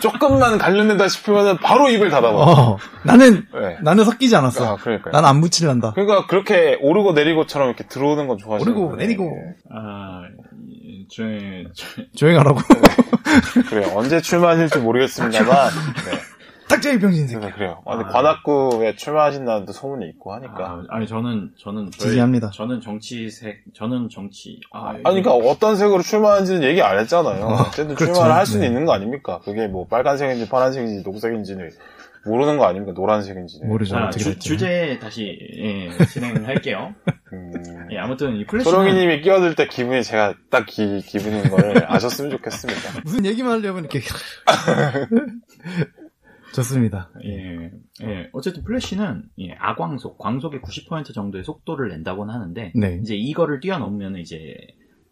조금만 0.00 0.58
관련된다 0.58 1.06
싶으면 1.08 1.58
바로 1.58 1.88
입을 1.90 2.08
닫아봐. 2.10 2.36
어, 2.36 2.78
나는 3.04 3.46
네. 3.52 3.76
나는 3.82 4.04
섞이지 4.04 4.34
않았어. 4.36 4.64
아, 4.72 4.76
그러니까요. 4.76 5.12
난안 5.12 5.40
묻힐란다. 5.40 5.92
그러니까 5.92 6.26
그렇게 6.26 6.78
오르고 6.80 7.12
내리고처럼 7.12 7.68
이렇게 7.68 7.84
들어오는 7.86 8.26
건 8.26 8.38
좋아하시는 8.38 8.72
오르고 8.72 8.88
건데. 8.90 9.04
내리고 9.04 9.30
아, 9.70 10.22
이- 10.70 11.06
저, 11.10 11.22
저, 11.74 12.02
조용하라고. 12.16 12.60
그래요. 13.68 13.92
언제 13.94 14.20
출마하실지 14.20 14.78
모르겠습니다만. 14.78 15.68
네. 16.10 16.18
딱쟁이 16.68 16.98
병신 16.98 17.26
새끼. 17.28 17.40
그래서 17.40 17.54
그래요. 17.56 17.82
아, 17.86 17.96
근데 17.96 18.08
아. 18.08 18.12
관악구에 18.12 18.96
출마하신다는 18.96 19.66
또 19.66 19.72
소문이 19.72 20.06
있고 20.10 20.34
하니까. 20.34 20.84
아, 20.88 20.98
니 20.98 21.06
저는 21.06 21.52
저는 21.58 21.90
저희- 21.90 22.10
지지합니다. 22.10 22.50
저는 22.50 22.80
정치색 22.80 23.64
저는 23.74 24.08
정치 24.10 24.60
아, 24.72 24.90
아니, 24.90 25.22
그러니까 25.22 25.32
어떤 25.32 25.76
색으로 25.76 26.02
출마하는지는 26.02 26.62
얘기 26.62 26.82
안 26.82 26.98
했잖아요. 26.98 27.44
아, 27.46 27.62
어쨌든 27.62 27.94
그렇죠. 27.94 28.12
출마를 28.12 28.34
할 28.34 28.46
수는 28.46 28.60
네. 28.62 28.66
있는 28.68 28.84
거 28.84 28.92
아닙니까? 28.92 29.40
그게 29.44 29.66
뭐 29.66 29.86
빨간색인지 29.86 30.48
파란색인지 30.48 31.02
녹색인지는 31.08 31.70
모르는 32.26 32.58
거 32.58 32.66
아닙니까? 32.66 32.92
노란색인지는. 32.94 33.68
모르죠. 33.68 33.94
자, 33.94 34.06
어떻게 34.06 34.24
주. 34.24 34.38
주제 34.38 34.98
다시 35.00 35.38
예, 35.56 35.88
진행을 36.06 36.46
할게요. 36.46 36.94
음... 37.32 37.52
예, 37.90 37.98
아무튼 37.98 38.36
이 38.36 38.44
플래시는 38.46 38.70
소롱이님이 38.70 39.20
끼어들 39.22 39.54
때 39.54 39.66
기분이 39.68 40.02
제가 40.02 40.34
딱 40.50 40.66
기, 40.66 41.00
기분인 41.00 41.48
걸 41.50 41.84
아셨으면 41.86 42.30
좋겠습니다. 42.32 43.00
무슨 43.04 43.24
얘기만 43.24 43.52
하려면 43.52 43.84
이렇게 43.84 44.00
좋습니다. 46.54 47.10
예, 47.24 47.70
예, 48.02 48.30
어쨌든 48.32 48.64
플래시는 48.64 49.24
예, 49.40 49.52
아광속, 49.58 50.18
광속의 50.18 50.60
90% 50.60 51.12
정도의 51.14 51.44
속도를 51.44 51.88
낸다고는 51.88 52.32
하는데 52.34 52.72
네. 52.74 52.98
이제 53.02 53.14
이거를 53.14 53.60
뛰어넘으면 53.60 54.16
이제 54.16 54.56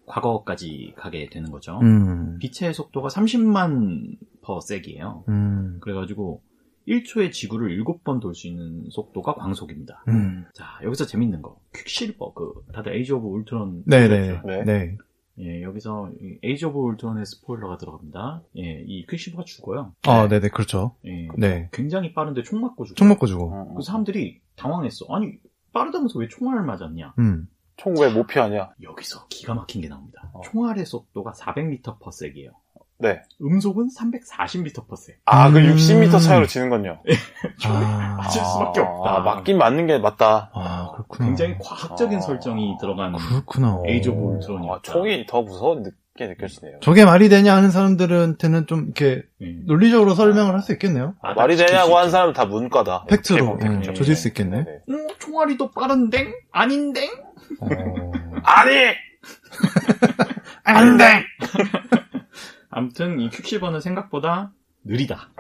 과거까지 0.07 0.95
가게 0.97 1.28
되는 1.30 1.51
거죠. 1.51 1.78
음. 1.82 2.39
빛의 2.39 2.72
속도가 2.74 3.09
30만 3.09 4.16
per 4.42 4.65
sec이에요. 4.65 5.24
음. 5.28 5.78
그래가지고 5.80 6.43
1초에 6.89 7.32
지구를 7.32 7.76
7번 7.82 8.20
돌 8.20 8.32
수 8.34 8.47
있는 8.47 8.84
속도가 8.91 9.34
광속입니다. 9.34 10.05
음. 10.09 10.45
자, 10.55 10.78
여기서 10.84 11.05
재밌는 11.07 11.43
거. 11.43 11.59
퀵실버, 11.74 12.32
그, 12.34 12.53
다들 12.72 12.95
에이지 12.97 13.12
오브 13.12 13.26
울트론. 13.26 13.82
네네. 13.87 14.43
네. 14.47 14.64
네. 14.64 14.97
예, 15.39 15.62
여기서 15.62 16.11
이 16.20 16.39
에이지 16.43 16.64
오브 16.66 16.78
울트론의 16.78 17.26
스포일러가 17.26 17.76
들어갑니다. 17.76 18.43
예, 18.59 18.82
이 18.87 19.05
퀵실버가 19.07 19.45
죽어요. 19.45 19.93
아, 20.07 20.28
네 20.28 20.41
네. 20.41 20.49
그렇죠. 20.49 20.97
예, 21.05 21.28
네. 21.37 21.68
굉장히 21.72 22.14
빠른데 22.14 22.43
총 22.43 22.61
맞고 22.62 22.84
죽어요. 22.84 22.95
총 22.97 23.09
맞고 23.09 23.26
죽어. 23.26 23.51
어, 23.53 23.74
그 23.76 23.82
사람들이 23.82 24.41
당황했어. 24.57 25.05
아니, 25.11 25.32
빠르다면서 25.72 26.18
왜 26.18 26.28
총알을 26.28 26.62
맞았냐? 26.62 27.14
음. 27.18 27.49
총 27.76 27.93
왜 27.99 28.09
못 28.11 28.26
피하냐? 28.26 28.70
여기서 28.82 29.26
기가 29.28 29.53
막힌 29.53 29.82
게 29.82 29.89
나옵니다. 29.89 30.30
어. 30.32 30.41
총알의 30.43 30.87
속도가 30.87 31.32
400m 31.32 31.82
per 32.01 32.09
sec이에요. 32.09 32.53
네. 32.99 33.20
음속은 33.42 33.88
340m 33.97 34.72
per 34.86 34.94
sec. 34.94 35.18
아, 35.26 35.51
그 35.51 35.59
음. 35.59 35.74
60m 35.76 36.20
차이로 36.20 36.47
지는 36.47 36.70
거네요. 36.70 36.99
아, 37.66 38.16
맞을 38.18 38.40
수밖에 38.42 38.80
없다. 38.80 39.11
아, 39.16 39.20
맞긴 39.20 39.59
맞는 39.59 39.86
게 39.86 39.99
맞다. 39.99 40.51
아, 40.55 40.90
그렇구나. 40.94 41.26
굉장히 41.26 41.57
과학적인 41.62 42.18
아. 42.18 42.20
설정이 42.20 42.76
들어간 42.80 43.14
그렇구나. 43.16 43.82
에이지 43.86 44.09
오브 44.11 44.36
울트론이었다. 44.36 44.74
아, 44.76 44.80
총이 44.82 45.26
더 45.28 45.42
무서운 45.42 45.84
게 46.18 46.26
느껴지네요. 46.28 46.78
저게 46.80 47.05
말이 47.05 47.28
되냐 47.28 47.55
하는 47.55 47.70
사람들한테는 47.70 48.66
좀 48.66 48.84
이렇게 48.84 49.22
예. 49.42 49.47
논리적으로 49.66 50.14
설명을 50.14 50.55
할 50.55 50.62
수 50.62 50.72
있겠네요. 50.72 51.14
아, 51.20 51.34
말이 51.34 51.57
되냐고 51.59 51.99
한 51.99 52.05
있죠. 52.07 52.12
사람 52.12 52.32
다 52.32 52.47
문과다. 52.47 53.05
팩트로, 53.11 53.53
음, 53.53 53.59
팩트죠. 53.59 53.92
조질 53.92 54.16
수 54.16 54.28
있겠네. 54.28 54.64
네. 54.64 54.70
어, 54.94 55.07
총알이 55.18 55.59
더 55.59 55.70
빠른데? 55.70 56.32
아닌데? 56.53 57.07
어... 57.61 57.68
아니! 58.44 58.72
안 60.64 60.97
돼! 60.97 61.05
아무튼 62.77 63.20
이 63.20 63.31
퀵실버는 63.31 63.81
생각보다 63.81 64.53
느리다. 64.85 65.31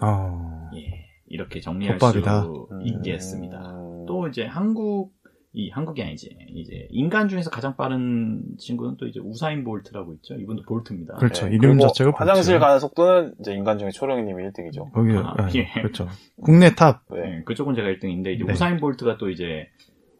어... 0.00 0.68
예, 0.74 1.06
이렇게 1.28 1.60
정리할 1.60 1.96
족밥이다. 2.00 2.42
수 2.42 2.68
있겠습니다. 2.82 3.70
음. 3.70 4.04
또 4.04 4.26
이제 4.26 4.44
한국 4.44 5.12
이 5.52 5.70
한국이 5.70 6.02
아니지 6.02 6.36
이제 6.48 6.88
인간 6.90 7.28
중에서 7.28 7.50
가장 7.50 7.76
빠른 7.76 8.42
친구는 8.58 8.96
또 8.96 9.06
이제 9.06 9.20
우사인 9.20 9.62
볼트라고 9.62 10.14
있죠. 10.14 10.34
이분도 10.34 10.64
볼트입니다. 10.64 11.14
그렇죠. 11.18 11.46
네, 11.46 11.54
이름 11.54 11.78
자체가 11.78 12.10
화장실 12.16 12.54
볼트. 12.54 12.64
가는 12.64 12.80
속도는 12.80 13.34
이제 13.38 13.54
인간 13.54 13.78
중에 13.78 13.90
초롱이님이 13.90 14.42
1등이죠. 14.48 14.90
거기, 14.90 15.12
아, 15.12 15.34
아, 15.38 15.48
예. 15.54 15.70
그렇죠. 15.74 16.08
국내 16.42 16.74
탑. 16.74 17.02
네. 17.12 17.18
예, 17.18 17.42
그쪽은 17.44 17.76
제가 17.76 17.86
1등인데 17.90 18.34
이제 18.34 18.44
네. 18.44 18.52
우사인 18.52 18.78
볼트가 18.78 19.18
또 19.18 19.30
이제 19.30 19.68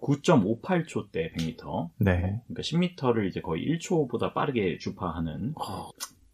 9.58초 0.01 1.11
대 1.11 1.33
100m. 1.33 1.91
네. 1.99 2.41
그러니까 2.47 2.63
10m를 2.63 3.27
이제 3.27 3.41
거의 3.41 3.65
1초보다 3.67 4.33
빠르게 4.33 4.79
주파하는 4.79 5.55
어. 5.57 5.91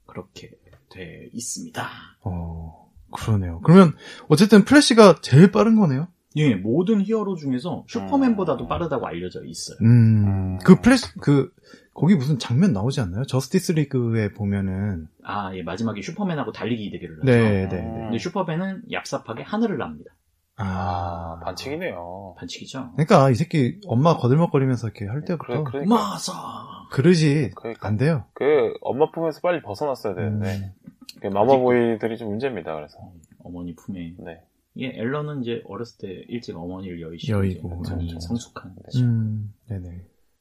그렇게 0.09 0.51
돼 0.91 1.29
있습니다. 1.33 1.87
어, 2.23 2.91
그러네요. 3.13 3.61
그러면, 3.63 3.95
어쨌든 4.29 4.65
플래시가 4.65 5.17
제일 5.21 5.53
빠른 5.53 5.77
거네요? 5.79 6.09
예, 6.37 6.55
모든 6.55 7.03
히어로 7.03 7.37
중에서 7.37 7.85
슈퍼맨보다도 7.89 8.67
빠르다고 8.69 9.07
알려져 9.07 9.45
있어요. 9.45 9.79
음, 9.83 10.59
그 10.65 10.81
플래시, 10.81 11.19
그, 11.21 11.53
거기 11.95 12.15
무슨 12.15 12.39
장면 12.39 12.73
나오지 12.73 13.01
않나요? 13.01 13.25
저스티스 13.25 13.73
리그에 13.73 14.33
보면은, 14.33 15.09
아, 15.25 15.55
예, 15.55 15.63
마지막에 15.63 16.01
슈퍼맨하고 16.01 16.53
달리기 16.53 16.91
대결을 16.91 17.19
하죠. 17.21 17.27
네, 17.27 17.67
네, 17.67 17.69
네. 17.69 17.83
근데 17.83 18.19
슈퍼맨은 18.19 18.85
얍삽하게 18.91 19.43
하늘을 19.45 19.79
납니다. 19.79 20.11
아, 20.59 21.41
반칙이네요. 21.45 22.35
반칙이죠. 22.39 22.93
그러니까 22.93 23.31
이 23.31 23.35
새끼 23.35 23.81
엄마 23.87 24.17
거들먹거리면서 24.17 24.89
이렇게 24.89 25.07
할 25.07 25.25
때부터 25.25 25.47
그래, 25.47 25.63
그러니까. 25.65 25.95
마사! 25.95 26.43
그러지 26.91 27.53
그러니까. 27.55 27.89
안 27.89 27.97
돼요. 27.97 28.25
그, 28.35 28.75
엄마 28.81 29.11
품에서 29.11 29.41
빨리 29.41 29.63
벗어났어야 29.63 30.15
되는데. 30.15 30.57
음, 30.57 30.73
그 31.21 31.27
마마보이들이 31.29 32.19
좀 32.19 32.29
문제입니다, 32.29 32.75
그래서. 32.75 32.99
어머니 33.43 33.75
품에. 33.75 34.15
네. 34.19 34.43
예, 34.79 34.87
앨런은 34.97 35.43
이제 35.43 35.63
어렸을 35.67 35.99
때 35.99 36.25
일찍 36.29 36.57
어머니를 36.57 37.01
여의시고 37.01 37.39
여의고, 37.39 37.69
이제 37.69 37.75
완전히 37.75 38.13
음. 38.13 38.21
성숙한. 38.21 38.77
음, 38.97 39.53
네네. 39.69 39.89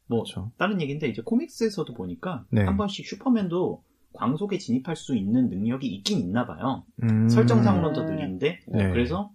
뭐 0.07 0.23
그렇죠. 0.23 0.51
다른 0.57 0.79
얘기인데 0.81 1.07
이제 1.07 1.21
코믹스에서도 1.23 1.93
보니까 1.93 2.45
네. 2.49 2.63
한 2.63 2.77
번씩 2.77 3.05
슈퍼맨도 3.05 3.83
광속에 4.13 4.57
진입할 4.57 4.95
수 4.95 5.15
있는 5.15 5.49
능력이 5.49 5.87
있긴 5.87 6.19
있나 6.19 6.45
봐요. 6.45 6.83
음, 7.03 7.27
설정상으로는 7.29 7.93
더 7.93 8.03
느린데 8.03 8.59
네. 8.67 8.89
그래서 8.89 9.31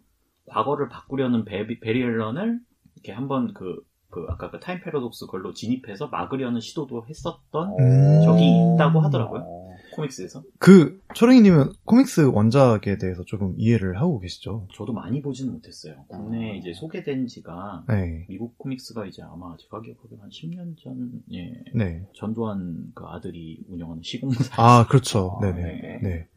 과거를 0.52 0.88
바꾸려는 0.88 1.44
베리, 1.44 1.80
베리 1.80 2.02
앨런을 2.02 2.60
이렇게 2.94 3.12
한번 3.12 3.54
그 3.54 3.82
그 4.12 4.26
아까 4.28 4.50
그 4.50 4.60
타임 4.60 4.78
패러독스 4.82 5.26
걸로 5.26 5.54
진입해서 5.54 6.08
막으려는 6.08 6.60
시도도 6.60 7.06
했었던 7.08 7.74
음. 7.80 8.22
적이 8.22 8.74
있다고 8.74 9.00
하더라고요. 9.00 9.72
코믹스에서. 9.94 10.42
그 10.58 11.00
초롱이님은 11.14 11.72
코믹스 11.84 12.30
원작에 12.32 12.98
대해서 13.00 13.24
조금 13.24 13.54
이해를 13.56 13.98
하고 13.98 14.20
계시죠? 14.20 14.68
저도 14.74 14.92
많이 14.92 15.22
보지는 15.22 15.54
못했어요. 15.54 16.04
국내에 16.08 16.58
이제 16.58 16.74
소개된 16.74 17.26
지가 17.26 17.84
네, 17.88 18.26
미국 18.28 18.56
코믹스가 18.58 19.06
이제 19.06 19.22
아마 19.22 19.56
제가 19.56 19.80
기억하기로 19.80 20.20
한 20.20 20.28
10년 20.28 20.76
전에 20.78 21.64
네. 21.74 22.02
전두환 22.14 22.92
그 22.94 23.04
아들이 23.06 23.64
운영하는 23.68 24.02
시공사. 24.02 24.54
아 24.62 24.86
그렇죠. 24.88 25.38
아, 25.40 25.46
네네. 25.46 25.62
네. 25.62 25.98
네. 26.02 26.28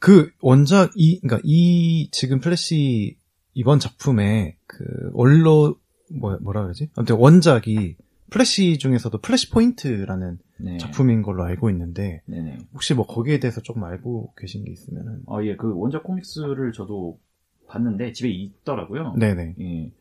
그 0.00 0.30
원작 0.40 0.90
이 0.96 1.20
그러니까 1.20 1.40
이 1.44 2.10
지금 2.10 2.40
플래시 2.40 3.19
이번 3.54 3.78
작품의 3.78 4.56
그 4.66 5.10
원로 5.12 5.76
뭐 6.12 6.38
뭐라 6.40 6.62
그러지? 6.62 6.90
아무튼 6.96 7.16
원작이 7.16 7.96
플래시 8.30 8.78
중에서도 8.78 9.16
플래시 9.18 9.50
포인트라는 9.50 10.38
네. 10.58 10.76
작품인 10.78 11.22
걸로 11.22 11.44
알고 11.44 11.70
있는데 11.70 12.22
네네. 12.26 12.58
혹시 12.72 12.94
뭐 12.94 13.06
거기에 13.06 13.40
대해서 13.40 13.60
조금 13.60 13.84
알고 13.84 14.34
계신 14.36 14.64
게 14.64 14.70
있으면은 14.70 15.22
아, 15.26 15.42
예, 15.42 15.56
그 15.56 15.72
원작 15.74 16.04
코믹스를 16.04 16.72
저도 16.72 17.18
봤는데 17.68 18.12
집에 18.12 18.28
있더라고요. 18.30 19.14
네네 19.16 19.56
예. 19.60 19.92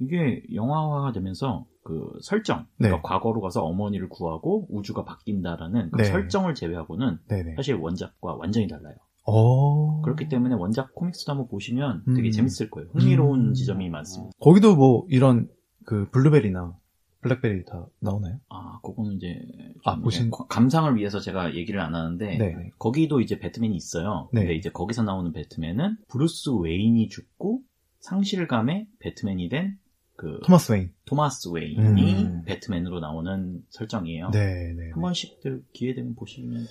이게 0.00 0.42
영화화가 0.54 1.12
되면서 1.12 1.66
그 1.82 2.10
설정, 2.22 2.66
네. 2.76 2.88
그러니까 2.88 3.08
과거로 3.08 3.40
가서 3.40 3.64
어머니를 3.64 4.08
구하고 4.08 4.66
우주가 4.70 5.04
바뀐다라는 5.04 5.90
그 5.90 6.02
네. 6.02 6.04
설정을 6.04 6.54
제외하고는 6.54 7.18
네네. 7.28 7.54
사실 7.56 7.74
원작과 7.74 8.34
완전히 8.34 8.68
달라요. 8.68 8.94
어 9.30 10.00
그렇기 10.02 10.28
때문에 10.28 10.54
원작 10.54 10.94
코믹스도 10.94 11.32
한번 11.32 11.48
보시면 11.48 12.04
되게 12.16 12.28
음. 12.28 12.32
재밌을 12.32 12.70
거예요. 12.70 12.88
흥미로운 12.94 13.48
음. 13.48 13.54
지점이 13.54 13.88
많습니다. 13.90 14.32
거기도 14.40 14.74
뭐 14.76 15.04
이런 15.08 15.48
그 15.84 16.08
블루베리나 16.10 16.74
블랙베리 17.20 17.64
다 17.64 17.86
나오나요? 18.00 18.38
아, 18.48 18.78
그거는 18.82 19.14
이제 19.14 19.40
아, 19.84 19.94
좀 19.94 20.02
보신- 20.04 20.30
과- 20.30 20.46
감상을 20.46 20.94
위해서 20.96 21.18
제가 21.20 21.56
얘기를 21.56 21.80
안 21.80 21.94
하는데 21.94 22.38
네. 22.38 22.70
거기도 22.78 23.20
이제 23.20 23.38
배트맨이 23.40 23.74
있어요. 23.76 24.28
네. 24.32 24.42
근데 24.42 24.54
이제 24.54 24.70
거기서 24.70 25.02
나오는 25.02 25.32
배트맨은 25.32 25.96
브루스 26.08 26.50
웨인이 26.50 27.08
죽고 27.08 27.62
상실감에 28.00 28.86
배트맨이 29.00 29.48
된 29.48 29.78
그 30.16 30.40
토마스 30.44 30.72
웨인. 30.72 30.90
토마스 31.04 31.48
웨인이 31.48 32.24
음. 32.24 32.42
배트맨으로 32.44 32.98
나오는 32.98 33.62
설정이에요. 33.68 34.30
네 34.32 34.72
네. 34.76 34.90
한 34.92 35.00
번씩들 35.00 35.62
기회 35.72 35.94
되면 35.94 36.16
보시면 36.16 36.66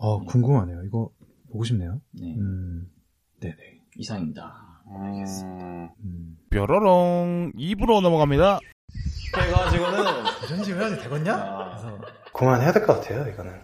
어 0.00 0.18
궁금하네요. 0.24 0.82
이거 0.86 1.10
보고 1.50 1.64
싶네요. 1.64 2.00
네, 2.12 2.34
음. 2.38 2.90
네네. 3.40 3.56
이상입니다. 3.96 4.82
음. 4.86 5.88
음. 6.04 6.36
뾰로롱 6.50 7.52
입으로 7.56 8.00
넘어갑니다. 8.00 8.58
그래가지고는 9.32 9.98
이 10.44 10.48
정도 10.48 10.64
해야지 10.80 10.96
되겠냐? 11.02 11.34
아, 11.34 12.00
그만해야 12.32 12.72
될 12.72 12.84
것 12.86 13.00
같아요, 13.00 13.28
이거는. 13.32 13.52